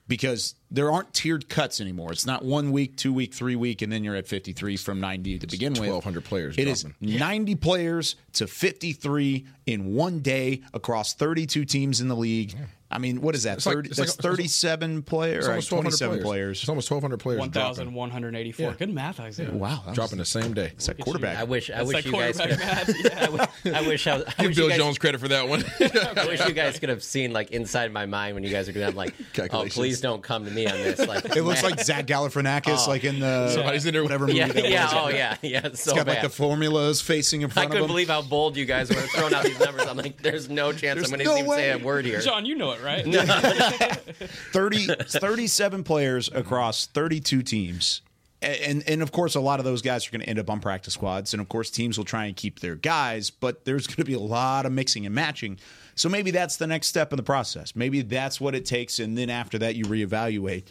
because 0.10 0.56
there 0.72 0.92
aren't 0.92 1.14
tiered 1.14 1.48
cuts 1.48 1.80
anymore. 1.80 2.12
It's 2.12 2.26
not 2.26 2.44
one 2.44 2.72
week, 2.72 2.98
two 2.98 3.14
week, 3.14 3.34
three 3.34 3.56
week, 3.56 3.82
and 3.84 3.92
then 3.92 4.04
you're 4.04 4.16
at 4.16 4.28
53 4.28 4.76
from 4.76 5.00
90 5.00 5.40
to 5.40 5.48
begin 5.48 5.74
with. 5.74 5.82
1,200 5.82 6.26
players 6.26 6.58
It 6.58 6.68
is 6.68 6.82
dropping. 6.82 7.20
90 7.20 7.56
players 7.56 8.16
to 8.34 8.48
53 8.48 9.46
in 9.68 9.94
one 9.94 10.20
day 10.20 10.64
across 10.74 11.14
32 11.14 11.64
teams 11.64 12.02
in 12.02 12.10
the 12.10 12.16
league. 12.16 12.58
I 12.92 12.98
mean, 12.98 13.22
what 13.22 13.36
is 13.36 13.44
that? 13.44 13.58
It's 13.58 13.66
like- 13.68 13.76
30, 13.76 13.90
like- 13.90 13.98
that's 13.98 14.16
37 14.16 15.04
players, 15.04 15.46
It's 15.46 15.48
almost 15.48 15.72
1,200 15.72 15.90
27 15.98 16.10
players. 16.12 16.24
players. 16.26 16.60
It's 16.62 16.70
almost 16.70 16.90
1,200 16.90 17.18
players 17.20 17.52
thousand 17.52 17.94
one 17.94 18.10
hundred 18.10 18.36
eighty-four. 18.36 18.66
Yeah. 18.68 18.74
Good 18.78 18.94
math, 18.94 19.20
Isaiah. 19.20 19.52
Wow, 19.52 19.76
that 19.78 19.86
was- 19.88 19.96
dropping 19.96 20.18
the 20.18 20.26
same 20.26 20.54
day. 20.54 20.72
It's 20.74 20.88
that 20.88 20.98
quarterback. 21.00 21.38
I 21.38 21.44
wish 21.44 21.70
I 21.70 21.84
wish 21.84 22.06
you 22.06 22.12
guys 22.12 22.40
could 22.40 22.52
have. 22.60 22.90
Yeah. 23.04 23.26
I 23.26 23.30
wish 23.30 23.48
I 23.76 23.82
wish 23.88 24.08
I, 24.08 24.18
was- 24.18 24.26
I 24.38 24.44
Give 24.44 24.56
Bill 24.56 24.70
guys, 24.70 24.78
Jones 24.78 24.98
credit 24.98 25.20
for 25.22 25.28
that 25.28 25.48
one. 25.48 25.64
I 25.80 26.26
wish 26.28 26.44
you 26.48 26.54
guys 26.54 26.80
could 26.80 26.90
have 26.90 27.04
seen 27.04 27.32
like 27.32 27.52
inside 27.52 27.92
my 27.92 28.06
mind 28.08 28.36
when 28.36 28.44
you 28.44 28.50
guys 28.50 28.68
are 28.68 28.72
doing. 28.72 28.88
I'm 28.88 28.96
like, 28.96 29.14
oh, 29.52 29.66
please 29.66 30.02
don't 30.02 30.24
come 30.24 30.46
to 30.46 30.52
me 30.52 30.66
on 30.66 30.74
this. 30.74 31.00
Like, 31.00 31.26
It 31.36 31.44
looks 31.44 31.62
like 31.64 31.80
Zach 31.82 32.08
Galifianakis, 32.08 32.86
oh. 32.88 32.90
like 32.90 33.04
in 33.04 33.20
the 33.20 33.50
Somebody's 33.50 33.86
in 33.86 33.94
there 33.94 34.02
whatever 34.04 34.26
movie 34.26 34.40
yeah, 34.40 34.48
that 34.48 34.68
yeah, 34.70 34.86
was. 34.86 34.94
oh 34.96 35.10
yeah, 35.16 35.38
yeah. 35.42 35.62
It's 35.66 35.84
so 35.84 35.92
It's 35.92 35.98
got 35.98 36.06
bad. 36.08 36.14
like 36.14 36.22
the 36.24 36.30
formulas 36.30 37.02
facing 37.02 37.42
in 37.42 37.52
I 37.52 37.54
front 37.54 37.66
of 37.68 37.72
them. 37.72 37.78
I 37.78 37.82
couldn't 37.82 37.88
believe 37.94 38.08
how 38.10 38.22
bold 38.22 38.58
you 38.58 38.66
guys 38.66 38.90
were 38.90 38.96
throwing 38.96 39.34
out 39.34 39.44
these 39.44 39.60
numbers. 39.60 39.86
I'm 39.86 39.98
like, 39.98 40.22
there's 40.22 40.50
no 40.50 40.72
chance 40.74 41.04
I'm 41.04 41.12
going 41.12 41.26
to 41.26 41.38
even 41.38 41.50
say 41.52 41.72
a 41.72 41.78
word 41.78 42.06
here. 42.06 42.20
John, 42.22 42.46
you 42.46 42.56
know 42.56 42.72
it, 42.72 42.79
right? 42.84 43.06
30, 44.52 44.88
37 45.06 45.84
players 45.84 46.30
mm-hmm. 46.30 46.38
across 46.38 46.86
32 46.88 47.42
teams. 47.44 48.02
A- 48.42 48.68
And, 48.70 48.84
and 48.88 49.02
of 49.02 49.12
course, 49.12 49.36
a 49.36 49.40
lot 49.40 49.60
of 49.60 49.66
those 49.66 49.82
guys 49.82 50.08
are 50.08 50.12
going 50.12 50.22
to 50.22 50.30
end 50.30 50.40
up 50.40 50.50
on 50.50 50.60
practice 50.60 50.94
squads. 50.94 51.34
And 51.34 51.42
of 51.42 51.50
course, 51.50 51.70
teams 51.70 51.98
will 51.98 52.06
try 52.06 52.26
and 52.26 52.36
keep 52.36 52.60
their 52.60 52.76
guys, 52.76 53.30
but 53.30 53.66
there's 53.66 53.88
going 53.88 53.98
to 53.98 54.06
be 54.06 54.14
a 54.14 54.20
lot 54.20 54.66
of 54.66 54.72
mixing 54.72 55.06
and 55.06 55.14
matching. 55.14 55.60
So 55.96 56.08
maybe 56.10 56.32
that's 56.32 56.56
the 56.58 56.68
next 56.68 56.88
step 56.88 57.12
in 57.12 57.18
the 57.18 57.24
process. 57.24 57.76
Maybe 57.76 58.02
that's 58.02 58.40
what 58.40 58.56
it 58.56 58.66
takes. 58.66 59.00
And 59.00 59.18
then 59.18 59.30
after 59.30 59.58
that, 59.60 59.76
you 59.76 59.86
reevaluate. 59.86 60.64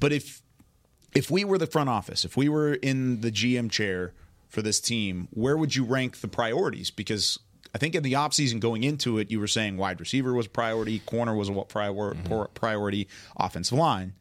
But 0.00 0.12
if 0.12 0.42
if 1.14 1.30
we 1.30 1.44
were 1.44 1.58
the 1.58 1.66
front 1.66 1.88
office, 1.90 2.24
if 2.24 2.36
we 2.36 2.48
were 2.48 2.74
in 2.74 3.20
the 3.20 3.30
GM 3.30 3.70
chair 3.70 4.14
for 4.48 4.62
this 4.62 4.80
team, 4.80 5.28
where 5.30 5.56
would 5.56 5.76
you 5.76 5.84
rank 5.84 6.20
the 6.20 6.26
priorities? 6.28 6.90
Because 6.90 7.38
I 7.74 7.78
think 7.78 7.94
in 7.94 8.02
the 8.02 8.12
offseason 8.14 8.60
going 8.60 8.84
into 8.84 9.18
it, 9.18 9.30
you 9.30 9.40
were 9.40 9.46
saying 9.46 9.76
wide 9.76 9.98
receiver 9.98 10.34
was 10.34 10.46
a 10.46 10.50
priority, 10.50 10.98
corner 11.00 11.34
was 11.34 11.48
a 11.48 11.52
prior, 11.62 11.92
mm-hmm. 11.92 12.52
priority, 12.54 13.08
offensive 13.36 13.78
line. 13.78 14.14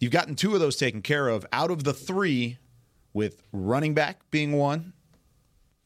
You've 0.00 0.12
gotten 0.12 0.34
two 0.34 0.54
of 0.54 0.60
those 0.60 0.76
taken 0.76 1.02
care 1.02 1.28
of 1.28 1.46
out 1.52 1.70
of 1.70 1.84
the 1.84 1.92
three, 1.92 2.58
with 3.12 3.42
running 3.52 3.94
back 3.94 4.30
being 4.30 4.52
one, 4.52 4.92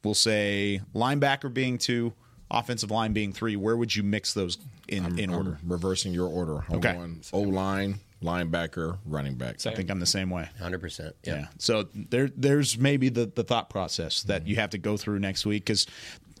we'll 0.03 0.13
say 0.13 0.81
linebacker 0.93 1.51
being 1.53 1.77
two, 1.77 2.13
offensive 2.51 2.91
line 2.91 3.13
being 3.13 3.33
three. 3.33 3.55
Where 3.55 3.75
would 3.75 3.95
you 3.95 4.03
mix 4.03 4.33
those 4.33 4.57
in, 4.87 5.17
in 5.17 5.33
order? 5.33 5.57
I'm 5.61 5.69
reversing 5.69 6.13
your 6.13 6.27
order. 6.27 6.63
I'm 6.69 6.75
Okay. 6.75 6.99
O 7.31 7.39
line, 7.39 7.99
linebacker, 8.21 8.99
running 9.05 9.35
back. 9.35 9.65
I 9.65 9.73
think 9.73 9.89
I'm 9.89 9.99
the 9.99 10.05
same 10.05 10.29
way. 10.29 10.49
100%. 10.61 11.13
Yeah. 11.23 11.35
Yeah. 11.35 11.47
So 11.57 11.87
there, 11.93 12.29
there's 12.35 12.77
maybe 12.77 13.09
the, 13.09 13.25
the 13.25 13.43
thought 13.43 13.69
process 13.69 14.23
that 14.23 14.41
mm-hmm. 14.41 14.49
you 14.49 14.55
have 14.57 14.71
to 14.71 14.77
go 14.77 14.97
through 14.97 15.19
next 15.19 15.45
week 15.45 15.65
because 15.65 15.87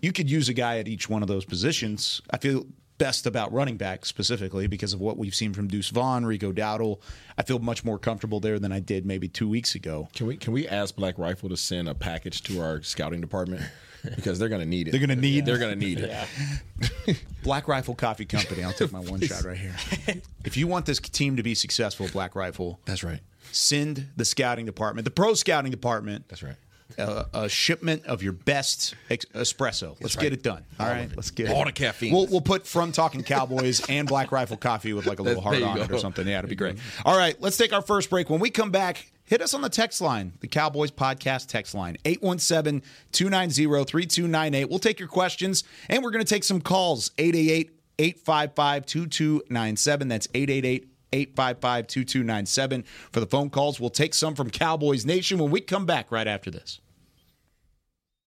you 0.03 0.11
could 0.11 0.29
use 0.29 0.49
a 0.49 0.53
guy 0.53 0.77
at 0.77 0.87
each 0.87 1.09
one 1.09 1.21
of 1.23 1.27
those 1.27 1.45
positions. 1.45 2.21
I 2.29 2.37
feel 2.37 2.65
best 2.99 3.25
about 3.25 3.51
running 3.51 3.75
back 3.75 4.05
specifically 4.05 4.67
because 4.67 4.93
of 4.93 5.01
what 5.01 5.17
we've 5.17 5.33
seen 5.33 5.51
from 5.53 5.67
Deuce 5.67 5.89
Vaughn, 5.89 6.25
Rico 6.25 6.51
Dowdle. 6.53 6.99
I 7.37 7.41
feel 7.43 7.57
much 7.57 7.83
more 7.83 7.97
comfortable 7.97 8.39
there 8.39 8.59
than 8.59 8.71
I 8.71 8.79
did 8.79 9.05
maybe 9.05 9.27
two 9.27 9.49
weeks 9.49 9.73
ago. 9.73 10.09
Can 10.13 10.27
we 10.27 10.37
can 10.37 10.53
we 10.53 10.67
ask 10.67 10.95
Black 10.95 11.17
Rifle 11.17 11.49
to 11.49 11.57
send 11.57 11.89
a 11.89 11.95
package 11.95 12.43
to 12.43 12.61
our 12.61 12.83
scouting 12.83 13.19
department 13.19 13.63
because 14.15 14.37
they're 14.37 14.47
going 14.49 14.61
to 14.67 14.67
need 14.67 14.87
it. 14.89 14.91
They're 14.91 14.99
gonna 14.99 15.15
need- 15.15 15.45
They're 15.45 15.57
going 15.57 15.77
to 15.79 15.85
need 15.85 15.99
it. 15.99 17.17
Black 17.43 17.67
Rifle 17.67 17.95
Coffee 17.95 18.25
Company. 18.25 18.63
I'll 18.63 18.73
take 18.73 18.91
my 18.91 18.99
one 18.99 19.21
shot 19.21 19.43
right 19.43 19.57
here. 19.57 19.75
If 20.45 20.55
you 20.57 20.67
want 20.67 20.85
this 20.85 20.99
team 20.99 21.35
to 21.37 21.43
be 21.43 21.55
successful, 21.55 22.07
Black 22.11 22.35
Rifle, 22.35 22.79
That's 22.85 23.03
right. 23.03 23.19
send 23.51 24.09
the 24.15 24.25
scouting 24.25 24.65
department, 24.65 25.05
the 25.05 25.11
pro 25.11 25.33
scouting 25.33 25.71
department, 25.71 26.27
That's 26.29 26.43
right. 26.43 26.55
A, 26.97 27.27
a 27.33 27.49
shipment 27.49 28.05
of 28.05 28.23
your 28.23 28.33
best 28.33 28.95
ex- 29.09 29.25
espresso. 29.33 29.95
Let's 30.01 30.15
right. 30.15 30.23
get 30.23 30.33
it 30.33 30.43
done. 30.43 30.65
All 30.79 30.87
All 30.87 30.91
right, 30.91 31.09
let's 31.15 31.31
get 31.31 31.49
All 31.49 31.63
it. 31.63 31.65
the 31.65 31.71
caffeine. 31.71 32.13
We'll, 32.13 32.27
we'll 32.27 32.41
put 32.41 32.65
from 32.67 32.91
talking 32.91 33.23
Cowboys 33.23 33.81
and 33.89 34.07
Black 34.07 34.31
Rifle 34.31 34.57
Coffee 34.57 34.93
with 34.93 35.05
like 35.05 35.19
a 35.19 35.23
little 35.23 35.41
heart 35.41 35.61
on 35.61 35.79
it 35.79 35.91
or 35.91 35.97
something. 35.99 36.27
Yeah, 36.27 36.39
it'd 36.39 36.49
be 36.49 36.55
great. 36.55 36.77
All 37.05 37.17
right, 37.17 37.39
let's 37.41 37.57
take 37.57 37.73
our 37.73 37.81
first 37.81 38.09
break. 38.09 38.29
When 38.29 38.39
we 38.39 38.49
come 38.49 38.71
back, 38.71 39.11
hit 39.25 39.41
us 39.41 39.53
on 39.53 39.61
the 39.61 39.69
text 39.69 40.01
line, 40.01 40.33
the 40.39 40.47
Cowboys 40.47 40.91
Podcast 40.91 41.47
text 41.47 41.73
line, 41.73 41.97
817 42.05 42.81
290 43.11 43.85
3298. 43.85 44.69
We'll 44.69 44.79
take 44.79 44.99
your 44.99 45.09
questions 45.09 45.63
and 45.89 46.03
we're 46.03 46.11
going 46.11 46.23
to 46.23 46.29
take 46.29 46.43
some 46.43 46.61
calls, 46.61 47.11
888 47.17 47.71
855 47.99 48.85
2297. 48.85 50.07
That's 50.07 50.27
888 50.33 50.89
855 51.13 51.87
2297 51.87 52.83
for 53.11 53.19
the 53.19 53.25
phone 53.25 53.49
calls. 53.49 53.79
We'll 53.79 53.89
take 53.89 54.13
some 54.13 54.35
from 54.35 54.49
Cowboys 54.49 55.05
Nation 55.05 55.37
when 55.37 55.51
we 55.51 55.61
come 55.61 55.85
back 55.85 56.11
right 56.11 56.27
after 56.27 56.49
this. 56.51 56.79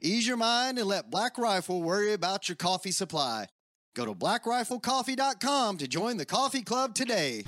Ease 0.00 0.26
your 0.26 0.36
mind 0.36 0.78
and 0.78 0.86
let 0.86 1.10
Black 1.10 1.36
Rifle 1.38 1.82
worry 1.82 2.12
about 2.12 2.48
your 2.48 2.56
coffee 2.56 2.92
supply. 2.92 3.46
Go 3.96 4.04
to 4.04 4.14
blackriflecoffee.com 4.14 5.78
to 5.78 5.88
join 5.88 6.16
the 6.16 6.24
coffee 6.24 6.62
club 6.62 6.94
today. 6.94 7.42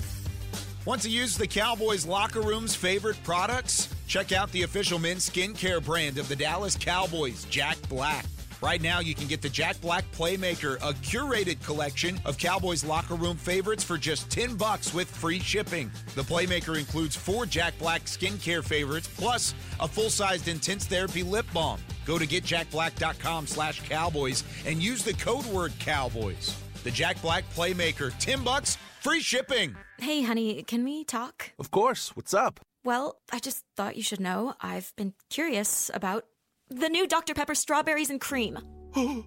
Want 0.84 1.02
to 1.02 1.10
use 1.10 1.36
the 1.36 1.46
Cowboys 1.46 2.06
locker 2.06 2.40
room's 2.40 2.74
favorite 2.74 3.22
products? 3.22 3.94
Check 4.08 4.32
out 4.32 4.50
the 4.50 4.62
official 4.62 4.98
men's 4.98 5.30
skincare 5.30 5.84
brand 5.84 6.18
of 6.18 6.28
the 6.28 6.34
Dallas 6.34 6.76
Cowboys, 6.76 7.44
Jack 7.44 7.76
Black. 7.88 8.24
Right 8.62 8.82
now, 8.82 9.00
you 9.00 9.14
can 9.14 9.26
get 9.26 9.40
the 9.40 9.48
Jack 9.48 9.80
Black 9.80 10.04
Playmaker, 10.12 10.76
a 10.76 10.92
curated 10.94 11.64
collection 11.64 12.20
of 12.26 12.36
Cowboys 12.36 12.84
locker 12.84 13.14
room 13.14 13.36
favorites 13.36 13.82
for 13.82 13.96
just 13.96 14.30
10 14.30 14.56
bucks 14.56 14.92
with 14.92 15.08
free 15.10 15.38
shipping. 15.38 15.90
The 16.14 16.22
Playmaker 16.22 16.78
includes 16.78 17.16
four 17.16 17.46
Jack 17.46 17.78
Black 17.78 18.02
skincare 18.04 18.62
favorites 18.62 19.08
plus 19.16 19.54
a 19.80 19.88
full-sized 19.88 20.46
intense 20.48 20.86
therapy 20.86 21.22
lip 21.22 21.46
balm. 21.54 21.80
Go 22.04 22.18
to 22.18 22.26
getjackblack.com 22.26 23.46
slash 23.46 23.80
cowboys 23.88 24.44
and 24.66 24.82
use 24.82 25.02
the 25.04 25.14
code 25.14 25.46
word 25.46 25.72
cowboys. 25.78 26.54
The 26.84 26.90
Jack 26.90 27.20
Black 27.22 27.44
Playmaker, 27.54 28.12
10 28.18 28.44
bucks, 28.44 28.76
free 29.00 29.20
shipping. 29.20 29.74
Hey, 29.98 30.22
honey, 30.22 30.62
can 30.64 30.84
we 30.84 31.04
talk? 31.04 31.52
Of 31.58 31.70
course. 31.70 32.14
What's 32.14 32.34
up? 32.34 32.60
Well, 32.84 33.16
I 33.30 33.38
just 33.38 33.64
thought 33.76 33.96
you 33.96 34.02
should 34.02 34.20
know 34.20 34.54
I've 34.60 34.92
been 34.96 35.12
curious 35.28 35.90
about 35.92 36.24
the 36.70 36.88
new 36.88 37.06
Dr. 37.06 37.34
Pepper 37.34 37.54
strawberries 37.54 38.10
and 38.10 38.20
cream. 38.20 38.58
Oh, 38.96 39.24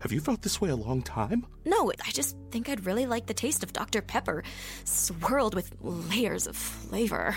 have 0.00 0.12
you 0.12 0.20
felt 0.20 0.42
this 0.42 0.60
way 0.60 0.68
a 0.70 0.76
long 0.76 1.02
time? 1.02 1.46
No, 1.64 1.90
I 1.90 2.10
just 2.10 2.36
think 2.50 2.68
I'd 2.68 2.84
really 2.84 3.06
like 3.06 3.26
the 3.26 3.34
taste 3.34 3.62
of 3.62 3.72
Dr. 3.72 4.02
Pepper, 4.02 4.44
swirled 4.84 5.54
with 5.54 5.72
layers 5.80 6.46
of 6.46 6.56
flavor. 6.56 7.36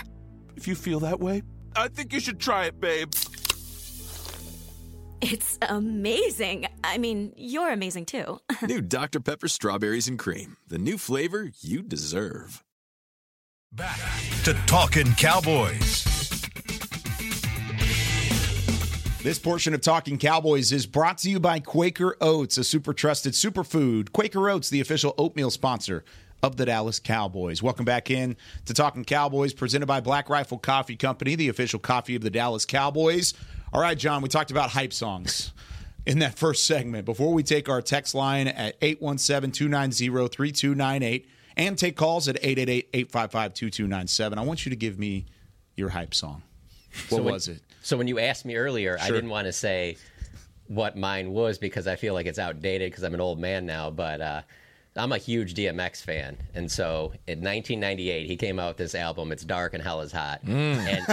If 0.56 0.68
you 0.68 0.74
feel 0.74 1.00
that 1.00 1.20
way, 1.20 1.42
I 1.74 1.88
think 1.88 2.12
you 2.12 2.20
should 2.20 2.38
try 2.40 2.66
it, 2.66 2.80
babe. 2.80 3.12
It's 5.20 5.58
amazing. 5.62 6.66
I 6.84 6.98
mean, 6.98 7.32
you're 7.36 7.72
amazing 7.72 8.06
too. 8.06 8.40
new 8.62 8.80
Dr. 8.80 9.20
Pepper 9.20 9.48
strawberries 9.48 10.08
and 10.08 10.18
cream. 10.18 10.56
The 10.68 10.78
new 10.78 10.98
flavor 10.98 11.50
you 11.60 11.82
deserve. 11.82 12.62
Back 13.72 13.98
to 14.44 14.54
Talking 14.66 15.12
Cowboys. 15.12 16.07
This 19.28 19.38
portion 19.38 19.74
of 19.74 19.82
Talking 19.82 20.16
Cowboys 20.16 20.72
is 20.72 20.86
brought 20.86 21.18
to 21.18 21.28
you 21.28 21.38
by 21.38 21.60
Quaker 21.60 22.16
Oats, 22.18 22.56
a 22.56 22.64
super 22.64 22.94
trusted 22.94 23.34
superfood. 23.34 24.10
Quaker 24.10 24.48
Oats, 24.48 24.70
the 24.70 24.80
official 24.80 25.14
oatmeal 25.18 25.50
sponsor 25.50 26.02
of 26.42 26.56
the 26.56 26.64
Dallas 26.64 26.98
Cowboys. 26.98 27.62
Welcome 27.62 27.84
back 27.84 28.10
in 28.10 28.38
to 28.64 28.72
Talking 28.72 29.04
Cowboys, 29.04 29.52
presented 29.52 29.84
by 29.84 30.00
Black 30.00 30.30
Rifle 30.30 30.56
Coffee 30.56 30.96
Company, 30.96 31.34
the 31.34 31.50
official 31.50 31.78
coffee 31.78 32.16
of 32.16 32.22
the 32.22 32.30
Dallas 32.30 32.64
Cowboys. 32.64 33.34
All 33.70 33.82
right, 33.82 33.98
John, 33.98 34.22
we 34.22 34.30
talked 34.30 34.50
about 34.50 34.70
hype 34.70 34.94
songs 34.94 35.52
in 36.06 36.20
that 36.20 36.38
first 36.38 36.64
segment. 36.64 37.04
Before 37.04 37.34
we 37.34 37.42
take 37.42 37.68
our 37.68 37.82
text 37.82 38.14
line 38.14 38.48
at 38.48 38.78
817 38.80 39.52
290 39.52 40.28
3298 40.34 41.28
and 41.58 41.76
take 41.76 41.96
calls 41.96 42.28
at 42.28 42.36
888 42.36 42.88
855 42.94 43.52
2297, 43.52 44.38
I 44.38 44.42
want 44.42 44.64
you 44.64 44.70
to 44.70 44.76
give 44.76 44.98
me 44.98 45.26
your 45.76 45.90
hype 45.90 46.14
song. 46.14 46.44
What 46.90 47.08
So 47.10 47.16
when- 47.22 47.32
was 47.34 47.48
it? 47.48 47.60
So 47.82 47.96
when 47.96 48.08
you 48.08 48.18
asked 48.18 48.44
me 48.44 48.56
earlier, 48.56 48.98
I 49.00 49.08
didn't 49.10 49.30
want 49.30 49.46
to 49.46 49.52
say 49.52 49.96
what 50.66 50.96
mine 50.96 51.30
was 51.32 51.56
because 51.58 51.86
I 51.86 51.96
feel 51.96 52.12
like 52.12 52.26
it's 52.26 52.38
outdated 52.38 52.90
because 52.90 53.02
I'm 53.02 53.14
an 53.14 53.20
old 53.20 53.38
man 53.38 53.64
now. 53.64 53.88
But 53.90 54.20
uh, 54.20 54.42
I'm 54.96 55.12
a 55.12 55.18
huge 55.18 55.54
DMX 55.54 56.02
fan, 56.02 56.36
and 56.54 56.70
so 56.70 57.12
in 57.26 57.38
1998 57.40 58.26
he 58.26 58.36
came 58.36 58.58
out 58.58 58.68
with 58.68 58.76
this 58.76 58.94
album. 58.94 59.32
It's 59.32 59.44
dark 59.44 59.72
and 59.74 59.82
hell 59.82 60.00
is 60.02 60.12
hot, 60.12 60.40
and 60.44 61.06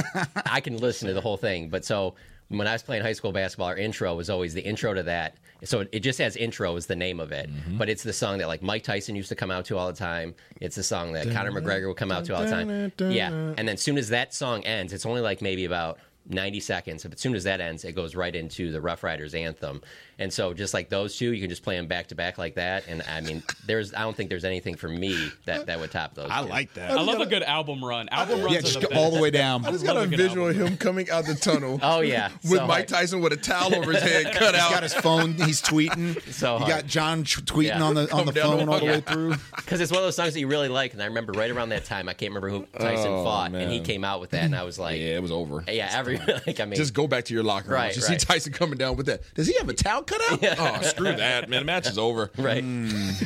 I 0.45 0.59
can 0.59 0.77
listen 0.77 1.07
to 1.07 1.13
the 1.13 1.21
whole 1.21 1.37
thing. 1.37 1.69
But 1.69 1.85
so 1.85 2.15
when 2.49 2.67
I 2.67 2.73
was 2.73 2.83
playing 2.83 3.03
high 3.03 3.13
school 3.13 3.31
basketball, 3.31 3.67
our 3.67 3.77
intro 3.77 4.15
was 4.15 4.29
always 4.29 4.53
the 4.53 4.61
intro 4.65 4.93
to 4.93 5.03
that. 5.03 5.37
So 5.63 5.85
it 5.91 6.01
just 6.01 6.19
has 6.19 6.35
intro 6.35 6.75
is 6.75 6.85
the 6.85 6.95
name 6.95 7.19
of 7.19 7.31
it, 7.31 7.49
but 7.77 7.89
it's 7.89 8.03
the 8.03 8.13
song 8.13 8.37
that 8.39 8.47
like 8.47 8.61
Mike 8.61 8.83
Tyson 8.83 9.15
used 9.15 9.29
to 9.29 9.35
come 9.35 9.49
out 9.51 9.65
to 9.65 9.77
all 9.77 9.87
the 9.87 9.97
time. 9.97 10.35
It's 10.61 10.75
the 10.75 10.83
song 10.83 11.13
that 11.13 11.31
Conor 11.31 11.51
McGregor 11.51 11.87
would 11.87 11.97
come 11.97 12.11
out 12.11 12.25
to 12.25 12.35
all 12.35 12.43
the 12.43 12.49
time. 12.49 12.91
Yeah, 12.99 13.29
and 13.31 13.59
then 13.67 13.69
as 13.69 13.81
soon 13.81 13.97
as 13.97 14.09
that 14.09 14.33
song 14.33 14.63
ends, 14.63 14.93
it's 14.93 15.05
only 15.05 15.21
like 15.21 15.41
maybe 15.41 15.65
about 15.65 15.97
90 16.27 16.59
seconds. 16.59 17.03
But 17.03 17.13
as 17.13 17.19
soon 17.21 17.35
as 17.35 17.43
that 17.45 17.61
ends, 17.61 17.85
it 17.85 17.93
goes 17.93 18.15
right 18.15 18.35
into 18.35 18.71
the 18.71 18.81
Ruff 18.81 19.03
Ryders 19.03 19.33
anthem. 19.33 19.81
And 20.17 20.31
so 20.31 20.53
just 20.53 20.73
like 20.73 20.89
those 20.89 21.17
two, 21.17 21.31
you 21.33 21.41
can 21.41 21.49
just 21.49 21.61
play 21.63 21.75
them 21.75 21.87
back 21.87 22.07
to 22.07 22.15
back 22.15 22.37
like 22.37 22.55
that. 22.55 22.87
And 22.87 23.01
I 23.03 23.21
mean, 23.21 23.43
there's 23.65 23.93
I 23.93 24.01
don't 24.01 24.15
think 24.15 24.29
there's 24.29 24.45
anything 24.45 24.75
for 24.75 24.87
me 24.87 25.29
that, 25.45 25.65
that 25.65 25.79
would 25.79 25.91
top 25.91 26.13
those. 26.15 26.29
I 26.31 26.41
two. 26.43 26.49
like 26.49 26.73
that. 26.75 26.91
I 26.91 27.01
love 27.01 27.19
a 27.19 27.25
good 27.25 27.43
album 27.43 27.83
run. 27.83 28.07
Album 28.09 28.41
runs 28.41 28.53
Yeah, 28.53 28.61
just 28.61 28.79
the 28.79 28.95
all 28.97 29.11
the 29.11 29.21
way 29.21 29.29
down. 29.29 29.65
I 29.65 29.71
just 29.71 29.85
got 29.85 29.95
Love 29.95 30.11
a 30.11 30.13
a 30.13 30.17
visual 30.17 30.47
of 30.47 30.55
album. 30.55 30.73
him 30.73 30.77
coming 30.77 31.09
out 31.09 31.25
the 31.25 31.35
tunnel. 31.35 31.79
Oh 31.83 31.99
yeah, 32.01 32.29
with 32.43 32.59
So 32.59 32.67
Mike 32.67 32.69
hard. 32.69 32.87
Tyson 32.87 33.21
with 33.21 33.33
a 33.33 33.37
towel 33.37 33.75
over 33.75 33.91
his 33.91 34.01
head 34.01 34.33
cut 34.33 34.53
He's 34.55 34.63
out. 34.63 34.71
got 34.71 34.83
his 34.83 34.93
phone. 34.93 35.33
He's 35.33 35.61
tweeting. 35.61 36.21
So 36.33 36.59
you 36.59 36.67
got 36.67 36.85
John 36.85 37.23
t- 37.23 37.41
tweeting 37.41 37.63
Yeah. 37.67 37.81
on 37.83 37.95
the 37.95 38.11
on 38.13 38.25
the 38.25 38.31
Coming 38.31 38.33
down 38.33 38.51
the 38.51 38.57
phone 38.65 38.69
all 38.69 38.79
the 38.79 38.85
way 38.85 39.01
through. 39.01 39.35
Because 39.55 39.81
it's 39.81 39.91
one 39.91 39.99
of 39.99 40.05
those 40.05 40.15
songs 40.15 40.33
that 40.33 40.39
you 40.39 40.47
really 40.47 40.67
like, 40.69 40.93
and 40.93 41.01
I 41.01 41.05
remember 41.05 41.33
right 41.33 41.49
around 41.51 41.69
that 41.69 41.85
time, 41.85 42.07
I 42.07 42.13
can't 42.13 42.29
remember 42.33 42.49
who 42.49 42.65
Tyson 42.79 43.11
Oh, 43.11 43.23
fought, 43.23 43.53
and 43.53 43.71
he 43.71 43.79
came 43.81 44.03
out 44.03 44.21
with 44.21 44.29
that, 44.31 44.43
and 44.43 44.55
I 44.55 44.63
was 44.63 44.77
like, 44.79 44.97
yeah, 44.99 45.15
it 45.15 45.21
was 45.21 45.31
over. 45.31 45.63
yeah, 45.67 45.89
every 45.91 46.17
like 46.17 46.59
I 46.59 46.65
mean, 46.65 46.75
Just 46.75 46.93
go 46.93 47.07
back 47.07 47.25
to 47.25 47.33
your 47.33 47.43
locker 47.43 47.69
room. 47.69 47.75
Right, 47.75 47.95
you 47.95 48.01
right. 48.03 48.19
see 48.21 48.25
Tyson 48.25 48.53
coming 48.53 48.77
down 48.77 48.95
with 48.95 49.07
that. 49.07 49.21
Does 49.33 49.47
he 49.47 49.55
have 49.57 49.67
a 49.69 49.73
towel 49.73 50.03
cut 50.05 50.21
out? 50.31 50.59
Oh, 50.59 50.81
screw 50.83 51.15
that, 51.15 51.49
man. 51.49 51.61
The 51.61 51.65
match 51.65 51.87
is 51.87 51.97
over. 51.97 52.31
right. 52.37 52.63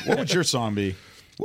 What 0.06 0.20
would 0.20 0.34
your 0.34 0.44
song 0.44 0.76
be? 0.76 0.96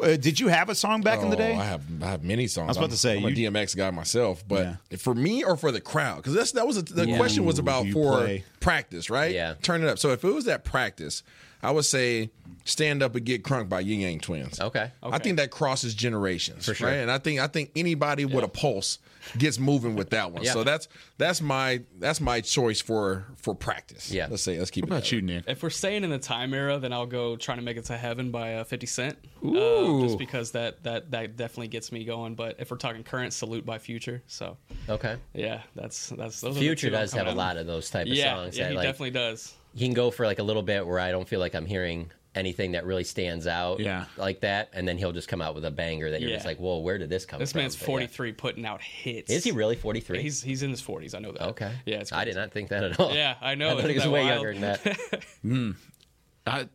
Uh, 0.03 0.17
did 0.17 0.41
you 0.41 0.49
have 0.49 0.69
a 0.71 0.75
song 0.75 1.03
back 1.03 1.21
in 1.23 1.31
the 1.31 1.37
Oh, 1.37 1.39
day? 1.39 1.55
I 1.55 1.65
have 1.65 1.83
I 2.03 2.07
have 2.07 2.25
many 2.25 2.49
songs. 2.49 2.67
I 2.67 2.71
was 2.71 2.77
about 2.79 2.91
to 2.91 2.97
say, 2.97 3.17
I'm 3.17 3.25
a 3.25 3.31
you- 3.31 3.49
DMX 3.51 3.77
guy 3.77 3.91
myself, 3.93 4.43
but 4.49 4.77
Yeah. 4.91 4.97
for 4.99 5.15
me 5.15 5.45
or 5.45 5.57
for 5.57 5.71
the 5.71 5.81
crowd, 5.81 6.17
because 6.17 6.35
that's 6.35 6.51
that 6.53 6.67
was 6.67 6.79
a, 6.79 6.83
the 6.83 7.07
Yeah. 7.09 7.17
question 7.17 7.45
was 7.45 7.61
about 7.61 7.87
you 7.87 7.93
for 7.93 8.17
play? 8.19 8.45
practice, 8.59 9.09
right? 9.09 9.33
Yeah. 9.33 9.55
turn 9.63 9.85
it 9.85 9.89
up. 9.89 10.01
So 10.01 10.11
if 10.11 10.25
it 10.25 10.35
was 10.35 10.47
that 10.47 10.65
practice, 10.65 11.23
I 11.63 11.71
would 11.71 11.85
say 11.85 12.31
"Stand 12.65 13.03
Up 13.03 13.15
and 13.15 13.25
Get 13.25 13.43
Crunk" 13.45 13.69
by 13.69 13.81
Ying 13.81 14.01
Yang 14.01 14.21
Twins. 14.21 14.61
Okay. 14.61 14.91
I 15.03 15.19
think 15.19 15.37
that 15.37 15.51
crosses 15.51 15.95
generations, 15.95 16.67
For 16.67 16.75
sure. 16.75 16.89
right? 16.89 16.97
And 16.97 17.11
I 17.11 17.19
think 17.19 17.41
I 17.41 17.47
think 17.47 17.71
anybody 17.77 18.25
with 18.25 18.45
a 18.45 18.49
pulse 18.49 18.99
gets 19.39 19.59
moving 19.59 19.95
with 19.97 20.11
that 20.11 20.33
one. 20.33 20.43
Yeah. 20.43 20.53
So 20.53 20.65
that's 20.65 20.89
that's 21.19 21.41
my 21.41 21.83
that's 21.99 22.21
my 22.21 22.41
choice 22.41 22.81
for 22.81 23.27
for 23.37 23.55
practice. 23.55 24.11
Yeah. 24.11 24.27
let's 24.31 24.43
say 24.43 24.59
let's 24.59 24.71
keep 24.71 24.85
what 24.85 24.89
it 24.89 24.93
about 24.93 25.03
that 25.05 25.13
you. 25.13 25.23
Nick? 25.23 25.45
If 25.47 25.63
we're 25.63 25.71
staying 25.71 26.05
in 26.05 26.11
the 26.11 26.19
time 26.19 26.53
era, 26.55 26.79
then 26.79 26.93
I'll 26.93 27.07
go 27.07 27.37
trying 27.37 27.59
to 27.59 27.65
make 27.65 27.77
it 27.77 27.85
to 27.87 27.97
heaven 27.97 28.31
by 28.31 28.55
uh, 28.57 28.65
50 28.65 28.87
Cent. 28.87 29.19
Ooh. 29.45 30.01
Uh, 30.01 30.07
just 30.07 30.19
because 30.19 30.51
that, 30.53 30.83
that 30.85 31.11
that 31.11 31.37
definitely 31.37 31.69
gets 31.69 31.91
me 31.93 32.05
going. 32.05 32.35
But 32.35 32.57
if 32.59 32.71
we're 32.71 32.77
talking 32.77 33.03
current, 33.03 33.33
Salute 33.33 33.65
by 33.67 33.79
Future. 33.79 34.23
So 34.27 34.57
Okay. 34.89 35.17
yeah, 35.35 35.63
that's 35.75 36.09
that's 36.11 36.41
those 36.41 36.53
are 36.57 36.61
the 36.61 36.61
Future 36.61 36.91
does 36.91 37.13
have 37.13 37.27
a 37.27 37.33
lot 37.33 37.57
of 37.57 37.67
those 37.67 37.91
type 37.91 38.07
of 38.07 38.13
Yeah, 38.13 38.35
songs. 38.37 38.57
yeah, 38.59 38.65
that, 38.65 38.71
he 38.71 38.77
like, 38.77 38.87
definitely 38.87 39.11
does. 39.11 39.55
he 39.75 39.85
can 39.87 39.95
go 39.95 40.11
for 40.11 40.27
like 40.27 40.39
a 40.39 40.43
little 40.43 40.63
bit 40.63 40.87
where 40.87 40.99
I 41.01 41.11
don't 41.11 41.29
feel 41.29 41.41
like 41.41 41.55
I'm 41.55 41.67
hearing 41.67 42.11
anything 42.35 42.73
that 42.73 42.85
really 42.85 43.05
stands 43.05 43.47
out 43.47 43.81
Yeah. 43.81 44.07
like 44.17 44.41
that, 44.41 44.71
and 44.73 44.87
then 44.89 44.99
he'll 44.99 45.13
just 45.13 45.29
come 45.29 45.41
out 45.41 45.55
with 45.55 45.65
a 45.65 45.71
banger 45.71 46.11
that 46.11 46.21
you're 46.21 46.31
just 46.31 46.47
like, 46.47 46.59
whoa, 46.59 46.79
where 46.79 46.99
did 46.99 47.09
this 47.11 47.25
come 47.27 47.39
This 47.39 47.53
from? 47.53 47.59
This 47.59 47.63
man's 47.65 47.77
But, 47.77 47.83
yeah. 47.83 47.87
43, 47.87 48.33
putting 48.33 48.67
out 48.67 48.81
hits. 48.83 49.31
Is 49.33 49.45
he 49.45 49.53
really 49.53 49.77
43? 49.77 50.21
He's 50.23 50.43
he's 50.43 50.63
in 50.63 50.71
his 50.71 50.83
40s. 50.83 51.15
I 51.15 51.19
know 51.21 51.33
that. 51.33 51.43
okay. 51.51 51.73
Yeah, 51.87 52.01
it's 52.01 52.13
I 52.13 52.25
did 52.25 52.37
not 52.37 52.51
think 52.53 52.71
that 52.71 52.83
at 52.85 52.99
all. 53.01 53.15
Yeah, 53.15 53.35
I 53.41 53.55
know. 53.55 53.77
I 53.79 53.81
thought 53.81 53.91
he 53.91 53.97
Isn't 53.97 54.11
was 54.11 54.15
way 54.21 54.25
wild? 54.27 54.43
younger 54.43 54.53
than 54.53 54.61
that. 55.45 55.77
I 56.47 56.69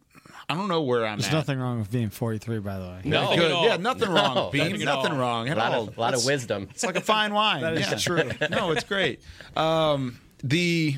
I 0.52 0.56
don't 0.56 0.68
know 0.68 0.82
where 0.82 1.06
I'm 1.06 1.20
There's 1.20 1.28
at. 1.28 1.34
nothing 1.34 1.60
wrong 1.60 1.78
with 1.80 1.92
being 1.92 2.10
43, 2.10 2.60
by 2.60 2.80
the 2.80 2.86
way. 2.88 3.02
No. 3.04 3.22
Nothing 3.24 3.40
Good. 3.40 3.64
Yeah, 3.66 3.78
nothing 3.78 4.10
wrong. 4.10 4.36
No. 4.36 4.50
Beans, 4.50 4.66
Nothing 4.72 4.82
at 4.82 4.86
nothing 4.86 5.12
all. 5.12 5.18
wrong 5.20 5.50
A 5.50 5.56
lot 5.56 5.74
all. 5.74 5.88
of, 5.90 5.98
lot 5.98 6.14
of 6.16 6.26
wisdom. 6.26 6.68
It's 6.72 6.84
like 6.84 6.96
a 6.96 7.02
fine 7.02 7.34
wine. 7.36 7.62
That 7.62 7.74
is 7.74 7.88
yeah. 7.92 7.98
true. 7.98 8.32
No, 8.50 8.72
it's 8.72 8.84
great. 8.84 9.22
Um, 9.56 10.20
the 10.44 10.96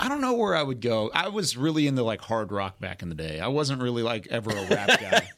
I 0.00 0.08
don't 0.08 0.20
know 0.20 0.34
where 0.34 0.54
I 0.54 0.62
would 0.62 0.80
go. 0.80 1.10
I 1.12 1.28
was 1.28 1.56
really 1.56 1.86
into 1.88 2.02
like 2.04 2.20
hard 2.20 2.52
rock 2.52 2.78
back 2.78 3.02
in 3.02 3.08
the 3.08 3.14
day. 3.16 3.40
I 3.40 3.48
wasn't 3.48 3.82
really 3.82 4.02
like 4.02 4.28
ever 4.30 4.50
a 4.50 4.66
rap 4.68 5.00
guy. 5.00 5.28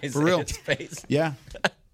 For 0.12 0.22
real. 0.22 0.40
Isaiah's 0.40 0.56
face. 0.58 1.04
Yeah. 1.08 1.32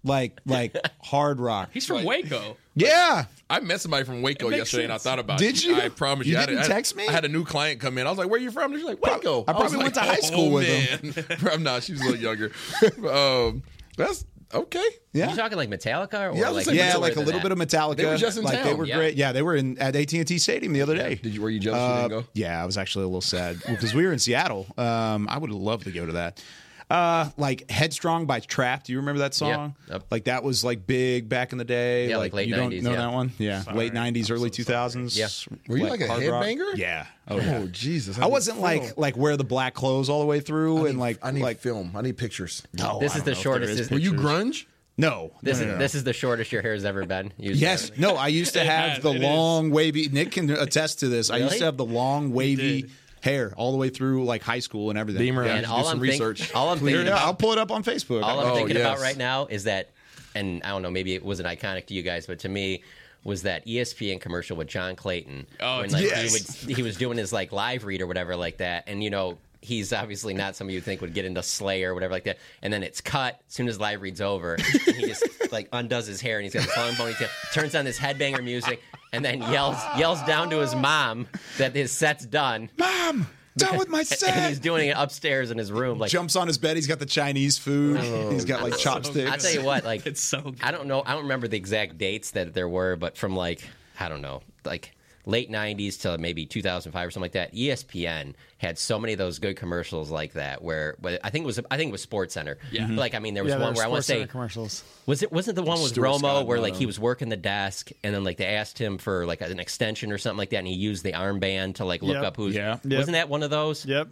Like 0.03 0.39
like 0.45 0.75
hard 1.01 1.39
rock. 1.39 1.69
He's 1.73 1.85
from 1.85 2.03
Waco. 2.03 2.57
Yeah. 2.75 3.25
I 3.49 3.59
met 3.61 3.81
somebody 3.81 4.03
from 4.05 4.21
Waco 4.21 4.47
It 4.47 4.51
makes 4.51 4.59
yesterday, 4.59 4.83
and 4.83 4.93
I 4.93 4.97
sense. 4.97 5.03
thought 5.03 5.19
about 5.19 5.41
it. 5.41 5.45
Did 5.45 5.63
you. 5.63 5.75
you? 5.75 5.81
I 5.81 5.89
promise 5.89 6.27
You 6.27 6.33
you. 6.33 6.39
I 6.39 6.45
didn't 6.45 6.59
had, 6.59 6.67
text 6.67 6.95
me? 6.95 7.07
I 7.07 7.11
had 7.11 7.25
a 7.25 7.29
new 7.29 7.43
client 7.45 7.79
come 7.79 7.97
in. 7.97 8.05
I 8.05 8.09
was 8.09 8.19
like, 8.19 8.29
"Where 8.29 8.39
are 8.39 8.43
you 8.43 8.51
from?" 8.51 8.73
She's 8.75 8.83
like, 8.83 9.01
"Waco." 9.01 9.41
I 9.47 9.53
probably 9.53 9.77
was 9.77 9.77
went 9.77 9.93
to 9.95 10.01
high 10.01 10.19
school 10.19 10.49
"Oh, 10.49 10.53
with 10.53 11.17
man." 11.29 11.37
I'm 11.51 11.63
not. 11.63 11.83
She 11.83 11.93
was 11.93 12.01
a 12.01 12.05
little 12.05 12.21
younger. 12.21 12.51
um, 13.09 13.63
that's 13.97 14.25
okay. 14.53 14.83
Yeah. 15.13 15.29
You 15.31 15.35
talking 15.35 15.57
like 15.57 15.69
Metallica 15.69 16.31
or 16.31 16.37
Yeah, 16.37 16.49
like, 16.49 16.67
yeah, 16.67 16.95
like 16.97 17.15
a 17.15 17.19
little 17.19 17.39
that? 17.41 17.43
bit 17.43 17.51
of 17.51 17.57
Metallica. 17.57 17.97
They 17.97 18.05
were 18.05 18.17
just 18.17 18.37
in 18.37 18.43
like 18.43 18.63
they 18.63 18.73
were 18.73 18.85
Yeah. 18.85 18.97
great. 18.97 19.15
Yeah, 19.15 19.31
they 19.31 19.41
were 19.41 19.55
in 19.55 19.77
at 19.79 19.95
AT 19.95 20.13
and 20.13 20.27
T 20.27 20.37
Stadium 20.37 20.73
the 20.73 20.81
other 20.81 20.95
day. 20.95 21.15
Did 21.15 21.33
you? 21.33 21.41
Were 21.41 21.49
you 21.49 21.59
jealous 21.59 21.79
you 21.79 21.85
Uh, 21.85 22.07
didn't 22.07 22.21
go? 22.21 22.27
yeah, 22.33 22.61
I 22.61 22.65
was 22.65 22.77
actually 22.77 23.03
a 23.05 23.07
little 23.07 23.21
sad 23.21 23.57
because 23.67 23.93
we 23.93 24.05
were 24.05 24.13
in 24.13 24.19
Seattle. 24.19 24.67
Um, 24.77 25.27
I 25.29 25.37
would 25.37 25.49
love 25.51 25.83
to 25.85 25.91
go 25.91 26.05
to 26.05 26.11
that. 26.13 26.41
Uh, 26.89 27.29
like 27.35 27.69
Headstrong 27.69 28.27
by 28.27 28.39
Trapt. 28.39 28.85
Do 28.85 28.93
you 28.93 28.99
remember 28.99 29.19
that 29.19 29.33
song? 29.33 29.75
Yep. 29.89 30.05
Like 30.09 30.23
that 30.25 30.43
was 30.43 30.63
like 30.63 30.87
big 30.87 31.27
back 31.27 31.51
in 31.51 31.57
the 31.57 31.65
day. 31.65 32.09
Yeah, 32.09 32.17
like 32.17 32.31
late 32.33 32.47
you 32.47 32.55
don't 32.55 32.71
90s, 32.71 32.81
know 32.81 32.91
yeah. 32.91 32.95
that 32.97 33.11
one? 33.11 33.31
Yeah, 33.37 33.61
Sorry. 33.63 33.77
late 33.77 33.93
nineties, 33.93 34.29
I'm 34.29 34.35
early 34.37 34.49
so 34.49 34.53
two 34.53 34.63
thousands. 34.63 35.17
Yeah. 35.17 35.27
Were 35.67 35.77
you 35.77 35.83
like 35.87 35.99
a 35.99 36.07
headbanger? 36.07 36.77
Yeah. 36.77 37.05
Oh, 37.27 37.35
yeah. 37.37 37.65
Jesus! 37.71 38.17
I 38.17 38.27
wasn't 38.27 38.61
like 38.61 38.97
like 38.97 39.17
wear 39.17 39.35
the 39.35 39.43
black 39.43 39.73
clothes 39.73 40.07
all 40.07 40.21
the 40.21 40.25
way 40.27 40.39
through 40.39 40.85
I 40.85 40.89
and 40.91 40.97
like 40.99 41.19
I 41.21 41.31
need 41.31 41.41
like 41.43 41.59
film. 41.59 41.91
I 41.93 42.01
need 42.01 42.17
pictures. 42.17 42.63
no. 42.71 42.99
This 42.99 43.15
I 43.15 43.17
is 43.17 43.23
don't 43.23 43.25
the 43.25 43.31
know 43.31 43.37
if 43.37 43.43
shortest- 43.43 43.73
there 43.73 43.81
is 43.83 43.91
Were 43.91 43.97
you 43.99 44.13
grunge? 44.13 44.65
No, 44.99 45.31
This 45.43 45.57
no, 45.57 45.61
is 45.63 45.67
no, 45.67 45.73
no. 45.73 45.77
this 45.79 45.93
is 45.93 46.03
the 46.05 46.13
shortest 46.13 46.51
your 46.51 46.63
hair 46.63 46.73
has 46.73 46.83
ever 46.85 47.05
been. 47.05 47.31
Yes, 47.37 47.91
no. 47.97 48.15
I 48.15 48.29
used 48.29 48.53
to 48.53 48.63
have 48.63 48.91
has, 48.93 49.03
the 49.03 49.11
it 49.11 49.17
is. 49.17 49.21
long 49.23 49.69
wavy. 49.69 50.09
Nick 50.09 50.31
can 50.31 50.49
attest 50.49 51.01
to 51.01 51.07
this. 51.09 51.29
I 51.29 51.37
used 51.37 51.59
to 51.59 51.65
have 51.65 51.77
the 51.77 51.85
long 51.85 52.31
wavy 52.31 52.81
did. 52.83 52.91
Hair 53.21 53.53
all 53.57 53.71
the 53.71 53.77
way 53.77 53.89
through 53.89 54.25
like 54.25 54.43
high 54.43 54.59
school 54.59 54.89
and 54.89 54.97
everything. 54.99 55.21
Beamer, 55.21 55.45
Yeah. 55.45 55.55
And 55.55 55.65
all 55.65 55.79
do 55.79 55.83
some 55.89 55.93
I'm, 55.93 55.99
think- 56.01 56.11
research. 56.13 56.51
all 56.55 56.69
I'm 56.69 56.79
Clear 56.79 56.97
thinking 56.97 57.07
it 57.07 57.13
out. 57.13 57.19
I'll 57.21 57.29
about, 57.29 57.39
pull 57.39 57.51
it 57.53 57.57
up 57.57 57.71
on 57.71 57.83
Facebook. 57.83 58.23
all 58.23 58.39
I'm 58.39 58.51
Oh, 58.51 58.55
thinking 58.55 58.77
about 58.77 58.99
right 58.99 59.17
now 59.17 59.45
is 59.47 59.65
that, 59.65 59.89
and 60.35 60.61
I 60.63 60.69
don't 60.69 60.81
know, 60.81 60.91
maybe 60.91 61.13
it 61.15 61.23
wasn't 61.25 61.47
iconic 61.47 61.87
to 61.87 61.93
you 61.93 62.03
guys, 62.03 62.27
but 62.27 62.39
to 62.39 62.49
me 62.49 62.83
was 63.23 63.41
that 63.43 63.65
ESPN 63.65 64.21
commercial 64.21 64.55
with 64.55 64.67
John 64.67 64.95
Clayton 64.95 65.47
Oh, 65.59 65.79
when 65.81 65.91
like 65.91 66.03
yes. 66.03 66.55
he 66.55 66.65
would 66.67 66.77
he 66.77 66.83
was 66.83 66.95
doing 66.97 67.17
his 67.17 67.33
like 67.33 67.51
live 67.51 67.83
read 67.83 68.01
or 68.01 68.07
whatever 68.07 68.35
like 68.35 68.57
that, 68.57 68.85
and 68.87 69.03
you 69.03 69.09
know. 69.09 69.37
He's 69.59 69.91
obviously 69.91 70.35
not 70.35 70.55
somebody 70.55 70.75
you 70.75 70.81
think 70.81 71.01
would 71.01 71.15
get 71.15 71.25
into 71.25 71.41
Slayer 71.41 71.91
or 71.91 71.93
whatever 71.95 72.13
like 72.13 72.25
that. 72.25 72.37
And 72.61 72.71
then 72.71 72.83
it's 72.83 73.01
cut 73.01 73.41
as 73.47 73.53
soon 73.53 73.67
as 73.67 73.79
live 73.79 74.01
read's 74.03 74.21
over. 74.21 74.53
And 74.53 74.63
he 74.95 75.07
just 75.07 75.51
like 75.51 75.67
undoes 75.73 76.05
his 76.05 76.21
hair 76.21 76.37
and 76.37 76.43
he's 76.45 76.53
got 76.53 76.63
this 76.63 76.77
long 76.77 76.91
ponytail, 76.91 77.27
turns 77.53 77.73
on 77.75 77.83
this 77.83 77.97
headbanger 77.99 78.41
music, 78.43 78.81
and 79.13 79.23
then 79.23 79.39
yells 79.41 79.77
yells 79.97 80.21
down 80.23 80.49
to 80.49 80.59
his 80.59 80.75
mom 80.75 81.27
that 81.57 81.75
his 81.75 81.91
set's 81.91 82.25
done. 82.25 82.69
Mom, 82.77 83.27
done 83.57 83.77
with 83.77 83.89
my 83.89 84.03
set. 84.03 84.35
And 84.35 84.49
he's 84.49 84.59
doing 84.59 84.89
it 84.89 84.95
upstairs 84.97 85.51
in 85.51 85.57
his 85.57 85.71
room. 85.71 85.99
Like 85.99 86.11
Jumps 86.11 86.35
on 86.35 86.47
his 86.47 86.57
bed. 86.57 86.75
He's 86.75 86.87
got 86.87 86.99
the 86.99 87.05
Chinese 87.05 87.57
food. 87.57 87.99
Oh, 88.01 88.29
he's 88.29 88.45
got 88.45 88.61
like 88.63 88.77
chopsticks. 88.77 89.29
I 89.29 89.37
tell 89.37 89.51
you 89.51 89.63
what, 89.65 89.83
like 89.85 90.05
It's 90.05 90.21
so 90.21 90.41
good. 90.41 90.61
I 90.61 90.71
don't 90.71 90.87
know. 90.87 91.03
I 91.05 91.13
don't 91.13 91.23
remember 91.23 91.47
the 91.47 91.57
exact 91.57 91.97
dates 91.97 92.31
that 92.31 92.53
there 92.53 92.69
were, 92.69 92.95
but 92.95 93.17
from 93.17 93.35
like 93.35 93.61
I 93.99 94.09
don't 94.09 94.21
know, 94.21 94.41
like 94.63 94.93
late 95.27 95.51
'90s 95.51 96.01
to 96.01 96.17
maybe 96.17 96.45
2005 96.47 97.07
or 97.07 97.11
something 97.11 97.21
like 97.21 97.33
that. 97.33 97.53
ESPN 97.53 98.33
had 98.57 98.79
so 98.79 98.97
many 98.97 99.13
of 99.13 99.19
those 99.19 99.37
good 99.37 99.55
commercials 99.57 100.09
like 100.09 100.33
that. 100.33 100.63
Where, 100.63 100.95
but 100.99 101.19
I 101.23 101.29
think 101.29 101.43
it 101.43 101.45
was 101.45 101.59
I 101.69 101.77
think 101.77 101.89
it 101.89 101.91
was 101.91 102.01
Sports 102.01 102.33
Center. 102.33 102.57
Yeah. 102.71 102.87
Like 102.89 103.13
I 103.13 103.19
mean, 103.19 103.33
there 103.35 103.43
was 103.43 103.51
yeah, 103.53 103.59
one 103.59 103.67
there's 103.67 103.77
where 103.77 103.85
I 103.85 103.89
want 103.89 103.99
to 103.99 104.07
say 104.07 104.25
commercials. 104.25 104.83
was 105.05 105.21
it 105.21 105.31
wasn't 105.31 105.55
the 105.57 105.63
one 105.63 105.79
with 105.81 105.91
Stuart 105.91 106.05
Romo 106.07 106.19
Scott, 106.19 106.47
where 106.47 106.59
like 106.59 106.75
he 106.75 106.85
was 106.87 106.99
working 106.99 107.29
the 107.29 107.37
desk 107.37 107.91
and 108.03 108.15
then 108.15 108.23
like 108.23 108.37
they 108.37 108.47
asked 108.47 108.79
him 108.79 108.97
for 108.97 109.25
like 109.25 109.41
an 109.41 109.59
extension 109.59 110.11
or 110.11 110.17
something 110.17 110.37
like 110.39 110.49
that, 110.51 110.57
and 110.57 110.67
he 110.67 110.73
used 110.73 111.03
the 111.03 111.11
armband 111.11 111.75
to 111.75 111.85
like 111.85 112.01
look 112.01 112.15
Yep. 112.15 112.23
up 112.23 112.35
who's. 112.37 112.55
Yeah. 112.55 112.77
Yep. 112.83 112.97
Wasn't 112.97 113.13
that 113.13 113.29
one 113.29 113.43
of 113.43 113.49
those? 113.49 113.85
Yep. 113.85 114.07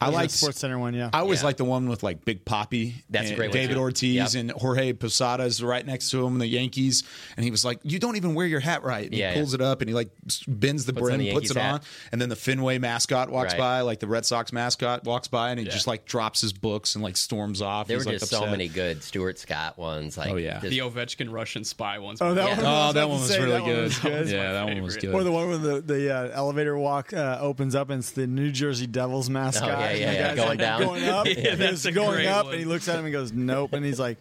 I 0.00 0.08
like 0.10 0.30
the 0.30 0.36
Sports 0.36 0.58
Center 0.60 0.78
one. 0.78 0.94
Yeah. 0.94 1.10
I 1.12 1.20
always 1.20 1.40
Yeah. 1.40 1.46
like 1.46 1.56
the 1.56 1.64
one 1.64 1.88
with 1.88 2.02
like 2.02 2.24
Big 2.24 2.44
Poppy. 2.44 3.02
That's 3.10 3.30
a 3.30 3.34
great 3.34 3.48
one, 3.50 3.56
David 3.58 3.74
too. 3.74 3.80
Ortiz 3.80 4.34
Yep. 4.34 4.40
and 4.40 4.50
Jorge 4.52 4.92
Posada 4.92 5.44
is 5.44 5.62
right 5.62 5.84
next 5.84 6.10
to 6.10 6.24
him, 6.26 6.38
the 6.38 6.46
Yankees, 6.46 7.04
and 7.36 7.44
he 7.44 7.50
was 7.50 7.64
like, 7.64 7.80
"You 7.82 7.98
don't 7.98 8.16
even 8.16 8.34
wear 8.34 8.46
your 8.46 8.60
hat 8.60 8.82
right." 8.84 9.06
And 9.06 9.14
Yeah, 9.14 9.32
he 9.32 9.40
pulls 9.40 9.54
it 9.54 9.60
up 9.60 9.80
and 9.80 9.88
he 9.88 9.94
like 9.94 10.10
bends 10.46 10.84
the 10.84 10.92
Puts 10.92 11.02
brim, 11.06 11.18
the 11.18 11.32
puts 11.32 11.50
it 11.50 11.56
hat. 11.56 11.74
on, 11.74 11.80
and 12.12 12.20
then 12.20 12.28
the 12.28 12.36
Fenway 12.36 12.78
mascot 12.78 13.30
walks 13.30 13.52
Right. 13.54 13.58
by, 13.58 13.80
like 13.80 14.00
the 14.00 14.06
Red 14.06 14.24
Sox 14.26 14.52
mascot 14.52 15.04
walks 15.04 15.28
by, 15.28 15.50
and 15.50 15.58
he 15.60 15.66
Yeah. 15.66 15.72
just 15.72 15.86
like 15.86 16.04
drops 16.06 16.40
his 16.40 16.52
books 16.52 16.94
and 16.94 17.02
like 17.02 17.16
storms 17.16 17.60
off. 17.62 17.88
There 17.88 17.96
He's, 17.96 18.06
were 18.06 18.12
like, 18.12 18.20
just 18.20 18.30
so 18.30 18.46
many 18.46 18.68
good 18.68 19.02
Stuart 19.02 19.38
Scott 19.38 19.78
ones. 19.78 20.16
Like, 20.16 20.30
Oh, 20.30 20.36
yeah. 20.36 20.60
just- 20.60 20.70
the 20.70 20.78
Ovechkin 20.78 21.32
Russian 21.32 21.64
spy 21.64 21.98
ones. 21.98 22.20
Oh, 22.20 22.34
that 22.34 22.48
Yeah. 22.48 22.56
one. 22.56 22.66
Oh, 22.66 22.86
was 22.86 22.94
that 22.94 23.08
one 23.08 23.20
was 23.20 23.28
say, 23.28 23.38
really 23.40 23.50
that 23.52 23.62
one 23.62 23.70
good. 23.72 23.82
was 23.84 23.98
good. 23.98 24.28
Yeah, 24.28 24.52
that 24.52 24.64
one 24.64 24.82
was 24.82 24.96
good. 24.96 25.14
Or 25.14 25.24
the 25.24 25.32
one 25.32 25.48
where 25.48 25.58
the 25.58 25.80
the 25.80 26.14
uh, 26.14 26.30
elevator 26.32 26.76
walk 26.78 27.12
uh, 27.12 27.38
opens 27.40 27.74
up 27.74 27.90
and 27.90 28.00
it's 28.00 28.10
the 28.10 28.26
New 28.26 28.50
Jersey 28.50 28.86
Devils 28.86 29.28
mascot. 29.30 29.87
Yeah, 29.92 30.12
yeah, 30.12 30.12
yeah, 30.12 30.34
going 30.34 30.48
like 30.48 30.58
down. 30.58 30.80
going 30.82 31.04
up. 31.08 31.26
Yeah, 31.28 31.34
and 31.52 31.60
that's 31.60 31.84
he's 31.84 31.94
going 31.94 32.26
up, 32.26 32.44
one. 32.46 32.54
and 32.54 32.60
he 32.60 32.66
looks 32.66 32.88
at 32.88 32.98
him 32.98 33.04
and 33.04 33.12
goes, 33.12 33.32
"Nope," 33.32 33.72
and 33.72 33.84
he's 33.84 33.98
like, 34.00 34.16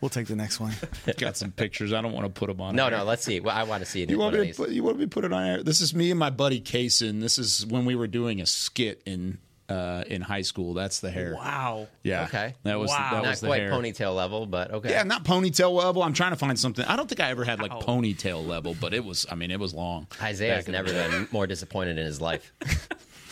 "We'll 0.00 0.08
take 0.08 0.26
the 0.26 0.36
next 0.36 0.60
one." 0.60 0.72
Got 1.18 1.36
some 1.36 1.50
pictures. 1.52 1.92
I 1.92 2.00
don't 2.02 2.12
want 2.12 2.26
to 2.26 2.30
put 2.38 2.46
them 2.48 2.60
on. 2.60 2.74
no, 2.76 2.86
air. 2.86 2.90
no. 2.92 3.04
Let's 3.04 3.24
see. 3.24 3.40
Well, 3.40 3.56
I 3.56 3.62
want 3.64 3.84
to 3.84 3.90
see 3.90 4.02
it. 4.02 4.10
You 4.10 4.18
one 4.18 4.26
want 4.26 4.36
of 4.36 4.40
me 4.40 4.46
to 4.46 4.50
these. 4.52 4.56
put, 4.66 4.70
you 4.70 4.82
want 4.82 4.98
me 4.98 5.04
to 5.04 5.08
put 5.10 5.24
it 5.24 5.32
on 5.32 5.44
air? 5.44 5.62
This 5.62 5.80
is 5.80 5.94
me 5.94 6.10
and 6.10 6.18
my 6.18 6.30
buddy 6.30 6.60
Kaysen. 6.60 7.20
This 7.20 7.38
is 7.38 7.64
when 7.66 7.84
we 7.84 7.94
were 7.94 8.06
doing 8.08 8.40
a 8.40 8.46
skit 8.46 9.02
in 9.06 9.38
uh, 9.68 10.02
in 10.06 10.22
high 10.22 10.40
school. 10.42 10.72
That's 10.72 11.00
the 11.00 11.10
hair. 11.10 11.34
Wow. 11.34 11.88
Yeah. 12.02 12.24
Okay. 12.24 12.54
That 12.62 12.78
was 12.78 12.88
Wow. 12.90 13.08
that 13.12 13.22
Not 13.22 13.26
was 13.30 13.40
the 13.40 13.46
quite 13.48 13.60
hair. 13.60 13.70
ponytail 13.70 14.16
level, 14.16 14.46
but 14.46 14.70
okay. 14.72 14.90
Yeah, 14.90 15.02
not 15.02 15.24
ponytail 15.24 15.72
level. 15.72 16.02
I'm 16.02 16.14
trying 16.14 16.30
to 16.32 16.36
find 16.38 16.58
something. 16.58 16.84
I 16.86 16.96
don't 16.96 17.06
think 17.08 17.20
I 17.20 17.28
ever 17.30 17.44
had 17.44 17.60
like 17.60 17.72
Wow. 17.72 17.80
ponytail 17.82 18.46
level, 18.46 18.74
but 18.80 18.94
it 18.94 19.04
was. 19.04 19.26
I 19.30 19.34
mean, 19.34 19.50
it 19.50 19.60
was 19.60 19.74
long. 19.74 20.06
Isaiah's 20.22 20.64
Back 20.64 20.72
never 20.72 20.90
been 20.92 21.28
more 21.32 21.46
disappointed 21.46 21.98
in 21.98 22.06
his 22.06 22.20
life. 22.20 22.50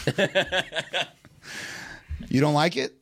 You 2.29 2.40
don't 2.40 2.55
like 2.55 2.76
it? 2.76 2.94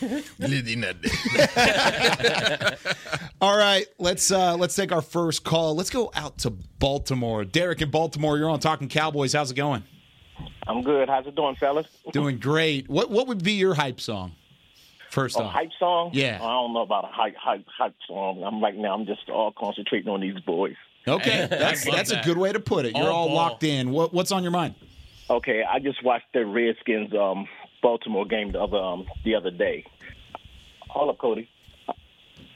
All 3.40 3.56
right, 3.56 3.86
let's 3.98 4.30
uh 4.30 4.56
let's 4.56 4.74
take 4.74 4.92
our 4.92 5.02
first 5.02 5.44
call. 5.44 5.74
Let's 5.74 5.90
go 5.90 6.10
out 6.14 6.38
to 6.38 6.50
Baltimore. 6.50 7.44
Derek 7.44 7.82
in 7.82 7.90
Baltimore, 7.90 8.38
you're 8.38 8.50
on 8.50 8.60
Talking 8.60 8.88
Cowboys. 8.88 9.32
How's 9.32 9.50
it 9.50 9.54
going? 9.54 9.82
I'm 10.66 10.82
good. 10.82 11.08
How's 11.08 11.26
it 11.26 11.34
doing, 11.34 11.56
fellas? 11.56 11.86
Doing 12.12 12.38
great. 12.38 12.88
What 12.88 13.10
what 13.10 13.26
would 13.28 13.42
be 13.44 13.52
your 13.52 13.74
hype 13.74 14.00
song? 14.00 14.32
First 15.10 15.36
A 15.36 15.42
off, 15.42 15.52
hype 15.52 15.70
song? 15.78 16.10
Yeah. 16.12 16.38
I 16.40 16.46
don't 16.46 16.72
know 16.72 16.82
about 16.82 17.04
a 17.04 17.08
hype, 17.08 17.34
hype, 17.36 17.64
hype 17.66 17.96
song. 18.06 18.44
I'm 18.44 18.62
right 18.62 18.76
now. 18.76 18.94
I'm 18.94 19.06
just 19.06 19.28
all 19.28 19.52
concentrating 19.52 20.08
on 20.08 20.20
these 20.20 20.38
boys. 20.40 20.76
Okay, 21.08 21.30
Hey, 21.30 21.42
I 21.44 21.46
that's 21.46 21.86
love 21.86 21.96
that's 21.96 22.10
a 22.12 22.20
good 22.24 22.38
way 22.38 22.52
to 22.52 22.60
put 22.60 22.84
it. 22.84 22.94
You're 22.96 23.10
All 23.10 23.28
all 23.28 23.34
locked 23.34 23.64
in. 23.64 23.90
What 23.90 24.14
what's 24.14 24.32
on 24.32 24.42
your 24.42 24.52
mind? 24.52 24.74
Okay, 25.28 25.62
I 25.62 25.78
just 25.78 26.02
watched 26.04 26.26
the 26.34 26.44
Redskins 26.44 27.12
um, 27.14 27.46
Baltimore 27.82 28.26
game 28.26 28.52
the 28.52 28.60
other 28.60 28.78
um, 28.78 29.06
the 29.24 29.34
other 29.34 29.50
day. 29.50 29.84
Hold 30.88 31.10
up, 31.10 31.18
Cody. 31.18 31.48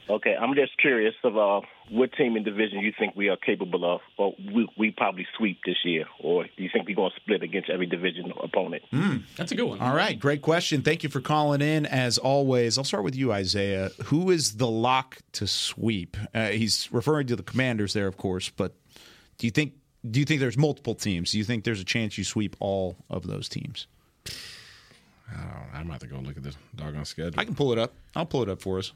Okay, 0.07 0.35
I'm 0.39 0.53
just 0.53 0.77
curious 0.77 1.15
of 1.23 1.35
uh, 1.35 1.61
what 1.89 2.13
team 2.13 2.35
and 2.35 2.45
division 2.45 2.79
you 2.79 2.93
think 2.97 3.15
we 3.15 3.29
are 3.29 3.37
capable 3.37 3.91
of, 3.91 4.01
or 4.17 4.35
we, 4.53 4.69
we 4.77 4.91
probably 4.91 5.25
sweep 5.35 5.61
this 5.65 5.77
year, 5.83 6.05
or 6.19 6.43
do 6.43 6.63
you 6.63 6.69
think 6.71 6.87
we're 6.87 6.95
going 6.95 7.09
to 7.09 7.15
split 7.15 7.41
against 7.41 7.71
every 7.71 7.87
division 7.87 8.31
opponent? 8.43 8.83
That's 9.35 9.51
a 9.51 9.55
good 9.55 9.63
one. 9.63 9.79
All 9.79 9.95
right, 9.95 10.19
great 10.19 10.43
question. 10.43 10.83
Thank 10.83 11.01
you 11.01 11.09
for 11.09 11.21
calling 11.21 11.61
in. 11.61 11.87
As 11.87 12.19
always, 12.19 12.77
I'll 12.77 12.83
start 12.83 13.03
with 13.03 13.15
you, 13.15 13.31
Isaiah. 13.31 13.89
Who 14.05 14.29
is 14.29 14.57
the 14.57 14.67
lock 14.67 15.17
to 15.33 15.47
sweep? 15.47 16.17
Uh, 16.35 16.49
he's 16.49 16.87
referring 16.91 17.25
to 17.27 17.35
the 17.35 17.43
Commanders 17.43 17.93
there, 17.93 18.05
of 18.05 18.15
course. 18.15 18.51
But 18.51 18.75
do 19.39 19.47
you 19.47 19.51
think 19.51 19.73
do 20.09 20.19
you 20.19 20.25
think 20.25 20.39
there's 20.39 20.57
multiple 20.57 20.93
teams? 20.93 21.31
Do 21.31 21.39
you 21.39 21.43
think 21.43 21.63
there's 21.63 21.81
a 21.81 21.85
chance 21.85 22.15
you 22.15 22.23
sweep 22.23 22.55
all 22.59 22.97
of 23.09 23.25
those 23.25 23.49
teams? 23.49 23.87
I 25.31 25.37
don't 25.37 25.45
know. 25.47 25.63
I'm 25.73 25.87
about 25.87 25.99
to 26.01 26.07
go 26.07 26.17
look 26.19 26.37
at 26.37 26.43
this 26.43 26.55
doggone 26.75 27.05
schedule. 27.05 27.39
I 27.39 27.45
can 27.45 27.55
pull 27.55 27.71
it 27.73 27.79
up. 27.79 27.93
I'll 28.15 28.25
pull 28.25 28.43
it 28.43 28.49
up 28.49 28.61
for 28.61 28.77
us. 28.77 28.91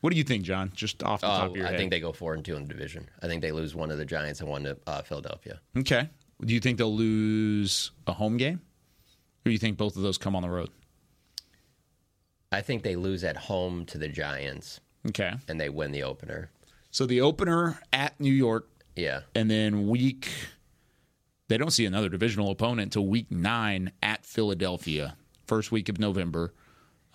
What 0.00 0.10
do 0.12 0.16
you 0.16 0.24
think, 0.24 0.44
John? 0.44 0.72
Just 0.74 1.02
off 1.02 1.20
the 1.20 1.26
top 1.26 1.42
Oh, 1.42 1.50
of 1.50 1.56
your 1.56 1.66
I 1.66 1.68
head. 1.70 1.74
I 1.74 1.78
think 1.78 1.90
they 1.90 2.00
go 2.00 2.12
four 2.12 2.32
and 2.34 2.44
two 2.44 2.56
in 2.56 2.62
the 2.62 2.68
division. 2.68 3.08
I 3.22 3.26
think 3.26 3.42
they 3.42 3.52
lose 3.52 3.74
one 3.74 3.88
to 3.90 3.96
the 3.96 4.04
Giants 4.06 4.40
and 4.40 4.48
one 4.48 4.64
to 4.64 4.76
uh, 4.86 5.02
Philadelphia. 5.02 5.60
okay. 5.78 6.08
Do 6.42 6.54
you 6.54 6.60
think 6.60 6.78
they'll 6.78 6.94
lose 6.96 7.90
a 8.06 8.14
home 8.14 8.38
game, 8.38 8.56
or 8.56 9.44
do 9.44 9.50
you 9.50 9.58
think 9.58 9.76
both 9.76 9.94
of 9.96 10.00
those 10.02 10.16
come 10.16 10.34
on 10.34 10.40
the 10.40 10.48
road? 10.48 10.70
I 12.52 12.62
think 12.62 12.82
they 12.82 12.96
lose 12.96 13.22
at 13.24 13.36
home 13.36 13.84
to 13.86 13.98
the 13.98 14.08
Giants 14.08 14.80
Okay. 15.08 15.32
and 15.48 15.60
they 15.60 15.68
win 15.68 15.92
the 15.92 16.02
opener. 16.02 16.50
So 16.90 17.06
the 17.06 17.20
opener 17.20 17.78
at 17.92 18.18
New 18.18 18.32
York, 18.32 18.68
Yeah. 18.96 19.20
and 19.34 19.50
then 19.50 19.86
week 19.88 20.28
they 21.48 21.58
don't 21.58 21.70
see 21.72 21.84
another 21.84 22.08
divisional 22.08 22.50
opponent 22.50 22.86
until 22.86 23.06
week 23.06 23.30
nine 23.30 23.92
at 24.02 24.24
Philadelphia, 24.24 25.16
first 25.50 25.72
week 25.72 25.88
of 25.88 25.98
November 25.98 26.54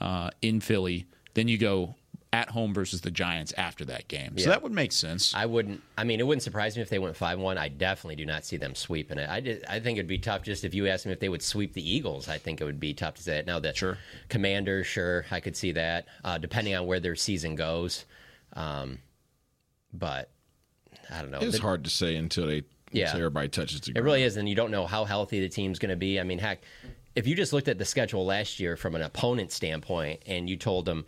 uh, 0.01 0.29
in 0.41 0.59
Philly. 0.59 1.05
Then 1.35 1.47
you 1.47 1.57
go 1.57 1.95
at 2.33 2.49
home 2.49 2.73
versus 2.73 2.99
the 2.99 3.09
Giants 3.11 3.53
after 3.57 3.85
that 3.85 4.09
game. 4.09 4.37
So 4.37 4.43
Yeah. 4.43 4.49
that 4.49 4.61
would 4.63 4.73
make 4.73 4.91
sense. 4.91 5.33
I 5.33 5.45
wouldn't. 5.45 5.81
I 5.97 6.03
mean, 6.03 6.19
it 6.19 6.27
wouldn't 6.27 6.43
surprise 6.43 6.75
me 6.75 6.81
if 6.81 6.89
they 6.89 6.99
went 6.99 7.15
five 7.15 7.39
one. 7.39 7.57
I 7.57 7.69
definitely 7.69 8.17
do 8.17 8.25
not 8.25 8.43
see 8.43 8.57
them 8.57 8.75
sweeping 8.75 9.17
it. 9.17 9.29
I 9.29 9.39
did, 9.39 9.63
I 9.69 9.79
think 9.79 9.97
it'd 9.97 10.07
be 10.09 10.17
tough. 10.17 10.43
Just 10.43 10.65
if 10.65 10.73
you 10.75 10.85
asked 10.87 11.05
me 11.05 11.13
if 11.13 11.21
they 11.21 11.29
would 11.29 11.41
sweep 11.41 11.71
the 11.73 11.89
Eagles, 11.89 12.27
I 12.27 12.37
think 12.37 12.59
it 12.59 12.65
would 12.65 12.79
be 12.79 12.93
tough 12.93 13.15
to 13.15 13.23
say 13.23 13.37
it. 13.37 13.47
Now 13.47 13.59
the 13.59 13.73
Sure. 13.73 13.97
Commanders, 14.27 14.85
sure, 14.85 15.25
I 15.31 15.39
could 15.39 15.55
see 15.55 15.71
that. 15.71 16.07
Uh, 16.25 16.37
depending 16.37 16.75
on 16.75 16.85
where 16.87 16.99
their 16.99 17.15
season 17.15 17.55
goes, 17.55 18.03
um, 18.53 18.99
but 19.93 20.29
I 21.09 21.21
don't 21.21 21.31
know. 21.31 21.39
It's 21.39 21.55
The- 21.55 21.61
hard 21.61 21.85
to 21.85 21.89
say 21.89 22.17
until 22.17 22.47
they 22.47 22.63
Yeah. 22.91 23.11
So 23.11 23.17
everybody 23.17 23.47
touches 23.49 23.79
the 23.81 23.91
Ground. 23.93 24.03
It 24.03 24.05
really 24.05 24.23
is, 24.23 24.35
and 24.37 24.47
you 24.47 24.55
don't 24.55 24.71
know 24.71 24.85
how 24.87 25.05
healthy 25.05 25.39
the 25.41 25.49
team's 25.49 25.79
going 25.79 25.89
to 25.89 25.95
be. 25.97 26.17
I 26.19 26.23
mean, 26.23 26.39
heck, 26.39 26.61
if 27.15 27.27
you 27.27 27.35
just 27.35 27.53
looked 27.53 27.67
at 27.67 27.77
the 27.77 27.85
schedule 27.85 28.25
last 28.25 28.59
year 28.59 28.75
from 28.75 28.95
an 28.95 29.01
opponent 29.01 29.51
standpoint, 29.51 30.21
and 30.25 30.49
you 30.49 30.57
told 30.57 30.85
them, 30.85 31.05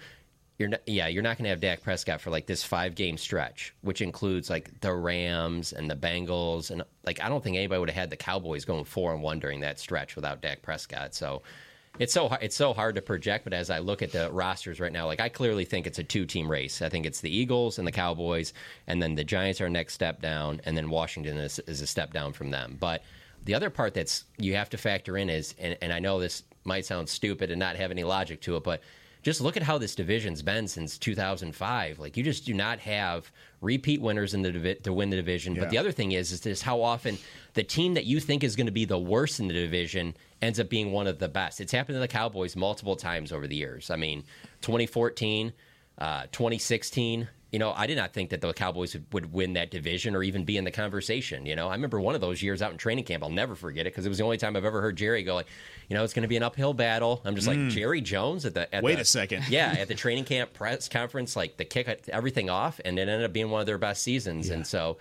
"You're 0.57 0.69
not, 0.69 0.81
yeah, 0.87 1.07
you're 1.07 1.23
not 1.23 1.37
going 1.37 1.43
to 1.43 1.49
have 1.49 1.59
Dak 1.59 1.83
Prescott 1.83 2.21
for 2.21 2.29
like 2.29 2.47
this 2.47 2.63
five 2.63 2.95
game 2.95 3.17
stretch, 3.17 3.75
which 3.81 4.01
includes 4.01 4.49
like 4.49 4.79
the 4.81 4.93
Rams 4.93 5.73
and 5.73 5.89
the 5.89 5.95
Bengals, 5.95 6.71
and 6.71 6.83
like 7.05 7.21
I 7.21 7.29
don't 7.29 7.43
think 7.43 7.57
anybody 7.57 7.79
would 7.79 7.89
have 7.89 7.99
had 7.99 8.09
the 8.09 8.17
Cowboys 8.17 8.65
going 8.65 8.85
four 8.85 9.13
and 9.13 9.21
one 9.21 9.39
during 9.39 9.59
that 9.61 9.79
stretch 9.79 10.15
without 10.15 10.41
Dak 10.41 10.61
Prescott. 10.61 11.13
So 11.13 11.43
it's 11.99 12.13
so 12.13 12.27
it's 12.41 12.55
so 12.55 12.73
hard 12.73 12.95
to 12.95 13.01
project. 13.01 13.43
But 13.43 13.53
as 13.53 13.69
I 13.69 13.79
look 13.79 14.01
at 14.01 14.11
the 14.11 14.31
rosters 14.31 14.79
right 14.79 14.91
now, 14.91 15.07
like 15.07 15.19
I 15.19 15.29
clearly 15.29 15.65
think 15.65 15.87
it's 15.87 15.99
a 15.99 16.03
two 16.03 16.25
team 16.25 16.49
race. 16.49 16.81
I 16.81 16.89
think 16.89 17.05
it's 17.05 17.21
the 17.21 17.35
Eagles 17.35 17.79
and 17.79 17.87
the 17.87 17.91
Cowboys, 17.91 18.53
and 18.87 19.01
then 19.01 19.15
the 19.15 19.23
Giants 19.23 19.61
are 19.61 19.69
next 19.69 19.93
step 19.93 20.21
down, 20.21 20.61
and 20.65 20.77
then 20.77 20.89
Washington 20.89 21.37
is, 21.37 21.59
is 21.67 21.81
a 21.81 21.87
step 21.87 22.13
down 22.13 22.33
from 22.33 22.51
them. 22.51 22.77
But 22.79 23.03
the 23.47 23.55
other 23.55 23.69
part 23.69 23.93
that's 23.93 24.25
you 24.37 24.55
have 24.55 24.69
to 24.69 24.77
factor 24.77 25.17
in 25.17 25.29
is, 25.29 25.55
and, 25.57 25.77
and 25.81 25.93
I 25.93 25.99
know 25.99 26.19
this 26.19 26.43
might 26.65 26.85
sound 26.85 27.07
stupid 27.07 27.49
and 27.49 27.57
not 27.57 27.77
have 27.77 27.91
any 27.91 28.03
logic 28.03 28.41
to 28.41 28.57
it, 28.57 28.63
but 28.63 28.81
just 29.23 29.39
look 29.39 29.55
at 29.55 29.63
how 29.63 29.77
this 29.77 29.95
division's 29.95 30.41
been 30.41 30.67
since 30.67 30.97
2005. 30.97 31.97
Like 31.97 32.17
you 32.17 32.23
just 32.23 32.45
do 32.45 32.53
not 32.53 32.79
have 32.79 33.31
repeat 33.61 34.01
winners 34.01 34.33
in 34.33 34.41
the 34.41 34.51
divi- 34.51 34.75
to 34.75 34.91
win 34.91 35.09
the 35.09 35.15
division. 35.15 35.55
Yeah. 35.55 35.61
But 35.61 35.69
the 35.69 35.77
other 35.77 35.93
thing 35.93 36.11
is, 36.11 36.33
is 36.33 36.41
this 36.41 36.61
how 36.61 36.81
often 36.81 37.17
the 37.53 37.63
team 37.63 37.93
that 37.93 38.03
you 38.03 38.19
think 38.19 38.43
is 38.43 38.57
going 38.57 38.67
to 38.67 38.71
be 38.71 38.83
the 38.83 38.99
worst 38.99 39.39
in 39.39 39.47
the 39.47 39.53
division 39.53 40.13
ends 40.41 40.59
up 40.59 40.67
being 40.67 40.91
one 40.91 41.07
of 41.07 41.17
the 41.17 41.29
best. 41.29 41.61
It's 41.61 41.71
happened 41.71 41.95
to 41.95 41.99
the 42.01 42.07
Cowboys 42.09 42.57
multiple 42.57 42.97
times 42.97 43.31
over 43.31 43.47
the 43.47 43.55
years. 43.55 43.89
I 43.89 43.95
mean, 43.95 44.23
2014, 44.61 45.53
uh, 45.99 46.23
2016. 46.33 47.29
You 47.51 47.59
know, 47.59 47.71
I 47.71 47.87
did 47.87 47.95
not 47.95 48.11
think 48.13 48.31
that 48.31 48.41
the 48.41 48.51
Cowboys 48.53 48.93
would, 48.93 49.05
would 49.13 49.31
win 49.33 49.53
that 49.53 49.71
division 49.71 50.15
or 50.15 50.23
even 50.23 50.43
be 50.43 50.57
in 50.57 50.65
the 50.65 50.71
conversation. 50.71 51.45
You 51.45 51.55
know, 51.55 51.69
I 51.69 51.75
remember 51.75 51.97
one 52.01 52.13
of 52.13 52.19
those 52.19 52.41
years 52.43 52.61
out 52.61 52.71
in 52.73 52.77
training 52.77 53.05
camp. 53.05 53.23
I'll 53.23 53.29
never 53.29 53.55
forget 53.55 53.87
it 53.87 53.93
because 53.93 54.05
it 54.05 54.09
was 54.09 54.17
the 54.17 54.25
only 54.25 54.37
time 54.37 54.57
I've 54.57 54.65
ever 54.65 54.81
heard 54.81 54.97
Jerry 54.97 55.23
go 55.23 55.35
like, 55.35 55.47
you 55.87 55.95
know, 55.95 56.03
it's 56.03 56.13
going 56.13 56.23
to 56.23 56.27
be 56.27 56.35
an 56.35 56.43
uphill 56.43 56.73
battle. 56.73 57.21
I'm 57.23 57.35
just 57.35 57.47
like 57.47 57.57
Mm. 57.57 57.69
Jerry 57.69 58.01
Jones 58.01 58.45
at 58.45 58.53
the 58.53 58.73
at 58.75 58.83
Wait 58.83 58.95
the- 58.95 59.01
a 59.01 59.05
second. 59.05 59.45
yeah, 59.49 59.75
at 59.79 59.87
the 59.87 59.95
training 60.03 60.25
camp 60.25 60.53
press 60.53 60.89
conference, 60.89 61.37
like 61.37 61.55
the 61.55 61.63
kick 61.63 61.87
everything 62.09 62.49
off, 62.49 62.81
and 62.83 62.99
it 62.99 63.03
ended 63.07 63.23
up 63.23 63.31
being 63.31 63.49
one 63.49 63.61
of 63.61 63.65
their 63.65 63.77
best 63.77 64.03
seasons. 64.03 64.49
And 64.49 64.67
so 64.67 64.97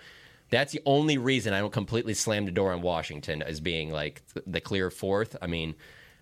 that's 0.49 0.71
the 0.71 0.81
only 0.85 1.17
reason 1.17 1.53
I 1.53 1.59
don't 1.59 1.73
completely 1.73 2.13
slam 2.13 2.45
the 2.45 2.51
door 2.51 2.71
on 2.71 2.81
Washington 2.81 3.41
as 3.41 3.59
being 3.59 3.91
like 3.91 4.21
the 4.45 4.61
clear 4.61 4.89
fourth. 4.89 5.35
I 5.41 5.47
mean, 5.47 5.75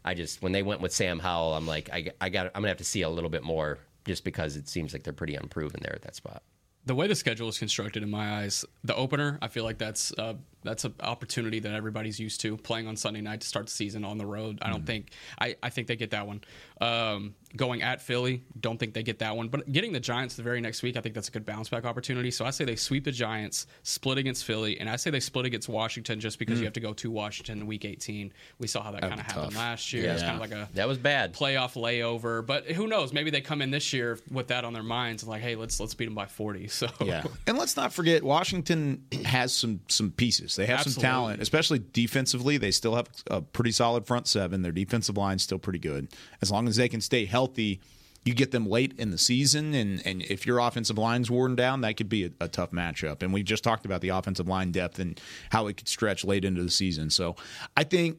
I 0.04 0.16
just 0.16 0.42
when 0.42 0.54
they 0.54 0.64
went 0.64 0.82
with 0.82 0.92
Sam 0.92 1.20
Howell, 1.20 1.54
I'm 1.54 1.68
like, 1.68 1.92
I, 1.94 2.10
I 2.20 2.30
got, 2.30 2.48
I'm 2.48 2.54
gonna 2.64 2.70
have 2.70 2.78
to 2.78 2.84
see 2.84 3.04
a 3.04 3.10
little 3.10 3.30
bit 3.30 3.44
more 3.44 3.78
just 4.06 4.24
because 4.24 4.56
it 4.56 4.68
seems 4.68 4.94
like 4.94 5.04
they're 5.04 5.14
pretty 5.14 5.36
unproven 5.36 5.80
there 5.82 5.96
at 5.96 6.02
that 6.04 6.16
spot. 6.16 6.44
the 6.86 6.96
way 6.96 7.08
the 7.08 7.16
schedule 7.16 7.48
is 7.50 7.58
constructed 7.58 8.04
in 8.04 8.10
my 8.10 8.40
eyes 8.42 8.64
the 8.84 8.96
opener 8.96 9.38
i 9.42 9.48
feel 9.48 9.64
like 9.64 9.78
that's 9.78 10.12
uh, 10.20 10.34
that's 10.66 10.84
an 10.86 10.94
opportunity 11.02 11.60
that 11.60 11.74
everybody's 11.74 12.20
used 12.20 12.42
to 12.42 12.58
playing 12.58 12.88
on 12.88 12.96
sunday 12.98 13.22
night 13.22 13.42
to 13.42 13.48
start 13.48 13.68
the 13.68 13.72
season 13.72 14.04
on 14.04 14.18
the 14.18 14.26
road. 14.26 14.60
I 14.62 14.70
don't 14.70 14.86
think 14.86 15.10
I, 15.40 15.56
I 15.64 15.70
think 15.70 15.88
they 15.88 15.96
get 15.96 16.12
that 16.12 16.28
one. 16.28 16.42
Um, 16.82 17.36
going 17.56 17.82
at 17.82 18.02
philly 18.02 18.44
don't 18.60 18.78
think 18.78 18.94
they 18.94 19.02
get 19.04 19.20
that 19.20 19.38
one. 19.38 19.48
But 19.48 19.72
getting 19.72 19.94
the 19.94 20.00
giants 20.02 20.36
the 20.36 20.44
very 20.44 20.60
next 20.60 20.84
week 20.84 20.98
i 20.98 21.02
think 21.02 21.16
that's 21.16 21.30
a 21.30 21.32
good 21.32 21.46
bounce 21.46 21.70
back 21.70 21.86
opportunity. 21.86 22.30
So 22.32 22.44
i 22.46 22.50
say 22.50 22.66
they 22.66 22.76
sweep 22.76 23.06
the 23.06 23.12
giants 23.14 23.66
split 23.84 24.18
against 24.18 24.44
philly 24.44 24.78
and 24.80 24.90
i 24.90 24.98
say 24.98 25.10
they 25.10 25.22
split 25.22 25.46
against 25.46 25.70
washington 25.70 26.20
just 26.20 26.38
because 26.40 26.56
Mm. 26.58 26.60
you 26.60 26.66
have 26.66 26.74
to 26.74 26.80
go 26.82 26.94
to 26.94 27.10
washington 27.12 27.60
in 27.62 27.68
week 27.68 27.86
18 27.86 28.34
we 28.60 28.68
saw 28.68 28.82
how 28.84 28.92
that 28.92 29.02
That'd 29.02 29.10
kind 29.18 29.22
of 29.22 29.26
happened 29.28 29.52
tough. 29.54 29.60
last 29.62 29.94
year. 29.94 30.04
Yeah. 30.06 30.14
it's 30.14 30.22
kind 30.24 30.36
of 30.36 30.42
like 30.42 30.52
a 30.52 30.68
that 30.74 30.88
was 30.88 30.98
bad. 30.98 31.34
playoff 31.34 31.74
layover. 31.76 32.46
But 32.46 32.66
who 32.72 32.88
knows? 32.88 33.14
Maybe 33.14 33.30
they 33.30 33.42
come 33.42 33.62
in 33.62 33.72
this 33.72 33.94
year 33.94 34.20
with 34.32 34.48
that 34.48 34.64
on 34.66 34.74
their 34.74 34.84
minds 34.84 35.24
and 35.24 35.30
like 35.30 35.42
hey 35.42 35.56
let's 35.56 35.80
let's 35.80 35.94
beat 35.94 36.06
them 36.06 36.16
by 36.16 36.26
40 36.26 36.68
so 36.70 36.88
Yeah, 37.02 37.24
and 37.48 37.58
let's 37.58 37.76
not 37.78 37.94
forget 37.94 38.24
Washington 38.24 39.06
has 39.26 39.54
some 39.54 39.80
some 39.88 40.12
pieces. 40.12 40.55
They 40.56 40.66
have 40.66 40.84
some 40.84 41.02
talent, 41.02 41.42
especially 41.42 41.82
defensively. 41.92 42.58
They 42.58 42.72
still 42.72 42.96
have 42.96 43.10
a 43.28 43.42
pretty 43.42 43.72
solid 43.72 44.06
front 44.06 44.28
seven. 44.28 44.62
Their 44.62 44.72
defensive 44.72 45.18
line's 45.18 45.44
still 45.44 45.60
pretty 45.60 45.80
good. 45.80 46.10
As 46.42 46.52
long 46.52 46.68
as 46.68 46.76
they 46.76 46.90
can 46.90 47.02
stay 47.02 47.26
healthy, 47.26 47.82
you 48.24 48.34
get 48.34 48.52
them 48.52 48.66
late 48.68 48.94
in 48.98 49.12
the 49.12 49.18
season, 49.18 49.74
and 49.74 50.02
and 50.06 50.22
if 50.24 50.48
your 50.48 50.60
offensive 50.60 50.98
line's 50.98 51.30
worn 51.30 51.56
down, 51.56 51.82
that 51.82 51.96
could 51.96 52.10
be 52.10 52.26
a, 52.26 52.32
a 52.42 52.48
tough 52.48 52.72
matchup. 52.72 53.22
And 53.22 53.32
we 53.32 53.44
just 53.44 53.64
talked 53.64 53.86
about 53.86 54.02
the 54.02 54.10
offensive 54.10 54.48
line 54.48 54.72
depth 54.72 55.00
and 55.00 55.20
how 55.52 55.68
it 55.68 55.78
could 55.78 55.88
stretch 55.88 56.26
late 56.26 56.44
into 56.44 56.64
the 56.64 56.72
season. 56.72 57.10
So 57.10 57.36
I 57.78 57.84
think 57.84 58.18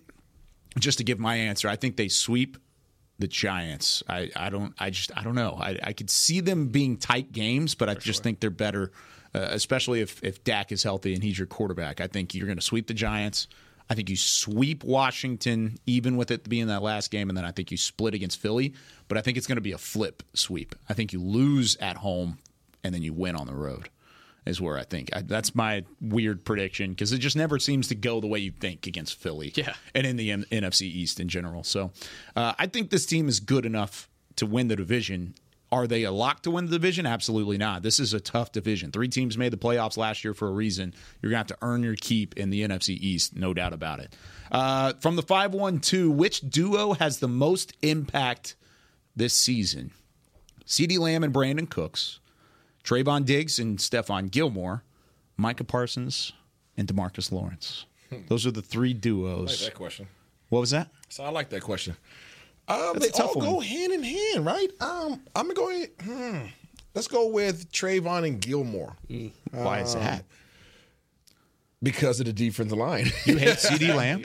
just 0.78 0.98
to 0.98 1.04
give 1.04 1.18
my 1.18 1.36
answer, 1.36 1.68
I 1.68 1.76
think 1.76 1.96
they 1.96 2.08
sweep 2.08 2.56
the 3.18 3.26
Giants. 3.26 4.02
I, 4.08 4.30
I 4.36 4.50
don't 4.50 4.74
I 4.78 4.90
just 4.90 5.16
I 5.16 5.22
don't 5.22 5.34
know. 5.34 5.58
I, 5.60 5.78
I 5.82 5.92
could 5.92 6.10
see 6.10 6.40
them 6.40 6.68
being 6.68 6.98
tight 6.98 7.32
games, 7.32 7.74
but 7.74 7.88
I 7.88 7.94
just 7.94 8.22
think 8.22 8.40
they're 8.40 8.50
better, 8.50 8.92
uh, 9.36 9.48
especially 9.50 10.00
if 10.00 10.22
if 10.24 10.42
Dak 10.44 10.72
is 10.72 10.82
healthy 10.82 11.14
and 11.14 11.22
he's 11.22 11.38
your 11.38 11.46
quarterback. 11.46 12.00
I 12.00 12.06
think 12.06 12.34
you're 12.34 12.46
going 12.46 12.58
to 12.58 12.64
sweep 12.64 12.86
the 12.86 12.94
Giants. 12.94 13.48
I 13.88 13.94
think 13.94 14.10
you 14.10 14.16
sweep 14.16 14.82
Washington, 14.82 15.78
even 15.86 16.16
with 16.16 16.30
it 16.32 16.48
being 16.48 16.66
that 16.68 16.82
last 16.82 17.10
game, 17.10 17.28
and 17.28 17.36
then 17.36 17.44
I 17.44 17.52
think 17.52 17.70
you 17.70 17.76
split 17.76 18.14
against 18.14 18.40
Philly. 18.40 18.74
But 19.06 19.16
I 19.18 19.20
think 19.20 19.36
it's 19.36 19.46
going 19.46 19.56
to 19.56 19.62
be 19.62 19.72
a 19.72 19.78
flip 19.78 20.22
sweep. 20.34 20.74
I 20.88 20.94
think 20.94 21.12
you 21.12 21.20
lose 21.20 21.76
at 21.76 21.98
home, 21.98 22.38
and 22.82 22.92
then 22.94 23.02
you 23.02 23.12
win 23.12 23.36
on 23.36 23.46
the 23.46 23.54
road. 23.54 23.90
Is 24.46 24.60
where 24.60 24.78
I 24.78 24.84
think 24.84 25.10
I, 25.12 25.22
that's 25.22 25.56
my 25.56 25.84
weird 26.00 26.44
prediction 26.44 26.90
because 26.90 27.12
it 27.12 27.18
just 27.18 27.34
never 27.36 27.58
seems 27.58 27.88
to 27.88 27.96
go 27.96 28.20
the 28.20 28.28
way 28.28 28.38
you 28.38 28.52
think 28.52 28.86
against 28.86 29.18
Philly. 29.20 29.52
Yeah. 29.56 29.74
and 29.92 30.06
in 30.06 30.16
the 30.16 30.30
M- 30.30 30.44
NFC 30.52 30.82
East 30.82 31.18
in 31.18 31.28
general. 31.28 31.64
So 31.64 31.90
uh, 32.36 32.54
I 32.56 32.68
think 32.68 32.90
this 32.90 33.06
team 33.06 33.28
is 33.28 33.40
good 33.40 33.66
enough 33.66 34.08
to 34.36 34.46
win 34.46 34.68
the 34.68 34.76
division. 34.76 35.34
Are 35.72 35.86
they 35.88 36.04
a 36.04 36.12
lock 36.12 36.42
to 36.42 36.50
win 36.52 36.66
the 36.66 36.72
division? 36.72 37.06
Absolutely 37.06 37.58
not. 37.58 37.82
This 37.82 37.98
is 37.98 38.14
a 38.14 38.20
tough 38.20 38.52
division. 38.52 38.92
Three 38.92 39.08
teams 39.08 39.36
made 39.36 39.52
the 39.52 39.56
playoffs 39.56 39.96
last 39.96 40.22
year 40.24 40.32
for 40.32 40.46
a 40.46 40.52
reason. 40.52 40.94
You're 41.20 41.30
going 41.30 41.44
to 41.44 41.52
have 41.52 41.58
to 41.58 41.66
earn 41.66 41.82
your 41.82 41.96
keep 41.96 42.36
in 42.36 42.50
the 42.50 42.62
NFC 42.62 42.90
East, 42.90 43.36
no 43.36 43.52
doubt 43.52 43.72
about 43.72 43.98
it. 43.98 44.14
Uh, 44.52 44.92
from 45.00 45.16
the 45.16 45.22
512, 45.22 46.08
which 46.14 46.40
duo 46.40 46.92
has 46.94 47.18
the 47.18 47.26
most 47.28 47.72
impact 47.82 48.54
this 49.16 49.34
season? 49.34 49.90
CeeDee 50.66 50.98
Lamb 51.00 51.24
and 51.24 51.34
Brandin 51.34 51.68
Cooks, 51.68 52.20
Trevon 52.84 53.24
Diggs 53.24 53.58
and 53.58 53.78
Stephon 53.78 54.30
Gilmore, 54.30 54.84
Micah 55.36 55.64
Parsons 55.64 56.32
and 56.76 56.86
Demarcus 56.86 57.32
Lawrence. 57.32 57.86
Those 58.28 58.46
are 58.46 58.52
the 58.52 58.62
three 58.62 58.90
I 58.90 58.92
like 58.92 59.00
duos. 59.00 59.64
that 59.64 59.74
question. 59.74 60.06
What 60.48 60.60
was 60.60 60.70
that? 60.70 60.90
So 61.08 61.24
I 61.24 61.30
like 61.30 61.50
that 61.50 61.62
question. 61.62 61.96
Um, 62.68 62.98
they 62.98 63.10
all 63.10 63.34
go 63.34 63.60
hand 63.60 63.92
in 63.92 64.02
hand, 64.02 64.44
right? 64.44 64.68
Um, 64.80 65.20
I'm 65.34 65.46
gonna 65.48 65.54
go. 65.54 65.70
ahead- 65.70 65.90
Hmm, 66.02 66.38
let's 66.94 67.06
go 67.08 67.28
with 67.28 67.70
Trevon 67.70 68.26
and 68.26 68.40
Gilmore. 68.40 68.96
Why 69.52 69.80
is 69.80 69.94
Um, 69.94 70.00
that? 70.00 70.24
Because 71.82 72.20
of 72.20 72.26
the 72.26 72.32
defensive 72.32 72.78
line. 72.78 73.06
You 73.26 73.36
hate 73.36 73.48
CeeDee 73.58 73.94
Lamb? 73.94 74.22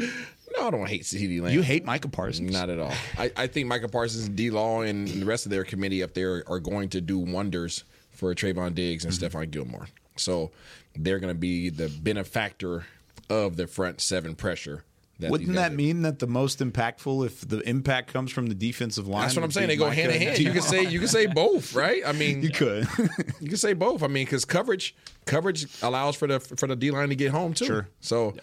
No, 0.58 0.68
I 0.68 0.72
don't 0.72 0.88
hate 0.88 1.04
CeeDee 1.04 1.42
Lamb. 1.42 1.54
You 1.54 1.62
hate 1.62 1.86
Micah 1.86 2.08
Parsons? 2.10 2.52
Not 2.52 2.70
at 2.70 2.80
all. 2.80 2.94
I, 3.18 3.32
I 3.38 3.48
think 3.48 3.68
Micah 3.68 3.88
Parsons, 3.90 4.30
D 4.30 4.50
Law, 4.50 4.82
and 4.82 5.08
the 5.08 5.26
rest 5.26 5.46
of 5.46 5.50
their 5.52 5.64
committee 5.64 6.02
up 6.02 6.14
there 6.14 6.44
are 6.48 6.60
going 6.60 6.90
to 6.90 7.02
do 7.02 7.20
wonders 7.20 7.84
for 8.12 8.34
Trevon 8.34 8.74
Diggs 8.74 9.06
and 9.06 9.14
Mm-hmm. 9.14 9.38
Stephon 9.38 9.52
Gilmore. 9.52 9.88
So 10.18 10.52
they're 10.96 11.20
going 11.20 11.34
to 11.34 11.40
be 11.40 11.70
the 11.70 11.90
benefactor 11.90 12.86
of 13.30 13.56
the 13.58 13.68
front 13.68 14.02
seven 14.02 14.34
pressure. 14.36 14.84
That 15.22 15.32
Wouldn't 15.32 15.50
guys 15.54 15.70
that 15.70 15.74
mean 15.74 16.02
that 16.02 16.20
the 16.20 16.28
most 16.28 16.60
impactful, 16.60 17.26
if 17.26 17.48
the 17.48 17.60
impact 17.60 18.12
comes 18.12 18.32
from 18.32 18.48
the 18.48 18.54
defensive 18.56 19.08
line? 19.08 19.22
That's 19.22 19.36
what 19.36 19.44
I'm 19.46 19.52
saying. 19.52 19.68
They 19.70 19.76
go 19.78 19.86
Micah 19.88 19.96
hand 20.02 20.12
in 20.12 20.22
hand. 20.22 20.40
You 20.40 20.52
can 20.52 20.62
say 20.62 20.84
you 20.84 21.00
can 21.00 21.08
say 21.08 21.26
both, 21.34 21.74
right? 21.74 22.02
I 22.06 22.12
mean, 22.12 22.42
You 22.42 22.50
could. 22.50 22.88
you 23.40 23.48
can 23.50 23.58
say 23.58 23.74
both. 23.74 24.04
I 24.04 24.08
mean, 24.08 24.26
because 24.26 24.46
coverage 24.46 24.96
coverage 25.26 25.68
allows 25.82 26.16
for 26.16 26.28
the 26.28 26.40
for 26.40 26.68
the 26.68 26.76
D 26.76 26.92
line 26.92 27.10
to 27.10 27.16
get 27.16 27.32
home 27.32 27.54
too. 27.54 27.66
Sure. 27.66 27.88
So 28.02 28.36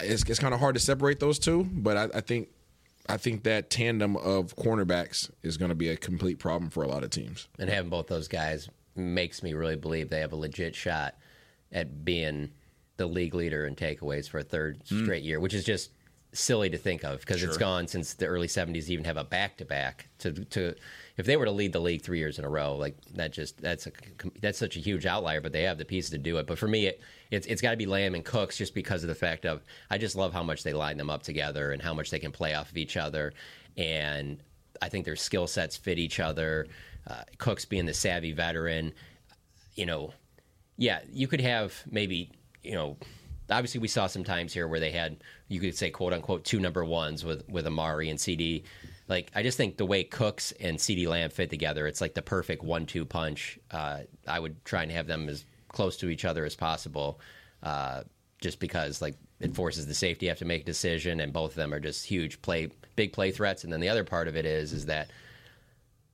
it's 0.00 0.22
it's 0.28 0.38
kind 0.38 0.52
of 0.52 0.60
hard 0.60 0.74
to 0.74 0.80
separate 0.80 1.20
those 1.20 1.38
two, 1.38 1.64
but 1.72 1.96
I, 1.96 2.18
I 2.18 2.20
think 2.20 2.48
I 3.08 3.16
think 3.16 3.44
that 3.44 3.70
tandem 3.70 4.16
of 4.16 4.56
cornerbacks 4.56 5.30
is 5.44 5.56
going 5.56 5.68
to 5.68 5.74
be 5.76 5.88
a 5.88 5.96
complete 5.96 6.38
problem 6.40 6.70
for 6.70 6.82
a 6.82 6.88
lot 6.88 7.04
of 7.04 7.10
teams. 7.10 7.46
and 7.58 7.70
having 7.70 7.88
both 7.88 8.08
those 8.08 8.26
guys 8.28 8.68
makes 8.96 9.42
me 9.44 9.54
really 9.54 9.76
believe 9.76 10.10
they 10.10 10.20
have 10.20 10.32
a 10.32 10.36
legit 10.36 10.74
shot 10.74 11.14
at 11.70 12.04
being 12.04 12.50
the 12.96 13.06
league 13.06 13.34
leader 13.34 13.66
in 13.66 13.76
takeaways 13.76 14.28
for 14.28 14.38
a 14.38 14.42
third 14.42 14.82
Mm. 14.86 15.04
straight 15.04 15.22
year, 15.22 15.38
which 15.38 15.52
is 15.54 15.64
just 15.64 15.90
silly 16.38 16.70
to 16.70 16.78
think 16.78 17.04
of 17.04 17.20
because 17.20 17.42
it's 17.42 17.56
gone 17.56 17.86
since 17.86 18.14
the 18.14 18.26
early 18.26 18.46
70s 18.46 18.86
to 18.86 18.92
even 18.92 19.04
have 19.04 19.16
a 19.16 19.24
back 19.24 19.56
to 19.56 19.64
back 19.64 20.08
to 20.18 20.32
to 20.32 20.74
if 21.16 21.26
they 21.26 21.36
were 21.36 21.46
to 21.46 21.50
lead 21.50 21.72
the 21.72 21.80
league 21.80 22.02
3 22.02 22.18
years 22.18 22.38
in 22.38 22.44
a 22.44 22.48
row 22.48 22.76
like 22.76 22.96
that 23.14 23.32
just 23.32 23.60
that's 23.60 23.86
a 23.86 23.92
that's 24.40 24.58
such 24.58 24.76
a 24.76 24.80
huge 24.80 25.06
outlier 25.06 25.40
but 25.40 25.52
they 25.52 25.62
have 25.62 25.78
the 25.78 25.84
pieces 25.84 26.10
to 26.10 26.18
do 26.18 26.36
it. 26.38 26.46
But 26.46 26.58
for 26.58 26.68
me 26.68 26.86
it 26.86 27.00
it's, 27.30 27.46
it's 27.46 27.60
got 27.60 27.72
to 27.72 27.76
be 27.76 27.86
Lamb 27.86 28.14
and 28.14 28.24
Cooks 28.24 28.56
just 28.56 28.74
because 28.74 29.02
of 29.02 29.08
the 29.08 29.14
fact 29.14 29.46
of 29.46 29.64
I 29.90 29.98
just 29.98 30.14
love 30.14 30.32
how 30.32 30.42
much 30.42 30.62
they 30.62 30.72
line 30.72 30.96
them 30.96 31.10
up 31.10 31.22
together 31.22 31.72
and 31.72 31.82
how 31.82 31.92
much 31.92 32.10
they 32.10 32.20
can 32.20 32.30
play 32.30 32.54
off 32.54 32.70
of 32.70 32.76
each 32.76 32.96
other. 32.96 33.32
And 33.76 34.38
I 34.80 34.88
think 34.88 35.04
their 35.04 35.16
skill 35.16 35.48
sets 35.48 35.76
fit 35.76 35.98
each 35.98 36.20
other. 36.20 36.68
Uh, 37.04 37.22
Cooks 37.38 37.64
being 37.64 37.84
the 37.84 37.94
savvy 37.94 38.32
veteran 38.32 38.92
you 39.76 39.86
know, 39.86 40.12
yeah, 40.76 41.00
you 41.12 41.28
could 41.28 41.40
have 41.40 41.80
maybe, 41.88 42.30
you 42.64 42.72
know, 42.72 42.96
obviously 43.50 43.80
we 43.80 43.88
saw 43.88 44.06
some 44.06 44.24
times 44.24 44.52
here 44.52 44.68
where 44.68 44.80
they 44.80 44.90
had, 44.90 45.18
you 45.48 45.60
could 45.60 45.76
say, 45.76 45.90
quote 45.90 46.12
unquote, 46.12 46.44
two 46.44 46.60
number 46.60 46.84
ones 46.84 47.24
with 47.24 47.48
with 47.48 47.66
Amari 47.66 48.10
and 48.10 48.18
CeeDee. 48.18 48.64
Like, 49.08 49.30
I 49.34 49.42
just 49.42 49.56
think 49.56 49.76
the 49.76 49.86
way 49.86 50.02
Cooks 50.02 50.52
and 50.58 50.78
CeeDee 50.78 51.06
Lamb 51.06 51.30
fit 51.30 51.48
together, 51.48 51.86
it's 51.86 52.00
like 52.00 52.14
the 52.14 52.22
perfect 52.22 52.64
one-two 52.64 53.04
punch. 53.04 53.56
Uh, 53.70 54.00
I 54.26 54.40
would 54.40 54.64
try 54.64 54.82
and 54.82 54.90
have 54.90 55.06
them 55.06 55.28
as 55.28 55.44
close 55.68 55.96
to 55.98 56.08
each 56.08 56.24
other 56.24 56.44
as 56.44 56.56
possible. 56.56 57.20
Uh, 57.62 58.02
just 58.40 58.60
because 58.60 59.00
like 59.00 59.14
it 59.40 59.54
forces 59.54 59.86
the 59.86 59.94
safety 59.94 60.26
have 60.26 60.38
to 60.38 60.44
make 60.44 60.62
a 60.62 60.66
decision, 60.66 61.20
and 61.20 61.32
both 61.32 61.52
of 61.52 61.56
them 61.56 61.72
are 61.72 61.80
just 61.80 62.04
huge 62.04 62.42
play, 62.42 62.68
big 62.96 63.12
play 63.12 63.30
threats. 63.30 63.64
And 63.64 63.72
then 63.72 63.80
the 63.80 63.88
other 63.88 64.04
part 64.04 64.28
of 64.28 64.36
it 64.36 64.44
is 64.44 64.72
is 64.72 64.86
that 64.86 65.10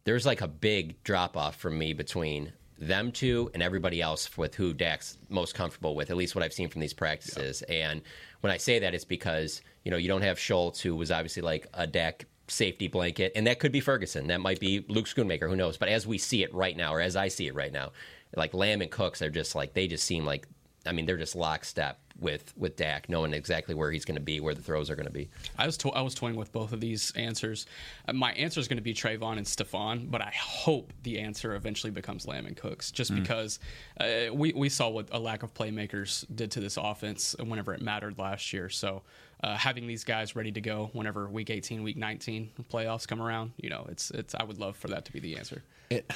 there's 0.05 0.27
like 0.27 0.41
a 0.41 0.49
big 0.49 1.03
drop 1.05 1.37
off 1.37 1.57
from 1.57 1.79
me 1.79 1.93
between 1.93 2.53
them 2.79 3.13
two 3.13 3.51
and 3.55 3.63
everybody 3.63 4.01
else 4.01 4.37
with 4.37 4.55
who 4.55 4.73
Dak's 4.73 5.19
most 5.29 5.55
comfortable 5.55 5.95
with, 5.95 6.11
at 6.11 6.17
least 6.17 6.35
what 6.35 6.43
I've 6.43 6.53
seen 6.53 6.69
from 6.69 6.81
these 6.81 6.95
practices. 6.95 7.63
And 7.63 8.03
when 8.41 8.53
I 8.53 8.57
say 8.57 8.79
that, 8.81 8.95
it's 8.95 9.05
because 9.05 9.63
you 9.85 9.91
know 9.91 9.97
you 9.97 10.09
don't 10.09 10.23
have 10.23 10.39
Schultz, 10.39 10.81
who 10.81 10.97
was 10.97 11.11
obviously 11.11 11.43
like 11.43 11.67
a 11.75 11.87
Dak 11.87 12.27
safety 12.49 12.89
blanket, 12.89 13.33
and 13.35 13.47
that 13.47 13.59
could 13.59 13.73
be 13.73 13.81
Ferguson, 13.81 14.27
that 14.29 14.41
might 14.41 14.61
be 14.61 14.85
Luke 14.89 15.07
Schoonmaker, 15.07 15.49
who 15.49 15.57
knows? 15.57 15.77
But 15.77 15.89
as 15.89 16.07
we 16.07 16.19
see 16.19 16.43
it 16.43 16.53
right 16.53 16.77
now, 16.77 16.93
or 16.95 17.01
as 17.01 17.17
I 17.17 17.29
see 17.29 17.47
it 17.47 17.55
right 17.55 17.73
now, 17.73 17.93
like 18.37 18.55
Lamb 18.55 18.83
and 18.83 18.91
Cooks 18.91 19.23
are 19.23 19.31
just 19.31 19.55
like 19.55 19.75
they 19.75 19.87
just 19.87 20.05
seem 20.05 20.25
like 20.25 20.47
I 20.87 20.93
mean 20.93 21.07
they're 21.07 21.17
just 21.19 21.37
lockstep 21.37 21.99
with 22.19 22.53
with 22.57 22.77
Dak, 22.77 23.09
knowing 23.09 23.33
exactly 23.33 23.75
where 23.75 23.91
he's 23.91 24.05
going 24.05 24.17
to 24.17 24.23
be, 24.23 24.41
where 24.41 24.55
the 24.55 24.63
throws 24.63 24.91
are 24.91 24.97
going 24.97 25.07
to 25.07 25.13
be. 25.13 25.29
I 25.59 25.67
was 25.67 25.77
to- 25.79 25.91
I 25.91 26.01
was 26.03 26.15
toying 26.15 26.37
with 26.37 26.53
both 26.53 26.73
of 26.73 26.81
these 26.81 27.11
answers. 27.17 27.67
Uh, 28.07 28.13
my 28.13 28.33
answer 28.33 28.61
is 28.61 28.69
going 28.69 28.77
to 28.79 28.83
be 28.83 28.95
Trevon 28.95 29.37
and 29.39 29.47
Stephon, 29.47 30.11
but 30.11 30.21
I 30.23 30.33
hope 30.37 30.93
the 31.03 31.19
answer 31.21 31.55
eventually 31.55 31.91
becomes 31.91 32.27
Lamb 32.27 32.47
and 32.47 32.57
Cooks, 32.57 32.91
just 32.91 33.13
Mm. 33.13 33.17
because 33.23 33.59
uh, 34.01 34.33
we 34.33 34.53
we 34.53 34.69
saw 34.69 34.89
what 34.89 35.09
a 35.13 35.19
lack 35.19 35.43
of 35.43 35.55
playmakers 35.55 36.25
did 36.35 36.51
to 36.53 36.61
this 36.61 36.77
offense 36.77 37.35
whenever 37.39 37.73
it 37.75 37.81
mattered 37.83 38.19
last 38.19 38.53
year. 38.53 38.69
So. 38.69 39.03
Uh, 39.45 39.57
having 39.57 39.89
these 39.89 40.05
guys 40.05 40.37
ready 40.37 40.53
to 40.53 40.61
go 40.61 40.89
whenever 40.93 41.27
week 41.29 41.51
18, 41.51 41.83
week 41.83 41.97
19 41.97 42.53
playoffs 42.71 43.09
come 43.09 43.21
around, 43.21 43.51
you 43.57 43.69
know, 43.69 43.85
it's 43.91 44.13
it's. 44.13 44.37
I 44.37 44.45
would 44.45 44.59
love 44.59 44.77
for 44.77 44.87
that 44.87 45.05
to 45.07 45.13
be 45.13 45.19
the 45.19 45.37
answer. 45.37 45.65
It, 45.91 46.09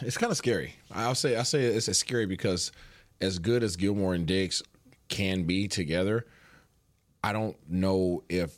it's 0.00 0.16
kind 0.16 0.30
of 0.30 0.38
scary. 0.38 0.76
I'll 0.90 1.14
say 1.14 1.36
I 1.36 1.42
say 1.42 1.64
it's, 1.64 1.86
it's 1.86 1.98
scary 1.98 2.24
because 2.24 2.72
as 3.22 3.38
good 3.38 3.62
as 3.62 3.76
Gilmore 3.76 4.14
and 4.14 4.26
Diggs 4.26 4.62
can 5.08 5.44
be 5.44 5.68
together, 5.68 6.26
I 7.24 7.32
don't 7.32 7.56
know 7.68 8.24
if 8.28 8.54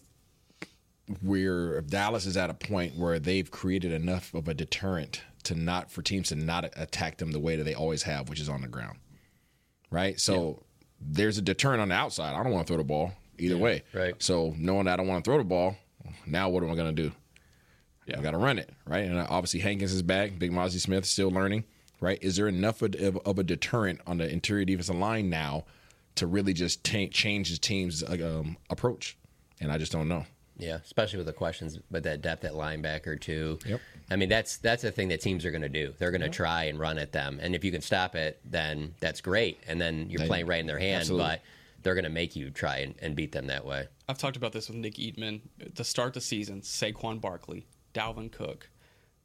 we're 1.23 1.79
if 1.79 1.87
Dallas 1.87 2.25
is 2.25 2.37
at 2.37 2.49
a 2.49 2.55
point 2.55 2.97
where 2.97 3.19
they've 3.19 3.51
created 3.51 3.93
enough 3.93 4.33
of 4.33 4.49
a 4.49 4.55
deterrent 4.55 5.23
to 5.45 5.55
not 5.55 5.91
for 5.91 6.01
teams 6.01 6.31
to 6.31 6.35
not 6.35 6.65
attack 6.77 7.19
them 7.19 7.31
the 7.31 7.39
way 7.39 7.57
that 7.57 7.65
they 7.65 7.75
always 7.75 8.03
have, 8.05 8.31
which 8.31 8.41
is 8.41 8.49
on 8.49 8.63
the 8.63 8.69
ground. 8.69 8.99
Right? 9.91 10.19
So 10.19 10.63
there's 10.99 11.37
a 11.39 11.43
deterrent 11.43 11.83
on 11.83 11.91
the 11.91 11.95
outside. 11.95 12.35
I 12.35 12.43
don't 12.43 12.53
want 12.53 12.67
to 12.67 12.71
throw 12.71 12.79
the 12.79 12.85
ball 12.85 13.13
either 13.39 13.59
way. 13.59 13.83
Right. 13.93 14.15
So 14.23 14.55
knowing 14.57 14.87
that 14.87 14.95
I 14.95 14.97
don't 14.97 15.07
want 15.07 15.25
to 15.25 15.29
throw 15.31 15.39
the 15.39 15.45
ball, 15.45 15.77
now 16.27 16.49
what 16.49 16.63
am 16.63 16.71
I 16.71 16.75
going 16.75 16.97
to 16.97 17.03
do? 17.03 17.13
Yeah. 18.07 18.19
I 18.19 18.23
got 18.23 18.33
to 18.33 18.39
run 18.39 18.59
it, 18.59 18.71
right? 18.87 19.05
And 19.05 19.19
obviously 19.19 19.61
Hankins 19.61 19.93
is 19.93 20.03
back. 20.03 20.39
Big 20.39 20.53
Mazi 20.53 20.81
Smith 20.81 21.05
still 21.05 21.31
learning, 21.31 21.65
right? 22.01 22.19
Is 22.23 22.37
there 22.37 22.49
enough 22.49 22.83
of, 22.83 22.95
of, 22.97 23.19
of 23.25 23.39
a 23.39 23.43
deterrent 23.45 24.01
on 24.07 24.19
the 24.19 24.29
interior 24.31 24.65
defensive 24.65 24.97
line 24.97 25.31
now 25.31 25.65
to 26.17 26.27
really 26.27 26.53
just 26.53 26.85
ta 26.85 27.07
change 27.11 27.51
the 27.51 27.59
team's 27.59 28.03
um, 28.03 28.57
approach? 28.71 29.17
And 29.61 29.71
I 29.73 29.79
just 29.79 29.93
don't 29.93 30.09
know. 30.09 30.27
Yeah, 30.57 30.79
especially 30.85 31.17
with 31.17 31.27
the 31.27 31.33
questions 31.33 31.81
but 31.91 32.05
that 32.05 32.23
depth 32.23 32.45
at 32.45 32.53
linebacker 32.53 33.21
too. 33.21 33.59
Yep. 33.67 33.81
I 34.11 34.17
mean, 34.17 34.29
that's 34.29 34.59
that's 34.59 34.83
the 34.83 34.93
thing 34.93 35.09
that 35.09 35.21
teams 35.21 35.45
are 35.45 35.51
going 35.51 35.63
to 35.63 35.69
do. 35.69 35.93
They're 35.99 36.13
going 36.13 36.21
to 36.21 36.29
Yeah. 36.29 36.33
try 36.33 36.65
and 36.65 36.79
run 36.79 36.99
at 36.99 37.11
them, 37.11 37.39
and 37.43 37.57
if 37.57 37.65
you 37.65 37.73
can 37.73 37.81
stop 37.81 38.15
it, 38.15 38.39
then 38.45 38.95
that's 39.01 39.21
great. 39.21 39.59
And 39.67 39.81
then 39.81 40.11
you're 40.11 40.19
Then- 40.19 40.29
playing 40.29 40.47
right 40.47 40.61
in 40.61 40.67
their 40.67 40.79
hand. 40.79 41.01
Absolutely. 41.01 41.27
But 41.27 41.41
they're 41.83 41.95
going 41.95 42.05
to 42.05 42.11
make 42.11 42.37
you 42.37 42.51
try 42.51 42.79
and, 42.79 42.95
and 43.03 43.15
beat 43.17 43.33
them 43.33 43.49
that 43.49 43.67
way. 43.67 43.89
I've 44.09 44.17
talked 44.17 44.37
about 44.37 44.53
this 44.53 44.69
with 44.69 44.77
Nick 44.79 44.95
Eatman. 44.95 45.41
To 45.75 45.85
start 45.85 46.15
the 46.15 46.21
season, 46.21 46.61
Saquon 46.63 47.21
Barkley, 47.21 47.67
Dalvin 47.93 48.31
Cook. 48.31 48.69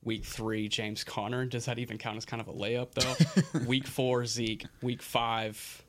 Week 0.04 0.24
three, 0.24 0.70
James 0.70 1.04
Conner. 1.04 1.46
Does 1.46 1.66
that 1.66 1.78
even 1.80 1.98
count 1.98 2.18
as 2.18 2.26
kind 2.26 2.42
of 2.42 2.48
a 2.48 2.54
layup, 2.54 2.94
though? 2.94 3.60
week 3.66 3.86
four, 3.86 4.26
Zeke. 4.26 4.66
Week 4.82 5.02
five, 5.02 5.84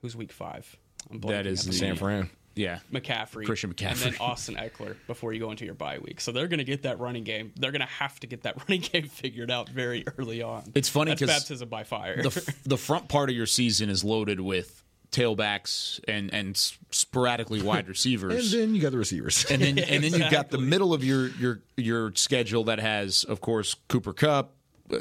who's 0.00 0.14
week 0.14 0.32
five? 0.32 0.76
I'm 1.10 1.20
That 1.22 1.46
is 1.46 1.64
the 1.64 1.72
San. 1.72 1.96
Fran. 1.96 2.30
Yeah. 2.54 2.80
McCaffrey. 2.92 3.46
Christian 3.46 3.72
McCaffrey, 3.72 3.90
And 3.90 4.00
then 4.00 4.16
Austin 4.20 4.56
Ekeler 4.56 4.96
before 5.06 5.32
you 5.32 5.38
go 5.40 5.50
into 5.52 5.64
your 5.64 5.74
bye 5.74 5.98
week. 5.98 6.20
So 6.20 6.32
they're 6.32 6.48
going 6.48 6.58
to 6.58 6.64
get 6.64 6.82
that 6.82 6.98
running 6.98 7.22
game. 7.22 7.52
They're 7.56 7.70
going 7.70 7.80
to 7.82 7.86
have 7.86 8.18
to 8.20 8.26
get 8.26 8.42
that 8.42 8.56
running 8.68 8.80
game 8.80 9.08
figured 9.08 9.50
out 9.50 9.68
very 9.68 10.04
early 10.18 10.42
on. 10.42 10.64
It's 10.74 10.88
funny 10.88 11.12
because 11.12 11.28
baptism 11.28 11.68
by 11.68 11.84
fire. 11.84 12.20
the 12.22 12.28
f- 12.28 12.62
the 12.64 12.76
front 12.76 13.08
part 13.08 13.30
of 13.30 13.36
your 13.36 13.46
season 13.46 13.88
is 13.90 14.02
loaded 14.02 14.40
with 14.40 14.82
tailbacks 15.10 16.00
and 16.06 16.32
and 16.32 16.56
sporadically 16.90 17.62
wide 17.62 17.88
receivers. 17.96 18.52
And 18.52 18.62
then 18.62 18.74
you 18.74 18.82
got 18.82 18.92
the 18.92 18.98
receivers. 18.98 19.44
and 19.50 19.62
then 19.62 19.78
and 19.78 20.04
then 20.04 20.12
you've 20.12 20.30
got 20.30 20.50
the 20.50 20.58
middle 20.58 20.92
of 20.92 21.04
your 21.04 21.28
your 21.28 21.60
your 21.76 22.12
schedule 22.14 22.64
that 22.64 22.78
has, 22.80 23.24
of 23.24 23.40
course, 23.40 23.74
Cooper 23.88 24.12
Kupp, 24.12 24.54
uh, 24.92 24.98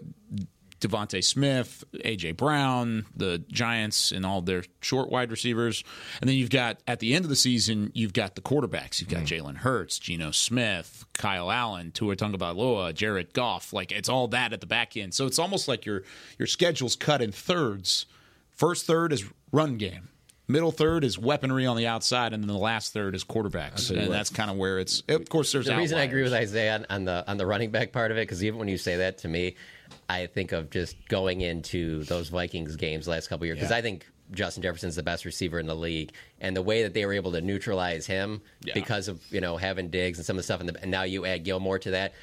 DeVonta 0.79 1.23
Smith, 1.23 1.83
AJ 2.05 2.37
Brown, 2.37 3.05
the 3.15 3.39
Giants, 3.51 4.11
and 4.11 4.25
all 4.25 4.41
their 4.41 4.63
short 4.81 5.09
wide 5.09 5.31
receivers, 5.31 5.83
and 6.21 6.29
then 6.29 6.37
you've 6.37 6.51
got 6.51 6.79
at 6.87 6.99
the 6.99 7.15
end 7.15 7.25
of 7.25 7.29
the 7.29 7.35
season, 7.35 7.91
you've 7.95 8.13
got 8.13 8.35
the 8.35 8.41
quarterbacks. 8.41 8.99
You've 8.99 9.09
got 9.09 9.23
Jalen 9.23 9.57
Hurts, 9.57 9.97
Geno 9.97 10.29
Smith, 10.31 11.05
Kyle 11.13 11.51
Allen, 11.51 11.91
Tua 11.91 12.15
Tagovailoa, 12.15 12.93
Jared 12.93 13.33
Goff. 13.33 13.73
Like 13.73 13.91
it's 13.91 14.07
all 14.07 14.27
that 14.29 14.53
at 14.53 14.61
the 14.61 14.67
back 14.67 14.95
end. 14.95 15.13
So 15.15 15.25
it's 15.25 15.39
almost 15.39 15.67
like 15.67 15.85
your 15.85 16.03
your 16.37 16.47
schedule's 16.47 16.95
cut 16.95 17.21
in 17.21 17.31
thirds. 17.31 18.05
First 18.51 18.85
third 18.85 19.13
is 19.13 19.23
run 19.51 19.77
game. 19.77 20.09
Middle 20.49 20.71
third 20.71 21.03
is 21.03 21.19
weaponry 21.19 21.65
on 21.65 21.75
the 21.75 21.87
outside, 21.87 22.31
and 22.31 22.41
then 22.41 22.47
the 22.47 22.53
last 22.57 22.93
third 22.93 23.15
is 23.15 23.25
quarterbacks, 23.25 23.89
and 23.89 23.99
what. 24.03 24.09
that's 24.11 24.29
kind 24.29 24.49
of 24.49 24.55
where 24.55 24.79
it's. 24.79 25.03
Of 25.09 25.27
course, 25.27 25.51
there's 25.51 25.65
the 25.65 25.75
reason 25.75 25.97
I 25.97 26.03
agree 26.03 26.23
with 26.23 26.31
Isaiah 26.33 26.75
on, 26.75 26.85
on 26.89 27.03
the 27.03 27.29
on 27.29 27.35
the 27.35 27.45
running 27.45 27.69
back 27.69 27.91
part 27.91 28.11
of 28.11 28.17
it 28.17 28.21
because 28.21 28.41
even 28.45 28.57
when 28.57 28.69
you 28.69 28.77
say 28.77 28.95
that 28.97 29.17
to 29.19 29.27
me, 29.27 29.55
I 30.07 30.27
think 30.27 30.53
of 30.53 30.69
just 30.69 30.95
going 31.09 31.41
into 31.41 32.05
those 32.05 32.29
Vikings 32.29 32.77
games 32.77 33.09
last 33.09 33.27
couple 33.27 33.45
years 33.45 33.57
because 33.57 33.71
Yeah. 33.71 33.77
I 33.77 33.81
think 33.81 34.07
Justin 34.31 34.63
Jefferson's 34.63 34.95
the 34.95 35.03
best 35.03 35.25
receiver 35.25 35.59
in 35.59 35.65
the 35.67 35.75
league, 35.75 36.13
and 36.39 36.55
the 36.55 36.61
way 36.61 36.83
that 36.83 36.93
they 36.93 37.05
were 37.05 37.13
able 37.13 37.33
to 37.33 37.41
neutralize 37.41 38.05
him 38.07 38.41
Yeah. 38.63 38.73
because 38.73 39.09
of 39.09 39.21
you 39.29 39.41
know 39.41 39.57
having 39.57 39.89
Diggs 39.89 40.17
and 40.17 40.25
some 40.25 40.37
of 40.37 40.39
the 40.39 40.43
stuff, 40.43 40.61
in 40.61 40.67
the, 40.67 40.81
and 40.81 40.89
now 40.89 41.03
you 41.03 41.25
add 41.25 41.43
Gilmore 41.43 41.79
to 41.79 41.91
that. 41.91 42.13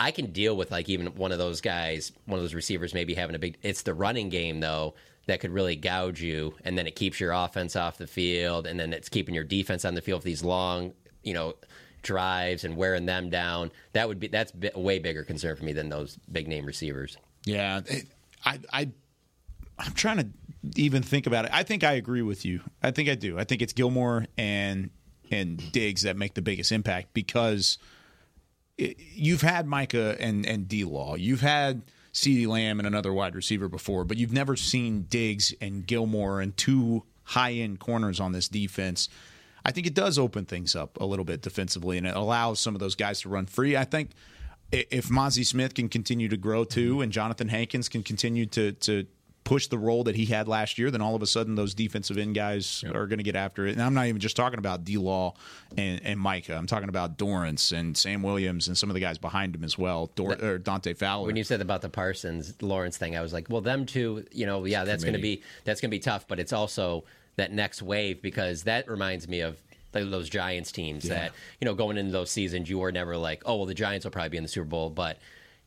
I 0.00 0.10
can 0.10 0.32
deal 0.32 0.56
with 0.56 0.70
like 0.70 0.88
even 0.88 1.08
one 1.16 1.32
of 1.32 1.38
those 1.38 1.60
guys, 1.60 2.12
one 2.24 2.38
of 2.38 2.44
those 2.44 2.54
receivers, 2.54 2.94
maybe 2.94 3.12
having 3.12 3.36
a 3.36 3.38
big. 3.38 3.58
It's 3.62 3.82
the 3.82 3.92
running 3.92 4.30
game 4.30 4.60
though 4.60 4.94
that 5.28 5.40
could 5.40 5.52
really 5.52 5.76
gouge 5.76 6.22
you, 6.22 6.54
and 6.64 6.76
then 6.76 6.86
it 6.86 6.96
keeps 6.96 7.20
your 7.20 7.32
offense 7.32 7.76
off 7.76 7.98
the 7.98 8.06
field, 8.06 8.66
and 8.66 8.80
then 8.80 8.94
it's 8.94 9.10
keeping 9.10 9.34
your 9.34 9.44
defense 9.44 9.84
on 9.84 9.94
the 9.94 10.00
field 10.00 10.22
for 10.22 10.28
these 10.28 10.42
long, 10.42 10.94
you 11.22 11.34
know, 11.34 11.54
drives 12.02 12.64
and 12.64 12.76
wearing 12.76 13.04
them 13.04 13.28
down. 13.28 13.70
That 13.92 14.08
would 14.08 14.18
be 14.18 14.28
that's 14.28 14.52
a 14.74 14.80
way 14.80 14.98
bigger 14.98 15.24
concern 15.24 15.54
for 15.54 15.64
me 15.64 15.74
than 15.74 15.90
those 15.90 16.18
big 16.32 16.48
name 16.48 16.64
receivers. 16.64 17.18
Yeah, 17.44 17.82
I, 18.44 18.58
I, 18.72 18.88
I'm 19.78 19.92
trying 19.92 20.16
to 20.16 20.28
even 20.76 21.02
think 21.02 21.26
about 21.26 21.44
it. 21.44 21.50
I 21.52 21.62
think 21.62 21.84
I 21.84 21.92
agree 21.92 22.22
with 22.22 22.46
you. 22.46 22.62
I 22.82 22.90
think 22.90 23.10
I 23.10 23.14
do. 23.14 23.38
I 23.38 23.44
think 23.44 23.60
it's 23.60 23.74
Gilmore 23.74 24.26
and 24.38 24.88
and 25.30 25.72
Diggs 25.72 26.02
that 26.02 26.16
make 26.16 26.32
the 26.32 26.42
biggest 26.42 26.72
impact 26.72 27.12
because 27.12 27.76
it, 28.78 28.96
you've 28.98 29.42
had 29.42 29.66
Micah 29.66 30.16
and 30.18 30.46
and 30.46 30.66
D 30.66 30.84
Law. 30.84 31.16
You've 31.16 31.42
had 31.42 31.82
CeeDee 32.18 32.46
Lamb 32.46 32.80
and 32.80 32.86
another 32.86 33.12
wide 33.12 33.34
receiver 33.34 33.68
before, 33.68 34.04
but 34.04 34.16
you've 34.16 34.32
never 34.32 34.56
seen 34.56 35.02
Diggs 35.02 35.54
and 35.60 35.86
Gilmore 35.86 36.40
and 36.40 36.56
two 36.56 37.04
high 37.22 37.52
end 37.52 37.78
corners 37.78 38.18
on 38.20 38.32
this 38.32 38.48
defense. 38.48 39.08
I 39.64 39.70
think 39.70 39.86
it 39.86 39.94
does 39.94 40.18
open 40.18 40.44
things 40.44 40.74
up 40.74 40.98
a 41.00 41.04
little 41.04 41.24
bit 41.24 41.42
defensively, 41.42 41.98
and 41.98 42.06
it 42.06 42.16
allows 42.16 42.58
some 42.58 42.74
of 42.74 42.80
those 42.80 42.94
guys 42.94 43.20
to 43.20 43.28
run 43.28 43.46
free. 43.46 43.76
I 43.76 43.84
think 43.84 44.10
if 44.72 45.08
Mazi 45.08 45.44
Smith 45.44 45.74
can 45.74 45.88
continue 45.88 46.28
to 46.28 46.36
grow 46.36 46.64
too, 46.64 47.00
and 47.00 47.12
Jonathan 47.12 47.48
Hankins 47.48 47.88
can 47.88 48.02
continue 48.02 48.46
to 48.46 48.72
to 48.72 49.06
push 49.48 49.66
the 49.68 49.78
role 49.78 50.04
that 50.04 50.14
he 50.14 50.26
had 50.26 50.46
last 50.46 50.76
year, 50.76 50.90
then 50.90 51.00
all 51.00 51.14
of 51.14 51.22
a 51.22 51.26
sudden 51.26 51.54
those 51.54 51.72
defensive 51.72 52.18
end 52.18 52.34
guys 52.34 52.84
are 52.92 53.06
going 53.06 53.16
to 53.16 53.22
get 53.24 53.34
after 53.34 53.66
it. 53.66 53.72
And 53.72 53.82
I'm 53.82 53.94
not 53.94 54.04
even 54.04 54.20
just 54.20 54.36
talking 54.36 54.58
about 54.58 54.84
D 54.84 54.98
Law 54.98 55.32
and, 55.74 56.02
and 56.04 56.20
Micah. 56.20 56.54
I'm 56.54 56.66
talking 56.66 56.90
about 56.90 57.16
Dorance 57.16 57.72
and 57.72 57.96
Sam 57.96 58.22
Williams 58.22 58.68
and 58.68 58.76
some 58.76 58.90
of 58.90 58.94
the 58.94 59.00
guys 59.00 59.16
behind 59.16 59.54
him 59.56 59.64
as 59.64 59.78
well. 59.78 60.10
Dor- 60.14 60.36
or 60.44 60.58
Dante 60.58 60.92
Fowler. 60.92 61.26
When 61.26 61.36
you 61.36 61.44
said 61.44 61.62
about 61.62 61.80
the 61.80 61.88
Parsons 61.88 62.60
Lawrence 62.60 62.98
thing, 62.98 63.16
I 63.16 63.22
was 63.22 63.32
like, 63.32 63.48
well, 63.48 63.62
them 63.62 63.86
two, 63.86 64.26
you 64.32 64.44
know, 64.44 64.66
yeah, 64.66 64.84
that's 64.84 65.02
going 65.02 65.14
to 65.16 65.18
be 65.22 65.42
that's 65.64 65.80
going 65.80 65.90
to 65.90 65.96
be 65.96 66.00
tough, 66.00 66.28
but 66.28 66.38
it's 66.38 66.52
also 66.52 67.04
that 67.36 67.50
next 67.50 67.80
wave 67.80 68.20
because 68.20 68.64
that 68.64 68.86
reminds 68.86 69.28
me 69.28 69.40
of 69.40 69.58
those 69.92 70.28
Giants 70.28 70.72
teams 70.72 71.06
Yeah. 71.06 71.14
that 71.14 71.32
you 71.58 71.64
know 71.64 71.74
going 71.74 71.96
into 71.96 72.12
those 72.12 72.30
seasons 72.30 72.68
you 72.68 72.78
were 72.78 72.92
never 72.92 73.16
like, 73.16 73.42
oh 73.46 73.56
well, 73.56 73.66
the 73.66 73.72
Giants 73.72 74.04
will 74.04 74.10
probably 74.12 74.28
be 74.28 74.36
in 74.36 74.42
the 74.42 74.48
Super 74.48 74.68
Bowl, 74.68 74.90
but 74.90 75.18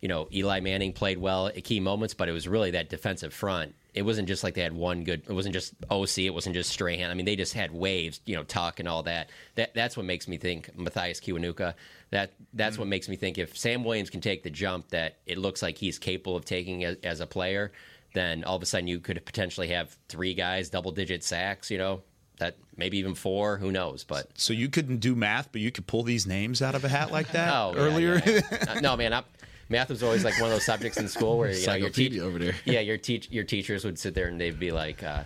you 0.01 0.07
know 0.07 0.27
Eli 0.33 0.59
Manning 0.59 0.93
played 0.93 1.17
well 1.17 1.47
at 1.47 1.63
key 1.63 1.79
moments, 1.79 2.13
but 2.13 2.27
it 2.27 2.31
was 2.31 2.47
really 2.47 2.71
that 2.71 2.89
defensive 2.89 3.33
front. 3.33 3.75
It 3.93 4.03
wasn't 4.03 4.27
just 4.27 4.43
like 4.43 4.53
they 4.53 4.61
had 4.61 4.73
one 4.73 5.03
good. 5.03 5.23
It 5.27 5.33
wasn't 5.33 5.53
just 5.53 5.79
Osi. 5.89 6.25
It 6.25 6.33
wasn't 6.33 6.55
just 6.55 6.69
Strahan. 6.69 7.11
I 7.11 7.13
mean, 7.13 7.25
they 7.25 7.35
just 7.35 7.53
had 7.53 7.71
waves. 7.71 8.21
You 8.25 8.35
know, 8.35 8.43
Tuck 8.43 8.79
and 8.79 8.87
all 8.87 9.03
that. 9.03 9.29
That 9.55 9.73
that's 9.73 9.97
what 9.97 10.05
makes 10.05 10.27
me 10.27 10.37
think 10.37 10.75
Mathias 10.77 11.19
Kiwanuka. 11.19 11.73
That 12.11 12.33
that's 12.53 12.77
what 12.77 12.85
mm. 12.85 12.91
makes 12.91 13.09
me 13.09 13.15
think 13.15 13.37
if 13.37 13.57
Sam 13.57 13.83
Williams 13.83 14.09
can 14.09 14.21
take 14.21 14.43
the 14.43 14.49
jump 14.49 14.89
that 14.89 15.17
it 15.25 15.37
looks 15.37 15.61
like 15.61 15.77
he's 15.77 15.99
capable 15.99 16.35
of 16.35 16.45
taking 16.45 16.83
as, 16.83 16.97
as 17.03 17.19
a 17.19 17.27
player, 17.27 17.71
then 18.13 18.43
all 18.43 18.55
of 18.55 18.63
a 18.63 18.65
sudden 18.65 18.87
you 18.87 18.99
could 18.99 19.23
potentially 19.25 19.67
have 19.67 19.95
three 20.07 20.33
guys 20.33 20.69
double 20.69 20.91
digit 20.91 21.23
sacks. 21.23 21.69
You 21.69 21.77
know, 21.77 22.01
that 22.39 22.57
maybe 22.75 22.97
even 22.97 23.13
four. 23.13 23.57
Who 23.57 23.71
knows? 23.71 24.03
But 24.03 24.29
so 24.37 24.51
you 24.53 24.67
couldn't 24.69 24.97
do 24.97 25.15
math, 25.15 25.51
but 25.51 25.61
you 25.61 25.71
could 25.71 25.85
pull 25.85 26.03
these 26.03 26.25
names 26.25 26.61
out 26.61 26.75
of 26.75 26.83
a 26.83 26.89
hat 26.89 27.11
like 27.11 27.27
that 27.33 27.53
Oh, 27.53 27.73
earlier. 27.75 28.21
yeah, 28.25 28.41
yeah. 28.51 28.79
no, 28.81 28.97
man, 28.97 29.13
I, 29.13 29.23
math 29.71 29.89
was 29.89 30.03
always 30.03 30.23
like 30.23 30.35
one 30.39 30.49
of 30.49 30.55
those 30.55 30.65
subjects 30.65 30.97
in 30.99 31.07
school 31.07 31.37
where 31.37 31.49
you 31.51 31.65
know, 31.65 31.73
your, 31.73 31.87
Encyclopedia 31.87 32.23
over 32.23 32.37
there. 32.37 32.53
yeah, 32.65 32.81
your 32.81 32.97
teach 32.97 33.29
your 33.31 33.43
teachers 33.43 33.83
would 33.85 33.97
sit 33.97 34.13
there 34.13 34.27
and 34.27 34.39
they'd 34.39 34.59
be 34.59 34.71
like, 34.71 35.01
uh, 35.01 35.23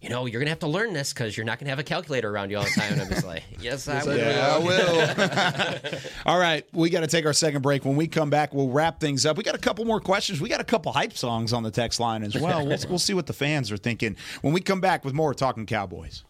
you 0.00 0.08
know, 0.08 0.26
you're 0.26 0.40
gonna 0.40 0.50
have 0.50 0.58
to 0.60 0.66
learn 0.66 0.92
this 0.94 1.12
because 1.12 1.36
you're 1.36 1.46
not 1.46 1.60
gonna 1.60 1.70
have 1.70 1.78
a 1.78 1.84
calculator 1.84 2.28
around 2.28 2.50
you 2.50 2.56
all 2.58 2.64
the 2.64 2.70
time. 2.70 2.94
And 2.94 3.02
I'm 3.02 3.08
just 3.08 3.24
like, 3.24 3.44
yes, 3.60 3.86
I 3.86 4.02
will. 4.04 4.16
Yeah, 4.16 4.56
I 4.56 4.58
will. 4.58 6.00
All 6.26 6.38
right, 6.38 6.66
we 6.72 6.90
got 6.90 7.00
to 7.02 7.06
take 7.06 7.24
our 7.24 7.32
second 7.32 7.62
break. 7.62 7.84
When 7.84 7.94
we 7.94 8.08
come 8.08 8.28
back, 8.30 8.52
we'll 8.52 8.70
wrap 8.70 8.98
things 8.98 9.24
up. 9.24 9.36
We 9.36 9.44
got 9.44 9.54
a 9.54 9.58
couple 9.58 9.84
more 9.84 10.00
questions. 10.00 10.40
We 10.40 10.48
got 10.48 10.60
a 10.60 10.64
couple 10.64 10.92
hype 10.92 11.12
songs 11.16 11.52
on 11.52 11.62
the 11.62 11.70
text 11.70 12.00
line 12.00 12.24
as 12.24 12.34
well. 12.34 12.66
We'll, 12.66 12.78
we'll 12.88 12.98
see 12.98 13.14
what 13.14 13.26
the 13.26 13.32
fans 13.32 13.70
are 13.70 13.76
thinking 13.76 14.16
when 14.40 14.52
we 14.52 14.60
come 14.60 14.80
back 14.80 15.04
with 15.04 15.14
more 15.14 15.34
Talking 15.34 15.66
Cowboys. 15.66 16.24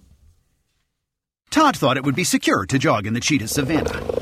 Todd 1.50 1.76
thought 1.76 1.96
it 1.98 2.04
would 2.04 2.16
be 2.16 2.24
secure 2.24 2.64
to 2.66 2.78
jog 2.78 3.06
in 3.06 3.12
the 3.12 3.20
cheetah 3.20 3.48
savannah. 3.48 4.21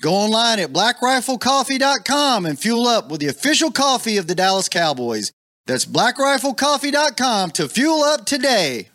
Go 0.00 0.14
online 0.14 0.60
at 0.60 0.72
blackriflecoffee.com 0.72 2.46
and 2.46 2.58
fuel 2.58 2.86
up 2.86 3.10
with 3.10 3.20
the 3.20 3.26
official 3.26 3.72
coffee 3.72 4.16
of 4.16 4.28
the 4.28 4.34
Dallas 4.34 4.68
Cowboys. 4.68 5.32
That's 5.66 5.84
blackriflecoffee.com 5.84 7.50
to 7.52 7.68
fuel 7.68 8.02
up 8.02 8.24
today. 8.24 8.90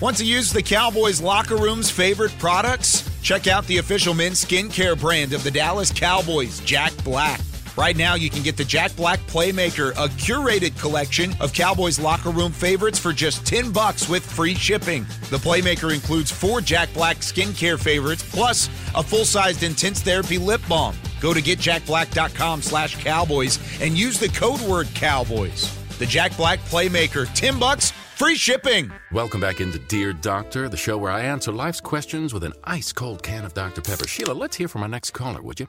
Want 0.00 0.16
to 0.16 0.24
use 0.24 0.52
the 0.52 0.62
Cowboys 0.62 1.20
locker 1.20 1.56
room's 1.56 1.90
favorite 1.90 2.36
products? 2.38 3.08
Check 3.22 3.46
out 3.46 3.66
the 3.66 3.78
official 3.78 4.14
men's 4.14 4.44
skincare 4.44 4.98
brand 4.98 5.32
of 5.32 5.44
the 5.44 5.50
Dallas 5.50 5.92
Cowboys, 5.92 6.58
Jack 6.60 6.92
Black. 7.04 7.40
Right 7.76 7.96
now, 7.96 8.14
you 8.14 8.30
can 8.30 8.42
get 8.42 8.56
the 8.56 8.64
Jack 8.64 8.94
Black 8.96 9.20
Playmaker, 9.20 9.92
a 9.92 10.08
curated 10.08 10.78
collection 10.78 11.32
of 11.40 11.52
Cowboys 11.52 11.98
locker 11.98 12.30
room 12.30 12.52
favorites 12.52 12.98
for 12.98 13.12
just 13.12 13.46
10 13.46 13.72
bucks 13.72 14.08
with 14.08 14.24
free 14.24 14.54
shipping. 14.54 15.04
The 15.30 15.38
Playmaker 15.38 15.94
includes 15.94 16.30
four 16.30 16.60
Jack 16.60 16.92
Black 16.92 17.18
skincare 17.18 17.78
favorites 17.78 18.28
plus 18.28 18.68
a 18.94 19.02
full-sized 19.02 19.62
intense 19.62 20.02
therapy 20.02 20.36
lip 20.36 20.60
balm. 20.68 20.94
Go 21.20 21.32
to 21.32 21.40
getjackblack.com 21.40 22.62
slash 22.62 23.02
cowboys 23.02 23.58
and 23.80 23.96
use 23.96 24.18
the 24.18 24.28
code 24.28 24.60
word 24.62 24.88
cowboys. 24.94 25.74
The 25.98 26.06
Jack 26.06 26.36
Black 26.36 26.58
Playmaker, 26.60 27.32
10 27.34 27.58
bucks, 27.58 27.92
free 27.92 28.34
shipping. 28.34 28.90
Welcome 29.12 29.40
back 29.40 29.60
into 29.60 29.78
Dear 29.78 30.12
Doctor, 30.12 30.68
the 30.68 30.76
show 30.76 30.98
where 30.98 31.12
I 31.12 31.20
answer 31.22 31.52
life's 31.52 31.80
questions 31.80 32.34
with 32.34 32.44
an 32.44 32.52
ice 32.64 32.92
cold 32.92 33.22
can 33.22 33.44
of 33.44 33.54
Dr. 33.54 33.80
Pepper. 33.80 34.06
Sheila, 34.08 34.32
let's 34.32 34.56
hear 34.56 34.68
from 34.68 34.82
our 34.82 34.88
next 34.88 35.12
caller, 35.12 35.40
would 35.40 35.60
you? 35.60 35.68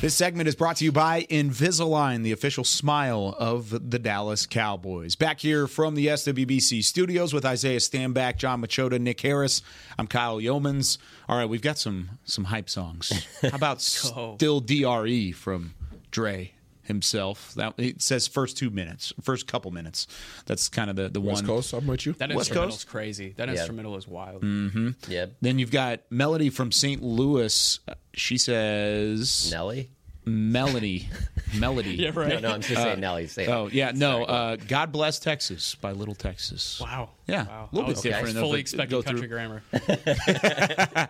This 0.00 0.14
segment 0.14 0.48
is 0.48 0.54
brought 0.54 0.76
to 0.76 0.84
you 0.84 0.92
by 0.92 1.24
Invisalign, 1.24 2.22
the 2.22 2.30
official 2.30 2.62
smile 2.62 3.34
of 3.36 3.90
the 3.90 3.98
Dallas 3.98 4.46
Cowboys. 4.46 5.16
Back 5.16 5.40
here 5.40 5.66
from 5.66 5.96
the 5.96 6.06
SWBC 6.06 6.84
studios 6.84 7.34
with 7.34 7.44
Isaiah 7.44 7.80
Stanback, 7.80 8.36
John 8.36 8.62
Machota, 8.62 9.00
Nick 9.00 9.20
Harris. 9.20 9.60
I'm 9.98 10.06
Kyle 10.06 10.38
Youmans. 10.38 10.98
All 11.28 11.36
right, 11.36 11.48
we've 11.48 11.62
got 11.62 11.78
some 11.78 12.10
some 12.22 12.44
hype 12.44 12.70
songs. 12.70 13.26
How 13.42 13.48
about 13.56 13.80
"Still 13.82 14.60
Dre" 14.60 15.32
from 15.32 15.74
Dre 16.12 16.52
himself? 16.88 17.54
That 17.54 17.74
it 17.78 18.02
says 18.02 18.26
first 18.26 18.58
two 18.58 18.70
minutes, 18.70 19.12
first 19.22 19.46
couple 19.46 19.70
minutes. 19.70 20.08
That's 20.46 20.68
kind 20.68 20.90
of 20.90 20.96
the 20.96 21.08
the 21.08 21.20
West 21.20 21.42
one. 21.42 21.46
Coast, 21.46 21.72
I'm 21.72 21.86
with 21.86 22.04
you. 22.06 22.14
That 22.14 22.30
West 22.30 22.48
instrumental's 22.50 22.74
Coast? 22.84 22.88
crazy. 22.88 23.34
That 23.36 23.48
Yeah. 23.48 23.54
instrumental 23.54 23.96
is 23.96 24.08
wild. 24.08 24.42
Mm-hmm. 24.42 24.90
Yeah. 25.08 25.26
Then 25.40 25.58
you've 25.60 25.70
got 25.70 26.00
Melody 26.10 26.50
from 26.50 26.72
St. 26.72 27.00
Louis. 27.02 27.78
She 28.14 28.36
says 28.38 29.50
Nelly. 29.52 29.90
Melody, 30.24 31.08
Melody. 31.58 31.94
Yeah, 31.94 32.10
right. 32.14 32.28
No, 32.28 32.38
no, 32.40 32.50
I'm 32.52 32.60
just 32.60 32.74
saying 32.82 33.00
Nelly. 33.00 33.28
Say. 33.28 33.46
Oh 33.46 33.68
yeah, 33.72 33.92
no. 33.94 34.24
Uh, 34.24 34.56
God 34.56 34.92
bless 34.92 35.18
Texas 35.18 35.74
by 35.76 35.92
Little 35.92 36.14
Texas. 36.14 36.80
Wow. 36.82 37.10
Yeah, 37.26 37.46
Wow. 37.46 37.68
a 37.72 37.74
little 37.74 37.88
bit 37.88 37.96
was, 37.96 38.02
different. 38.02 38.36
I 38.36 38.40
fully 38.40 38.58
a- 38.58 38.60
expecting 38.60 39.02
country 39.02 39.26
through. 39.26 39.28
grammar. 39.28 39.62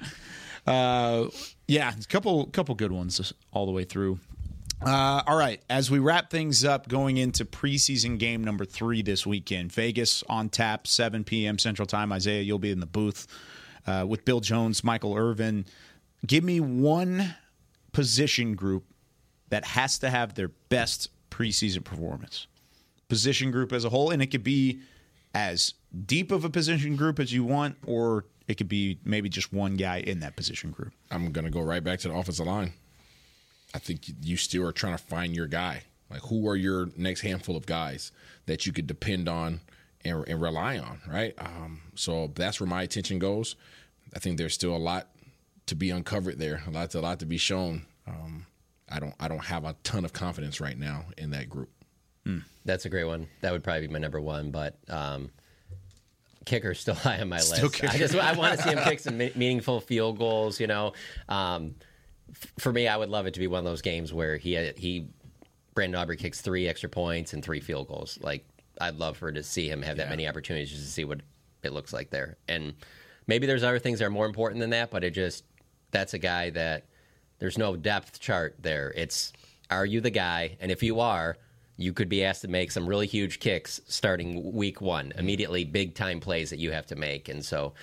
Uh, 0.67 1.29
yeah, 1.67 1.93
a 1.99 2.05
couple 2.09 2.45
couple 2.47 2.75
good 2.75 2.93
ones 2.93 3.33
all 3.53 3.65
the 3.65 3.73
way 3.73 3.85
through. 3.85 4.19
Uh, 4.81 5.23
all 5.27 5.37
right, 5.37 5.61
as 5.69 5.91
we 5.91 5.99
wrap 5.99 6.31
things 6.31 6.65
up, 6.65 6.89
going 6.89 7.17
into 7.17 7.45
preseason 7.45 8.17
game 8.17 8.45
number 8.45 8.65
three 8.65 9.03
this 9.03 9.27
weekend, 9.27 9.73
Vegas 9.73 10.23
on 10.29 10.49
tap, 10.49 10.87
7 10.87 11.25
p.m. 11.25 11.59
Central 11.59 11.85
Time. 11.85 12.13
Isaiah, 12.13 12.43
you'll 12.43 12.61
be 12.61 12.71
in 12.71 12.79
the 12.79 12.87
booth 12.87 13.27
uh, 13.87 14.07
with 14.07 14.25
Bill 14.25 14.39
Jones, 14.41 14.85
Michael 14.85 15.17
Irvin. 15.17 15.67
Give 16.27 16.45
me 16.45 16.61
one 16.61 17.35
position 17.93 18.55
group 18.55 18.85
that 19.49 19.65
has 19.65 19.99
to 19.99 20.11
have 20.11 20.35
their 20.35 20.49
best 20.69 21.09
preseason 21.31 21.83
performance. 21.83 22.47
Position 23.09 23.51
group 23.51 23.73
as 23.73 23.85
a 23.85 23.89
whole, 23.89 24.11
and 24.11 24.23
it 24.23 24.27
could 24.27 24.45
be 24.45 24.81
as 25.35 25.75
deep 26.07 26.31
of 26.31 26.45
a 26.45 26.51
position 26.51 26.95
group 26.95 27.19
as 27.19 27.33
you 27.33 27.43
want, 27.43 27.77
or 27.85 28.27
it 28.47 28.55
could 28.55 28.69
be 28.69 28.99
maybe 29.05 29.29
just 29.29 29.53
one 29.53 29.77
guy 29.77 29.99
in 29.99 30.21
that 30.21 30.37
position 30.37 30.71
group. 30.71 30.93
I'm 31.11 31.33
going 31.33 31.47
to 31.47 31.51
go 31.51 31.61
right 31.61 31.83
back 31.83 31.99
to 32.01 32.09
the 32.09 32.15
offensive 32.15 32.47
line. 32.47 32.73
I 33.79 33.81
think 33.81 34.01
you- 34.23 34.37
still 34.37 34.67
are 34.67 34.73
trying 34.73 34.97
to 34.97 35.03
find 35.05 35.37
your 35.37 35.47
guy. 35.47 35.85
Like, 36.11 36.23
who 36.23 36.49
are 36.49 36.57
your 36.57 36.89
next 36.97 37.21
handful 37.21 37.55
of 37.57 37.65
guys 37.65 38.11
that 38.47 38.67
you 38.67 38.73
could 38.73 38.89
depend 38.89 39.29
on 39.29 39.61
and, 40.05 40.27
and 40.27 40.41
rely 40.43 40.79
on, 40.79 41.01
right? 41.07 41.33
Um, 41.39 41.81
so 41.95 42.33
that's 42.35 42.59
where 42.59 42.67
my 42.67 42.83
attention 42.83 43.21
goes. 43.21 43.55
I 44.17 44.19
think 44.19 44.37
there's 44.37 44.55
still 44.55 44.75
a 44.75 44.79
lot 44.79 45.07
to 45.67 45.77
be 45.77 45.91
uncovered 45.91 46.39
there, 46.41 46.63
a 46.67 46.71
lot, 46.71 46.93
a 46.95 47.01
lot 47.01 47.21
to 47.21 47.27
be 47.27 47.37
shown. 47.39 47.85
Um, 48.07 48.47
I 48.89 48.99
don't, 48.99 49.15
I 49.21 49.29
don't 49.29 49.45
have 49.45 49.65
a 49.65 49.77
ton 49.85 50.05
of 50.05 50.13
confidence 50.13 50.61
right 50.61 50.77
now 50.79 51.05
in 51.17 51.31
that 51.31 51.49
group. 51.49 51.69
That's 52.65 52.85
a 52.85 52.89
great 52.91 53.05
one. 53.05 53.29
That 53.43 53.53
would 53.53 53.63
probably 53.63 53.87
be 53.87 53.93
my 53.93 53.99
number 54.01 54.21
one, 54.21 54.51
but 54.51 54.77
um, 54.89 55.31
kicker's 56.45 56.81
still 56.81 56.95
high 57.07 57.21
on 57.21 57.29
my 57.29 57.39
Still 57.39 57.65
list. 57.69 57.81
kicker. 57.81 57.93
I 57.95 57.99
just 57.99 58.15
I 58.15 58.33
want 58.33 58.57
to 58.59 58.63
see 58.63 58.71
him 58.71 58.79
kick 58.85 59.01
some 59.01 59.17
meaningful 59.19 59.81
field 59.81 60.19
goals. 60.19 60.59
You 60.61 60.67
know, 60.67 60.93
um, 61.29 61.75
for 62.59 62.73
me, 62.73 62.89
I 62.89 62.97
would 62.97 63.09
love 63.09 63.27
it 63.27 63.35
to 63.35 63.41
be 63.41 63.47
one 63.47 63.59
of 63.59 63.65
those 63.65 63.83
games 63.83 64.13
where 64.13 64.37
he 64.37 64.55
he 64.77 65.09
Brandon 65.75 66.01
Aubrey 66.01 66.17
kicks 66.17 66.41
three 66.41 66.67
extra 66.67 66.89
points 66.89 67.33
and 67.33 67.45
three 67.45 67.61
field 67.61 67.89
goals. 67.89 68.19
Like 68.21 68.45
I'd 68.81 68.97
love 68.97 69.17
for 69.17 69.31
to 69.31 69.43
see 69.43 69.69
him 69.69 69.83
have 69.83 69.97
that 69.99 70.09
many 70.09 70.27
opportunities 70.27 70.71
just 70.71 70.83
to 70.83 70.89
see 70.89 71.05
what 71.05 71.21
it 71.63 71.73
looks 71.73 71.93
like 71.93 72.11
there. 72.11 72.37
And 72.49 72.75
maybe 73.27 73.47
there's 73.47 73.65
other 73.65 73.79
things 73.79 73.99
that 73.99 74.07
are 74.07 74.11
more 74.11 74.27
important 74.27 74.61
than 74.61 74.71
that, 74.71 74.91
but 74.91 75.05
it 75.05 75.11
just 75.11 75.45
that's 75.91 76.15
a 76.15 76.19
guy 76.19 76.51
that 76.51 76.87
there's 77.39 77.59
no 77.59 77.77
depth 77.77 78.21
chart 78.21 78.57
there. 78.61 78.93
It's 78.97 79.33
are 79.71 79.87
you 79.87 80.01
the 80.01 80.11
guy? 80.11 80.57
And 80.61 80.73
if 80.73 80.83
you 80.83 81.01
are, 81.01 81.37
you 81.77 81.93
could 81.93 82.09
be 82.09 82.25
asked 82.25 82.43
to 82.43 82.49
make 82.49 82.73
some 82.73 82.87
really 82.87 83.07
huge 83.07 83.39
kicks 83.39 83.81
starting 83.87 84.53
week 84.53 84.81
one, 84.81 85.13
immediately 85.17 85.65
big 85.65 85.95
time 85.95 86.19
plays 86.19 86.51
that 86.51 86.59
you 86.59 86.73
have 86.73 86.87
to 86.87 86.97
make. 86.97 87.29
And 87.29 87.45
so, 87.45 87.75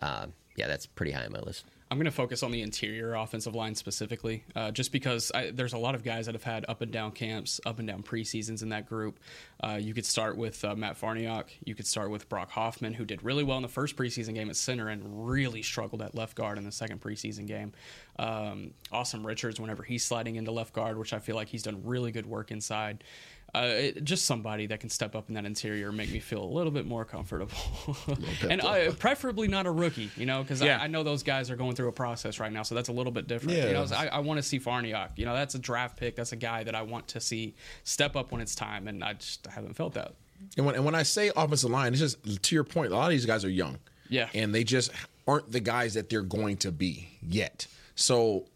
uh, 0.00 0.26
yeah, 0.56 0.68
that's 0.68 0.86
pretty 0.86 1.10
high 1.10 1.24
on 1.24 1.32
my 1.32 1.40
list. 1.40 1.64
I'm 1.90 1.98
going 1.98 2.04
to 2.04 2.12
focus 2.12 2.44
on 2.44 2.52
the 2.52 2.62
interior 2.62 3.14
offensive 3.14 3.56
line 3.56 3.74
specifically, 3.74 4.44
uh, 4.54 4.70
just 4.70 4.92
because 4.92 5.32
I, 5.34 5.50
there's 5.50 5.72
a 5.72 5.78
lot 5.78 5.96
of 5.96 6.04
guys 6.04 6.26
that 6.26 6.36
have 6.36 6.44
had 6.44 6.64
up 6.68 6.82
and 6.82 6.92
down 6.92 7.10
camps, 7.10 7.60
up 7.66 7.80
and 7.80 7.88
down 7.88 8.04
preseasons 8.04 8.62
in 8.62 8.68
that 8.68 8.88
group. 8.88 9.18
Uh, 9.60 9.76
you 9.80 9.92
could 9.92 10.06
start 10.06 10.36
with 10.36 10.64
uh, 10.64 10.76
Matt 10.76 11.00
Farniok. 11.00 11.46
You 11.64 11.74
could 11.74 11.88
start 11.88 12.10
with 12.10 12.28
Brock 12.28 12.52
Hoffman, 12.52 12.94
who 12.94 13.04
did 13.04 13.24
really 13.24 13.42
well 13.42 13.56
in 13.56 13.62
the 13.62 13.68
first 13.68 13.96
preseason 13.96 14.34
game 14.34 14.48
at 14.50 14.54
center 14.54 14.88
and 14.88 15.28
really 15.28 15.62
struggled 15.62 16.00
at 16.00 16.14
left 16.14 16.36
guard 16.36 16.58
in 16.58 16.64
the 16.64 16.70
second 16.70 17.00
preseason 17.00 17.48
game. 17.48 17.72
Um, 18.20 18.70
Asim 18.92 19.26
Richards, 19.26 19.58
whenever 19.58 19.82
he's 19.82 20.04
sliding 20.04 20.36
into 20.36 20.52
left 20.52 20.72
guard, 20.72 20.96
which 20.96 21.12
I 21.12 21.18
feel 21.18 21.34
like 21.34 21.48
he's 21.48 21.64
done 21.64 21.82
really 21.84 22.12
good 22.12 22.26
work 22.26 22.52
inside 22.52 23.02
uh, 23.54 23.66
it, 23.66 24.04
just 24.04 24.26
somebody 24.26 24.66
that 24.66 24.80
can 24.80 24.88
step 24.90 25.14
up 25.16 25.28
in 25.28 25.34
that 25.34 25.44
interior 25.44 25.88
and 25.88 25.96
make 25.96 26.10
me 26.12 26.20
feel 26.20 26.42
a 26.42 26.52
little 26.52 26.70
bit 26.70 26.86
more 26.86 27.04
comfortable. 27.04 27.52
and 28.48 28.60
uh, 28.62 28.92
preferably 28.92 29.48
not 29.48 29.66
a 29.66 29.70
rookie, 29.70 30.10
you 30.16 30.26
know, 30.26 30.42
because 30.42 30.62
Yeah. 30.62 30.78
I, 30.80 30.84
I 30.84 30.86
know 30.86 31.02
those 31.02 31.22
guys 31.22 31.50
are 31.50 31.56
going 31.56 31.74
through 31.74 31.88
a 31.88 31.92
process 31.92 32.38
right 32.38 32.52
now, 32.52 32.62
so 32.62 32.74
that's 32.74 32.88
a 32.88 32.92
little 32.92 33.12
bit 33.12 33.26
different. 33.26 33.56
You 33.58 33.72
know, 33.72 33.86
I, 33.94 34.08
I 34.08 34.18
want 34.20 34.38
to 34.38 34.42
see 34.42 34.60
Farniok. 34.60 35.10
You 35.16 35.24
know, 35.26 35.34
that's 35.34 35.54
a 35.54 35.58
draft 35.58 35.96
pick. 35.98 36.16
That's 36.16 36.32
a 36.32 36.36
guy 36.36 36.62
that 36.64 36.74
I 36.74 36.82
want 36.82 37.08
to 37.08 37.20
see 37.20 37.54
step 37.84 38.14
up 38.16 38.32
when 38.32 38.40
it's 38.40 38.54
time, 38.54 38.86
and 38.88 39.02
I 39.02 39.14
just 39.14 39.46
haven't 39.46 39.74
felt 39.74 39.94
that. 39.94 40.14
And 40.56 40.64
when, 40.64 40.74
and 40.74 40.84
when 40.84 40.94
I 40.94 41.02
say 41.02 41.30
offensive 41.36 41.70
line, 41.70 41.92
it's 41.92 42.00
just 42.00 42.42
to 42.42 42.54
your 42.54 42.64
point. 42.64 42.92
A 42.92 42.96
lot 42.96 43.04
of 43.06 43.10
these 43.10 43.26
guys 43.26 43.44
are 43.44 43.50
young, 43.50 43.78
Yeah. 44.08 44.28
and 44.32 44.54
they 44.54 44.64
just 44.64 44.90
aren't 45.28 45.50
the 45.52 45.60
guys 45.60 45.94
that 45.94 46.08
they're 46.08 46.22
going 46.22 46.56
to 46.58 46.72
be 46.72 47.08
yet. 47.22 47.66
So 47.94 48.46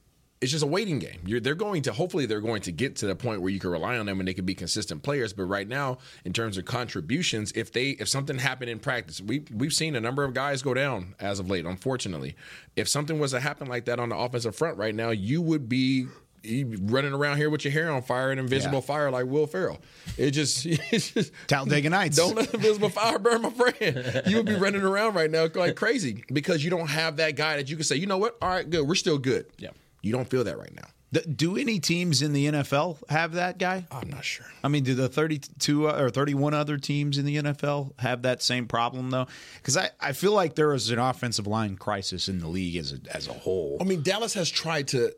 it's 0.44 0.52
just 0.52 0.62
a 0.62 0.66
waiting 0.68 0.98
game. 1.00 1.18
You're, 1.26 1.40
they're 1.40 1.54
going 1.54 1.82
to 1.82 1.92
hopefully 1.92 2.26
they're 2.26 2.40
going 2.40 2.62
to 2.62 2.72
get 2.72 2.96
to 2.96 3.06
the 3.06 3.16
point 3.16 3.40
where 3.42 3.50
you 3.50 3.58
can 3.58 3.70
rely 3.70 3.96
on 3.98 4.06
them 4.06 4.20
and 4.20 4.28
they 4.28 4.34
can 4.34 4.44
be 4.44 4.54
consistent 4.54 5.02
players. 5.02 5.32
But 5.32 5.44
right 5.44 5.66
now, 5.66 5.98
in 6.24 6.32
terms 6.32 6.58
of 6.58 6.64
contributions, 6.66 7.50
if 7.56 7.72
they 7.72 7.90
if 7.90 8.08
something 8.08 8.38
happened 8.38 8.70
in 8.70 8.78
practice, 8.78 9.20
we 9.20 9.44
we've 9.52 9.72
seen 9.72 9.96
a 9.96 10.00
number 10.00 10.22
of 10.22 10.34
guys 10.34 10.62
go 10.62 10.74
down 10.74 11.14
as 11.18 11.40
of 11.40 11.50
late. 11.50 11.64
Unfortunately, 11.66 12.36
if 12.76 12.88
something 12.88 13.18
was 13.18 13.32
to 13.32 13.40
happen 13.40 13.66
like 13.68 13.86
that 13.86 13.98
on 13.98 14.10
the 14.10 14.16
offensive 14.16 14.54
front 14.54 14.76
right 14.78 14.94
now, 14.94 15.10
you 15.10 15.42
would 15.42 15.68
be. 15.68 16.06
running 16.46 17.14
around 17.14 17.38
here 17.38 17.48
with 17.48 17.64
your 17.64 17.72
hair 17.72 17.90
on 17.90 18.02
fire 18.02 18.30
and 18.30 18.38
invisible 18.38 18.80
Yeah. 18.80 18.84
fire 18.84 19.10
like 19.10 19.24
Will 19.24 19.46
Ferrell. 19.46 19.80
It 20.18 20.32
just, 20.32 20.66
it's 20.92 21.10
just 21.10 21.32
Talladega 21.46 21.88
Nights. 21.88 22.18
Don't 22.18 22.36
let 22.36 22.52
invisible 22.52 22.90
fire 22.90 23.18
burn 23.18 23.40
my 23.40 23.48
friend. 23.48 24.22
You 24.26 24.36
would 24.36 24.44
be 24.44 24.54
running 24.54 24.82
around 24.82 25.14
right 25.14 25.30
now 25.30 25.48
like 25.54 25.74
crazy 25.74 26.22
because 26.30 26.62
you 26.62 26.68
don't 26.68 26.88
have 26.88 27.16
that 27.16 27.34
guy 27.36 27.56
that 27.56 27.70
you 27.70 27.76
can 27.76 27.84
say, 27.84 27.96
you 27.96 28.04
know 28.06 28.18
what? 28.18 28.36
All 28.42 28.50
right, 28.50 28.68
good. 28.68 28.86
We're 28.86 28.94
still 28.94 29.16
good. 29.16 29.46
Yeah. 29.56 29.70
You 30.04 30.12
don't 30.12 30.28
feel 30.28 30.44
that 30.44 30.58
right 30.58 30.74
now. 30.74 31.22
Do 31.34 31.56
any 31.56 31.78
teams 31.78 32.22
in 32.22 32.32
the 32.32 32.46
NFL 32.46 33.08
have 33.08 33.34
that 33.34 33.56
guy? 33.56 33.86
I'm 33.90 34.10
not 34.10 34.24
sure. 34.24 34.46
I 34.62 34.68
mean, 34.68 34.82
do 34.82 34.94
the 34.94 35.08
32 35.08 35.88
uh, 35.88 35.96
or 35.98 36.10
31 36.10 36.54
other 36.54 36.76
teams 36.76 37.18
in 37.18 37.24
the 37.24 37.36
NFL 37.36 37.92
have 38.00 38.22
that 38.22 38.42
same 38.42 38.66
problem 38.66 39.10
though? 39.10 39.26
Because 39.56 39.76
I, 39.76 39.90
I 40.00 40.12
feel 40.12 40.32
like 40.32 40.56
there 40.56 40.74
is 40.74 40.90
an 40.90 40.98
offensive 40.98 41.46
line 41.46 41.76
crisis 41.76 42.28
in 42.28 42.40
the 42.40 42.48
league 42.48 42.76
as 42.76 42.92
a, 42.92 42.98
as 43.16 43.28
a 43.28 43.32
whole. 43.32 43.78
I 43.80 43.84
mean, 43.84 44.02
Dallas 44.02 44.34
has 44.34 44.50
tried 44.50 44.88
to 44.88 45.12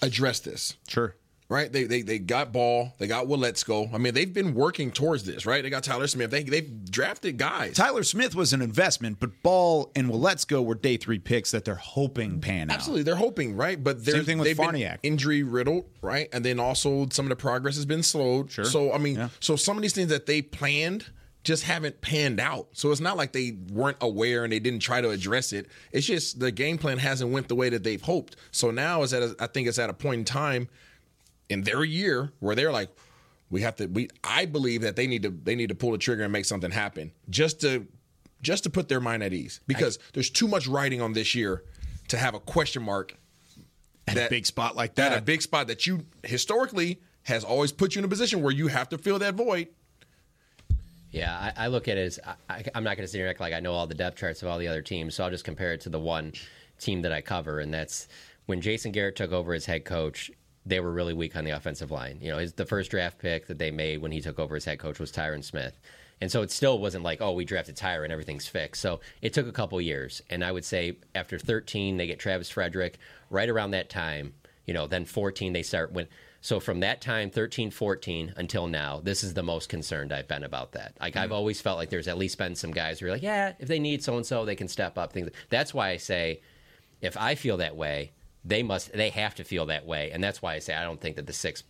address 0.00 0.40
this. 0.40 0.76
Sure. 0.88 1.14
Right? 1.52 1.70
They 1.70 1.84
they 1.84 2.00
they 2.00 2.18
got 2.18 2.50
Ball, 2.50 2.94
they 2.98 3.06
got 3.06 3.26
Waletzko. 3.26 3.92
I 3.92 3.98
mean, 3.98 4.14
they've 4.14 4.32
been 4.32 4.54
working 4.54 4.90
towards 4.90 5.24
this, 5.24 5.44
right? 5.44 5.62
They 5.62 5.68
got 5.68 5.84
Tyler 5.84 6.06
Smith. 6.06 6.30
They 6.30 6.44
they've 6.44 6.90
drafted 6.90 7.36
guys. 7.36 7.76
Tyler 7.76 8.04
Smith 8.04 8.34
was 8.34 8.54
an 8.54 8.62
investment, 8.62 9.18
but 9.20 9.42
Ball 9.42 9.92
and 9.94 10.08
Waletzko 10.08 10.64
were 10.64 10.74
day 10.74 10.96
three 10.96 11.18
picks 11.18 11.50
that 11.50 11.66
they're 11.66 11.74
hoping 11.74 12.40
pan 12.40 12.70
out. 12.70 12.76
Absolutely, 12.76 13.02
they're 13.02 13.16
hoping, 13.16 13.54
right? 13.54 13.82
But 13.82 14.02
they're, 14.02 14.16
Same 14.16 14.24
thing 14.24 14.38
with 14.38 14.56
Farniok. 14.56 14.98
injury 15.02 15.42
riddled, 15.42 15.84
right? 16.00 16.28
And 16.32 16.42
then 16.42 16.58
also 16.58 17.06
some 17.10 17.26
of 17.26 17.30
the 17.30 17.36
progress 17.36 17.76
has 17.76 17.84
been 17.84 18.02
slowed. 18.02 18.50
Sure. 18.50 18.64
So 18.64 18.90
I 18.92 18.96
mean, 18.98 19.16
Yeah. 19.16 19.28
so 19.40 19.54
some 19.54 19.76
of 19.76 19.82
these 19.82 19.92
things 19.92 20.08
that 20.08 20.24
they 20.24 20.40
planned 20.40 21.10
just 21.44 21.64
haven't 21.64 22.00
panned 22.00 22.40
out. 22.40 22.68
So 22.72 22.92
it's 22.92 23.00
not 23.00 23.16
like 23.16 23.32
they 23.32 23.56
weren't 23.72 23.96
aware 24.00 24.44
and 24.44 24.52
they 24.52 24.60
didn't 24.60 24.80
try 24.80 25.00
to 25.00 25.10
address 25.10 25.52
it. 25.52 25.66
It's 25.90 26.06
just 26.06 26.40
the 26.40 26.50
game 26.52 26.78
plan 26.78 26.98
hasn't 26.98 27.30
went 27.30 27.48
the 27.48 27.56
way 27.56 27.68
that 27.68 27.82
they've 27.82 28.00
hoped. 28.00 28.36
So 28.52 28.70
now 28.70 29.02
is 29.02 29.12
at 29.12 29.22
a, 29.22 29.36
I 29.40 29.48
think 29.48 29.66
it's 29.68 29.78
at 29.78 29.90
a 29.90 29.92
point 29.92 30.20
in 30.20 30.24
time 30.24 30.68
in 31.48 31.62
their 31.62 31.84
year 31.84 32.32
where 32.40 32.54
they're 32.54 32.72
like, 32.72 32.90
we 33.50 33.60
have 33.62 33.76
to. 33.76 33.86
We 33.86 34.08
I 34.24 34.46
believe 34.46 34.80
that 34.82 34.96
they 34.96 35.06
need 35.06 35.22
to 35.24 35.30
they 35.30 35.54
need 35.54 35.68
to 35.68 35.74
pull 35.74 35.92
the 35.92 35.98
trigger 35.98 36.22
and 36.22 36.32
make 36.32 36.46
something 36.46 36.70
happen 36.70 37.12
just 37.28 37.60
to 37.60 37.86
just 38.40 38.64
to 38.64 38.70
put 38.70 38.88
their 38.88 39.00
mind 39.00 39.22
at 39.22 39.32
ease 39.32 39.60
because 39.66 39.98
there's 40.14 40.30
too 40.30 40.48
much 40.48 40.66
writing 40.66 41.00
on 41.02 41.12
this 41.12 41.34
year 41.34 41.62
to 42.08 42.16
have 42.16 42.34
a 42.34 42.40
question 42.40 42.82
mark 42.82 43.14
At 44.08 44.16
a 44.16 44.28
big 44.30 44.46
spot 44.46 44.74
like 44.74 44.94
that 44.94 45.10
that. 45.10 45.18
a 45.18 45.22
big 45.22 45.42
spot 45.42 45.66
that 45.68 45.86
you 45.86 46.06
historically 46.24 47.00
has 47.24 47.44
always 47.44 47.72
put 47.72 47.94
you 47.94 48.00
in 48.00 48.04
a 48.04 48.08
position 48.08 48.42
where 48.42 48.52
you 48.52 48.66
have 48.68 48.88
to 48.88 48.98
fill 48.98 49.18
that 49.20 49.34
void. 49.34 49.68
Yeah, 51.10 51.52
I, 51.56 51.64
I 51.64 51.66
look 51.68 51.88
at 51.88 51.98
it 51.98 52.06
as 52.06 52.20
I, 52.48 52.64
I'm 52.74 52.84
not 52.84 52.96
going 52.96 53.04
to 53.04 53.06
sit 53.06 53.18
here 53.18 53.26
and 53.26 53.30
act 53.30 53.40
like 53.40 53.52
I 53.52 53.60
know 53.60 53.74
all 53.74 53.86
the 53.86 53.94
depth 53.94 54.16
charts 54.18 54.42
of 54.42 54.48
all 54.48 54.58
the 54.58 54.66
other 54.66 54.80
teams, 54.80 55.14
so 55.14 55.24
I'll 55.24 55.30
just 55.30 55.44
compare 55.44 55.74
it 55.74 55.82
to 55.82 55.90
the 55.90 56.00
one 56.00 56.32
team 56.78 57.02
that 57.02 57.12
I 57.12 57.20
cover, 57.20 57.60
and 57.60 57.72
that's 57.72 58.08
when 58.46 58.62
Jason 58.62 58.92
Garrett 58.92 59.14
took 59.14 59.30
over 59.30 59.52
as 59.52 59.66
head 59.66 59.84
coach. 59.84 60.30
They 60.64 60.80
were 60.80 60.92
really 60.92 61.14
weak 61.14 61.34
on 61.36 61.44
the 61.44 61.50
offensive 61.50 61.90
line. 61.90 62.18
You 62.20 62.30
know, 62.30 62.38
his, 62.38 62.52
the 62.52 62.66
first 62.66 62.90
draft 62.90 63.18
pick 63.18 63.46
that 63.48 63.58
they 63.58 63.70
made 63.70 64.00
when 64.00 64.12
he 64.12 64.20
took 64.20 64.38
over 64.38 64.56
as 64.56 64.64
head 64.64 64.78
coach 64.78 64.98
was 64.98 65.10
Tyron 65.10 65.42
Smith. 65.42 65.78
And 66.20 66.30
so 66.30 66.42
it 66.42 66.52
still 66.52 66.78
wasn't 66.78 67.02
like, 67.02 67.20
oh, 67.20 67.32
we 67.32 67.44
drafted 67.44 67.76
Tyron, 67.76 68.10
everything's 68.10 68.46
fixed. 68.46 68.80
So 68.80 69.00
it 69.22 69.32
took 69.32 69.48
a 69.48 69.52
couple 69.52 69.80
years. 69.80 70.22
And 70.30 70.44
I 70.44 70.52
would 70.52 70.64
say 70.64 70.98
after 71.16 71.36
13, 71.36 71.96
they 71.96 72.06
get 72.06 72.20
Travis 72.20 72.48
Frederick. 72.48 72.98
Right 73.28 73.48
around 73.48 73.72
that 73.72 73.90
time, 73.90 74.34
you 74.64 74.72
know, 74.72 74.86
then 74.86 75.04
14, 75.04 75.52
they 75.52 75.64
start 75.64 75.92
when. 75.92 76.06
So 76.40 76.60
from 76.60 76.78
that 76.80 77.00
time, 77.00 77.28
13, 77.30 77.72
14 77.72 78.34
until 78.36 78.68
now, 78.68 79.00
this 79.02 79.24
is 79.24 79.34
the 79.34 79.42
most 79.42 79.68
concerned 79.68 80.12
I've 80.12 80.28
been 80.28 80.44
about 80.44 80.72
that. 80.72 80.96
Like 81.00 81.16
I've 81.16 81.30
mm. 81.30 81.34
always 81.34 81.60
felt 81.60 81.78
like 81.78 81.90
there's 81.90 82.08
at 82.08 82.18
least 82.18 82.38
been 82.38 82.54
some 82.54 82.70
guys 82.70 83.00
who 83.00 83.06
are 83.06 83.10
like, 83.10 83.22
yeah, 83.22 83.54
if 83.58 83.66
they 83.66 83.80
need 83.80 84.04
so 84.04 84.16
and 84.16 84.26
so, 84.26 84.44
they 84.44 84.56
can 84.56 84.68
step 84.68 84.98
up. 84.98 85.12
Things. 85.12 85.28
That's 85.50 85.74
why 85.74 85.90
I 85.90 85.96
say, 85.96 86.40
if 87.00 87.16
I 87.16 87.34
feel 87.34 87.56
that 87.56 87.76
way, 87.76 88.12
they 88.44 88.62
must, 88.62 88.92
they 88.92 89.10
have 89.10 89.34
to 89.36 89.44
feel 89.44 89.66
that 89.66 89.86
way, 89.86 90.10
and 90.10 90.22
that's 90.22 90.42
why 90.42 90.54
I 90.54 90.58
say 90.58 90.74
I 90.74 90.82
don't 90.84 91.00
think 91.00 91.16
that 91.16 91.26
the 91.26 91.32
six, 91.32 91.62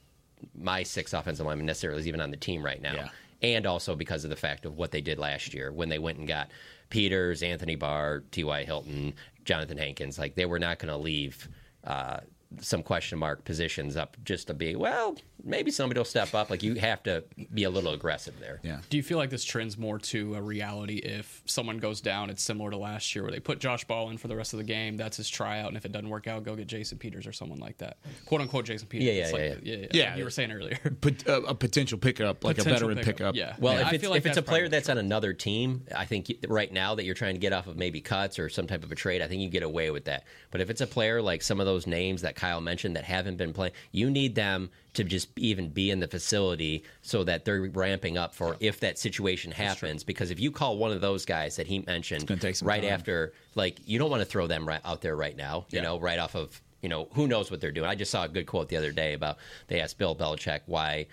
my 0.55 0.83
six 0.83 1.13
offensive 1.13 1.47
linemen 1.47 1.67
necessarily 1.67 2.01
is 2.01 2.09
even 2.09 2.21
on 2.21 2.31
the 2.31 2.37
team 2.37 2.65
right 2.65 2.81
now, 2.81 2.95
and 3.43 3.67
also 3.67 3.95
because 3.95 4.25
of 4.25 4.31
the 4.31 4.37
fact 4.37 4.65
of 4.65 4.77
what 4.77 4.91
they 4.91 5.01
did 5.01 5.19
last 5.19 5.53
year 5.55 5.73
when 5.73 5.89
they 5.89 5.99
went 5.99 6.19
and 6.19 6.29
got 6.29 6.51
Peters, 6.91 7.43
Anthony 7.43 7.75
Barr, 7.75 8.23
T.Y. 8.31 8.65
Hilton, 8.65 9.15
Jonathan 9.45 9.79
Hankins. 9.79 10.19
Like 10.19 10.35
they 10.35 10.47
were 10.47 10.59
not 10.59 10.79
going 10.79 10.91
to 10.93 10.97
leave. 10.97 11.49
Uh, 11.85 12.21
some 12.61 12.83
question 12.83 13.19
mark 13.19 13.45
positions 13.45 13.97
up 13.97 14.17
just 14.25 14.47
to 14.49 14.55
be 14.55 14.75
well 14.77 15.17
maybe 15.45 15.71
somebody 15.73 15.99
will 15.99 16.05
step 16.05 16.35
up 16.35 16.51
like 16.51 16.63
you 16.63 16.75
have 16.75 17.03
to 17.03 17.25
be 17.53 17.65
a 17.65 17.71
little 17.71 17.93
aggressive 17.93 18.39
there 18.39 18.61
yeah 18.63 18.79
Do 18.91 18.97
you 18.97 19.03
feel 19.03 19.19
like 19.19 19.31
this 19.31 19.45
trends 19.45 19.77
more 19.77 19.99
to 19.99 20.35
a 20.37 20.43
reality 20.43 20.97
if 20.99 21.43
someone 21.47 21.79
goes 21.79 22.01
down? 22.01 22.31
It's 22.31 22.43
similar 22.43 22.71
to 22.71 22.77
last 22.77 23.15
year 23.15 23.25
where 23.25 23.33
they 23.33 23.41
put 23.41 23.59
Josh 23.59 23.85
Ball 23.85 24.11
in 24.11 24.19
for 24.19 24.29
the 24.29 24.37
rest 24.37 24.53
of 24.53 24.59
the 24.59 24.65
game. 24.65 24.97
That's 24.97 25.17
his 25.17 25.29
tryout, 25.29 25.69
and 25.69 25.77
if 25.77 25.85
it 25.85 25.91
doesn't 25.93 26.09
work 26.09 26.27
out, 26.29 26.45
go 26.45 26.55
get 26.55 26.67
Jason 26.69 26.99
Peters 26.99 27.27
or 27.27 27.33
someone 27.33 27.59
like 27.59 27.79
that. 27.79 27.97
"Quote 28.27 28.41
unquote" 28.41 28.67
Jason 28.67 28.87
Peters. 28.89 29.07
Yeah, 29.07 29.13
yeah, 29.13 29.23
It's 29.25 29.33
like- 29.33 29.41
yeah, 29.43 29.49
yeah, 29.63 29.75
yeah. 29.75 29.81
yeah. 29.81 29.89
Yeah. 30.03 30.17
You 30.17 30.25
were 30.25 30.31
saying 30.31 30.53
earlier. 30.53 30.79
Pot- 31.01 31.27
a, 31.27 31.37
a 31.43 31.55
potential 31.55 31.99
pickup, 31.99 32.45
like 32.45 32.57
Potential 32.57 32.77
a 32.91 32.95
veteran 32.95 33.05
pickup, 33.05 33.35
pickup. 33.35 33.35
yeah. 33.37 33.57
Well, 33.59 33.75
Yeah, 33.75 33.81
if 33.81 33.87
I 33.87 33.91
it's, 33.93 34.01
feel 34.03 34.11
like 34.11 34.19
if 34.19 34.27
it's 34.27 34.37
a 34.37 34.43
player 34.43 34.63
probably 34.65 34.77
that's 34.79 34.89
on 34.89 34.99
another 34.99 35.33
team, 35.33 35.85
I 35.97 36.05
think 36.05 36.33
right 36.49 36.73
now 36.73 36.95
that 36.95 37.05
you're 37.05 37.15
trying 37.17 37.35
to 37.35 37.41
get 37.41 37.53
off 37.53 37.67
of 37.67 37.77
maybe 37.77 38.01
cuts 38.01 38.39
or 38.39 38.49
some 38.49 38.67
type 38.69 38.85
of 38.85 38.93
a 38.93 38.95
trade, 38.97 39.23
I 39.23 39.27
think 39.27 39.41
you 39.43 39.49
get 39.49 39.63
away 39.65 39.91
with 39.91 40.05
that. 40.05 40.25
But 40.53 40.61
if 40.61 40.71
it's 40.71 40.81
a 40.81 40.87
player 40.87 41.21
like 41.21 41.43
some 41.43 41.59
of 41.59 41.67
those 41.67 41.87
names 41.87 42.23
that 42.23 42.37
Kyle 42.43 42.61
mentioned 42.61 42.97
that 42.97 43.05
haven't 43.05 43.37
been 43.37 43.53
playing, 43.53 43.73
you 43.93 44.11
need 44.11 44.35
them 44.35 44.69
to 44.95 45.05
just 45.05 45.29
even 45.39 45.69
be 45.69 45.93
in 45.93 46.01
the 46.01 46.09
facility 46.09 46.83
so 47.01 47.23
that 47.23 47.45
they're 47.45 47.71
ramping 47.73 48.19
up 48.19 48.35
for 48.35 48.57
if 48.59 48.81
that 48.81 48.99
situation 48.99 49.53
happens. 49.53 50.03
Because 50.03 50.33
if 50.33 50.41
you 50.41 50.51
call 50.51 50.77
one 50.77 50.91
of 50.91 51.01
those 51.01 51.25
guys 51.25 51.55
that 51.55 51.69
he 51.69 51.79
mentioned 51.87 52.29
right 52.63 52.83
time. 52.83 52.93
after, 52.93 53.33
like 53.55 53.79
you 53.87 53.97
don't 54.01 54.11
want 54.11 54.23
to 54.23 54.27
throw 54.27 54.49
them 54.49 54.67
right 54.67 54.81
out 54.85 55.03
there 55.03 55.15
right 55.15 55.37
now. 55.37 55.67
You 55.71 55.77
Yeah. 55.77 55.83
know, 55.83 56.01
right 56.01 56.19
off 56.19 56.35
of 56.35 56.61
you 56.83 56.89
know 56.89 57.07
who 57.13 57.29
knows 57.29 57.49
what 57.49 57.61
they're 57.61 57.71
doing. 57.71 57.89
I 57.89 57.95
just 57.95 58.11
saw 58.11 58.25
a 58.25 58.29
good 58.29 58.47
quote 58.47 58.69
the 58.69 58.77
other 58.77 58.91
day 58.91 59.15
about 59.15 59.39
they 59.69 59.81
asked 59.81 59.99
Bill 59.99 60.17
Belichick 60.17 60.63
why. 60.67 61.07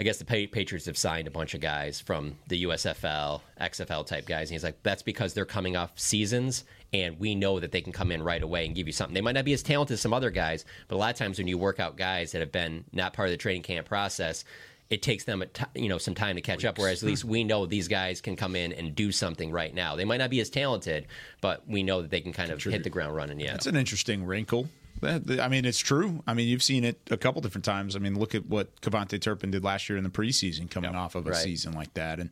I 0.00 0.04
guess 0.04 0.18
the 0.18 0.24
Patriots 0.24 0.86
have 0.86 0.96
signed 0.96 1.26
a 1.26 1.30
bunch 1.30 1.54
of 1.54 1.60
guys 1.60 2.00
from 2.00 2.36
the 2.46 2.62
USFL, 2.64 3.40
XFL 3.60 4.06
type 4.06 4.26
guys, 4.26 4.48
and 4.48 4.54
he's 4.54 4.62
like, 4.62 4.80
that's 4.84 5.02
because 5.02 5.34
they're 5.34 5.44
coming 5.44 5.76
off 5.76 5.98
seasons, 5.98 6.64
and 6.92 7.18
we 7.18 7.34
know 7.34 7.58
that 7.58 7.72
they 7.72 7.80
can 7.80 7.92
come 7.92 8.12
in 8.12 8.22
right 8.22 8.42
away 8.42 8.64
and 8.64 8.76
give 8.76 8.86
you 8.86 8.92
something. 8.92 9.14
They 9.14 9.20
might 9.20 9.34
not 9.34 9.44
be 9.44 9.54
as 9.54 9.62
talented 9.62 9.94
as 9.94 10.00
some 10.00 10.14
other 10.14 10.30
guys, 10.30 10.64
but 10.86 10.94
a 10.94 10.98
lot 10.98 11.10
of 11.10 11.16
times 11.16 11.38
when 11.38 11.48
you 11.48 11.58
work 11.58 11.80
out 11.80 11.96
guys 11.96 12.30
that 12.30 12.40
have 12.40 12.52
been 12.52 12.84
not 12.92 13.12
part 13.12 13.26
of 13.26 13.32
the 13.32 13.38
training 13.38 13.62
camp 13.62 13.88
process, 13.88 14.44
it 14.88 15.02
takes 15.02 15.24
them 15.24 15.42
a 15.42 15.46
you 15.74 15.88
know 15.88 15.98
some 15.98 16.14
time 16.14 16.36
to 16.36 16.42
catch 16.42 16.64
up. 16.64 16.78
Whereas 16.78 17.02
at 17.02 17.06
least 17.08 17.22
hmm. 17.22 17.30
we 17.30 17.44
know 17.44 17.66
these 17.66 17.88
guys 17.88 18.20
can 18.20 18.36
come 18.36 18.56
in 18.56 18.72
and 18.72 18.94
do 18.94 19.12
something 19.12 19.50
right 19.50 19.74
now. 19.74 19.96
They 19.96 20.04
might 20.04 20.16
not 20.18 20.30
be 20.30 20.40
as 20.40 20.48
talented, 20.48 21.06
but 21.40 21.68
we 21.68 21.82
know 21.82 22.02
that 22.02 22.10
they 22.10 22.20
can 22.20 22.32
kind 22.32 22.50
of 22.50 22.62
hit 22.62 22.84
the 22.84 22.90
ground 22.90 23.14
running. 23.14 23.40
Yeah, 23.40 23.52
That's 23.52 23.66
an 23.66 23.76
interesting 23.76 24.24
wrinkle. 24.24 24.68
That- 25.00 25.40
I 25.40 25.48
mean, 25.48 25.64
it's 25.64 25.78
true. 25.78 26.22
I 26.26 26.34
mean, 26.34 26.48
you've 26.48 26.62
seen 26.62 26.84
it 26.84 27.00
a 27.10 27.16
couple 27.16 27.40
different 27.40 27.64
times. 27.64 27.94
I 27.96 27.98
mean, 27.98 28.18
look 28.18 28.34
at 28.34 28.46
what 28.46 28.80
KaVontae 28.80 29.20
Turpin 29.20 29.50
did 29.50 29.64
last 29.64 29.88
year 29.88 29.96
in 29.98 30.04
the 30.04 30.10
preseason, 30.10 30.70
coming 30.70 30.94
off 30.94 31.14
of 31.14 31.26
a 31.26 31.30
Right. 31.30 31.38
season 31.42 31.72
like 31.72 31.92
that. 31.94 32.18
And 32.20 32.30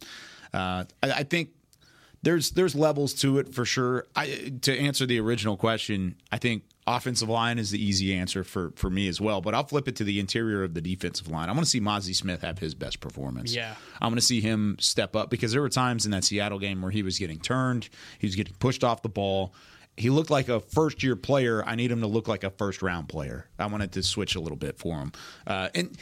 uh, 0.52 0.84
I, 1.02 1.10
I 1.12 1.22
think 1.22 1.50
there's 2.22 2.50
there's 2.52 2.74
levels 2.74 3.14
to 3.14 3.38
it 3.38 3.54
for 3.54 3.64
sure. 3.64 4.06
I, 4.16 4.52
to 4.62 4.76
answer 4.76 5.06
the 5.06 5.20
original 5.20 5.56
question, 5.56 6.16
I 6.32 6.38
think 6.38 6.64
offensive 6.88 7.28
line 7.28 7.58
is 7.58 7.70
the 7.70 7.84
easy 7.84 8.14
answer 8.14 8.42
for 8.42 8.72
for 8.76 8.90
me 8.90 9.06
as 9.06 9.20
well. 9.20 9.40
But 9.40 9.54
I'll 9.54 9.66
flip 9.66 9.86
it 9.86 9.96
to 9.96 10.04
the 10.04 10.18
interior 10.18 10.64
of 10.64 10.74
the 10.74 10.80
defensive 10.80 11.28
line. 11.28 11.48
I 11.48 11.52
want 11.52 11.64
to 11.64 11.70
see 11.70 11.80
Mazi 11.80 12.14
Smith 12.16 12.42
have 12.42 12.58
his 12.58 12.74
best 12.74 13.00
performance. 13.00 13.54
Yeah. 13.54 13.74
I'm 14.00 14.08
going 14.10 14.16
to 14.16 14.24
see 14.24 14.40
him 14.40 14.76
step 14.80 15.14
up 15.14 15.30
because 15.30 15.52
there 15.52 15.60
were 15.60 15.68
times 15.68 16.04
in 16.04 16.10
that 16.12 16.24
Seattle 16.24 16.58
game 16.58 16.82
where 16.82 16.90
he 16.90 17.02
was 17.02 17.18
getting 17.18 17.38
turned, 17.38 17.88
he 18.18 18.26
was 18.26 18.34
getting 18.34 18.54
pushed 18.58 18.82
off 18.82 19.02
the 19.02 19.08
ball. 19.08 19.52
He 19.97 20.11
looked 20.11 20.30
like 20.30 20.49
a 20.49 20.61
first 20.61 21.03
year 21.03 21.16
player. 21.16 21.64
I 21.64 21.74
need 21.74 21.90
him 21.90 22.01
to 22.01 22.07
look 22.07 22.28
like 22.28 22.44
a 22.44 22.51
first 22.51 22.82
round 22.82 23.09
player. 23.09 23.49
I 23.59 23.66
wanted 23.66 23.92
to 23.92 24.03
switch 24.03 24.34
a 24.34 24.40
little 24.40 24.57
bit 24.57 24.78
for 24.78 24.99
him. 24.99 25.12
Uh, 25.47 25.68
and 25.74 25.97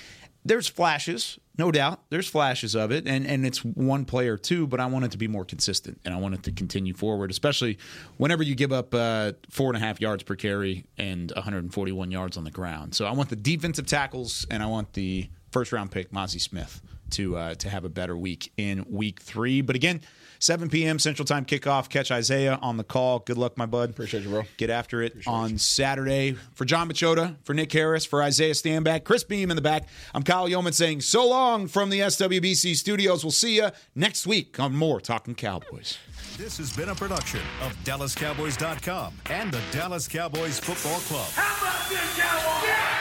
there's 0.45 0.69
flashes, 0.69 1.39
no 1.57 1.73
doubt. 1.73 2.01
There's 2.11 2.29
flashes 2.29 2.75
of 2.75 2.93
it, 2.93 3.07
and 3.07 3.27
and 3.27 3.47
it's 3.47 3.65
one 3.65 4.05
player 4.05 4.37
too. 4.37 4.67
But 4.67 4.79
I 4.79 4.87
want 4.87 5.07
it 5.07 5.13
to 5.13 5.19
be 5.19 5.29
more 5.29 5.45
consistent, 5.45 6.01
and 6.05 6.13
I 6.13 6.19
want 6.19 6.35
it 6.35 6.43
to 6.45 6.53
continue 6.53 6.93
forward, 6.93 7.31
especially 7.31 7.79
whenever 8.19 8.43
you 8.43 8.55
give 8.55 8.73
up 8.73 8.95
uh, 8.95 9.33
four 9.49 9.69
and 9.69 9.77
a 9.77 9.81
half 9.81 10.01
yards 10.01 10.23
per 10.23 10.35
carry 10.35 10.85
and 10.99 11.33
141 11.35 12.11
yards 12.11 12.37
on 12.37 12.45
the 12.45 12.51
ground. 12.51 12.95
So 12.95 13.07
I 13.07 13.13
want 13.13 13.31
the 13.31 13.37
defensive 13.37 13.87
tackles, 13.87 14.47
and 14.51 14.63
I 14.63 14.67
want 14.67 14.93
the 14.93 15.31
first 15.51 15.73
round 15.73 15.91
pick 15.91 16.13
Mazi 16.13 16.41
Smith 16.41 16.83
to 17.15 17.37
uh, 17.37 17.55
to 17.57 17.69
have 17.69 17.85
a 17.85 17.89
better 17.89 18.17
week 18.17 18.53
in 18.57 18.85
week 18.89 19.21
three. 19.21 19.61
But 19.61 19.77
again. 19.77 20.01
7 20.41 20.69
p.m. 20.69 20.99
Central 20.99 21.25
Time 21.25 21.47
kickoff. 21.47 21.89
Catch 21.89 22.11
Isaiah 22.11 22.59
on 22.61 22.77
the 22.77 22.85
call. 22.85 23.21
Good 23.21 23.39
luck, 23.39 23.57
my 23.57 23.65
bud. 23.65 23.91
Appreciate 23.91 24.25
you, 24.25 24.29
bro. 24.29 24.43
Get 24.59 24.69
after 24.69 25.01
it 25.01 25.13
Appreciate 25.13 25.33
on 25.33 25.51
you. 25.53 25.59
Saturday. 25.59 26.37
For 26.53 26.67
John 26.67 26.91
Machota, 26.91 27.37
for 27.45 27.55
Nick 27.55 27.73
Harris, 27.73 28.05
for 28.05 28.23
Isaiah 28.23 28.53
Stanback, 28.53 29.05
Chris 29.05 29.25
Beam 29.25 29.51
in 29.51 29.57
the 29.57 29.63
back. 29.63 29.89
I'm 30.13 30.23
Kyle 30.23 30.47
Yeoman 30.47 30.75
saying 30.75 31.01
so 31.01 31.27
long 31.27 31.67
from 31.67 31.89
the 31.89 32.01
SWBC 32.01 32.77
studios. 32.77 33.25
We'll 33.25 33.31
see 33.31 33.57
you 33.57 33.71
next 33.95 34.27
week 34.27 34.61
on 34.61 34.75
more 34.75 35.01
Talking 35.01 35.35
Cowboys. 35.35 35.97
This 36.37 36.59
has 36.59 36.77
been 36.77 36.91
a 36.91 36.95
production 36.95 37.41
of 37.63 37.73
DallasCowboys.com 37.85 39.15
and 39.31 39.51
the 39.51 39.61
Dallas 39.71 40.07
Cowboys 40.09 40.59
Football 40.59 41.01
Club. 41.01 41.31
How 41.33 41.63
about 41.63 41.89
this, 41.89 42.19
Cowboys? 42.19 42.69
Yeah! 42.69 42.94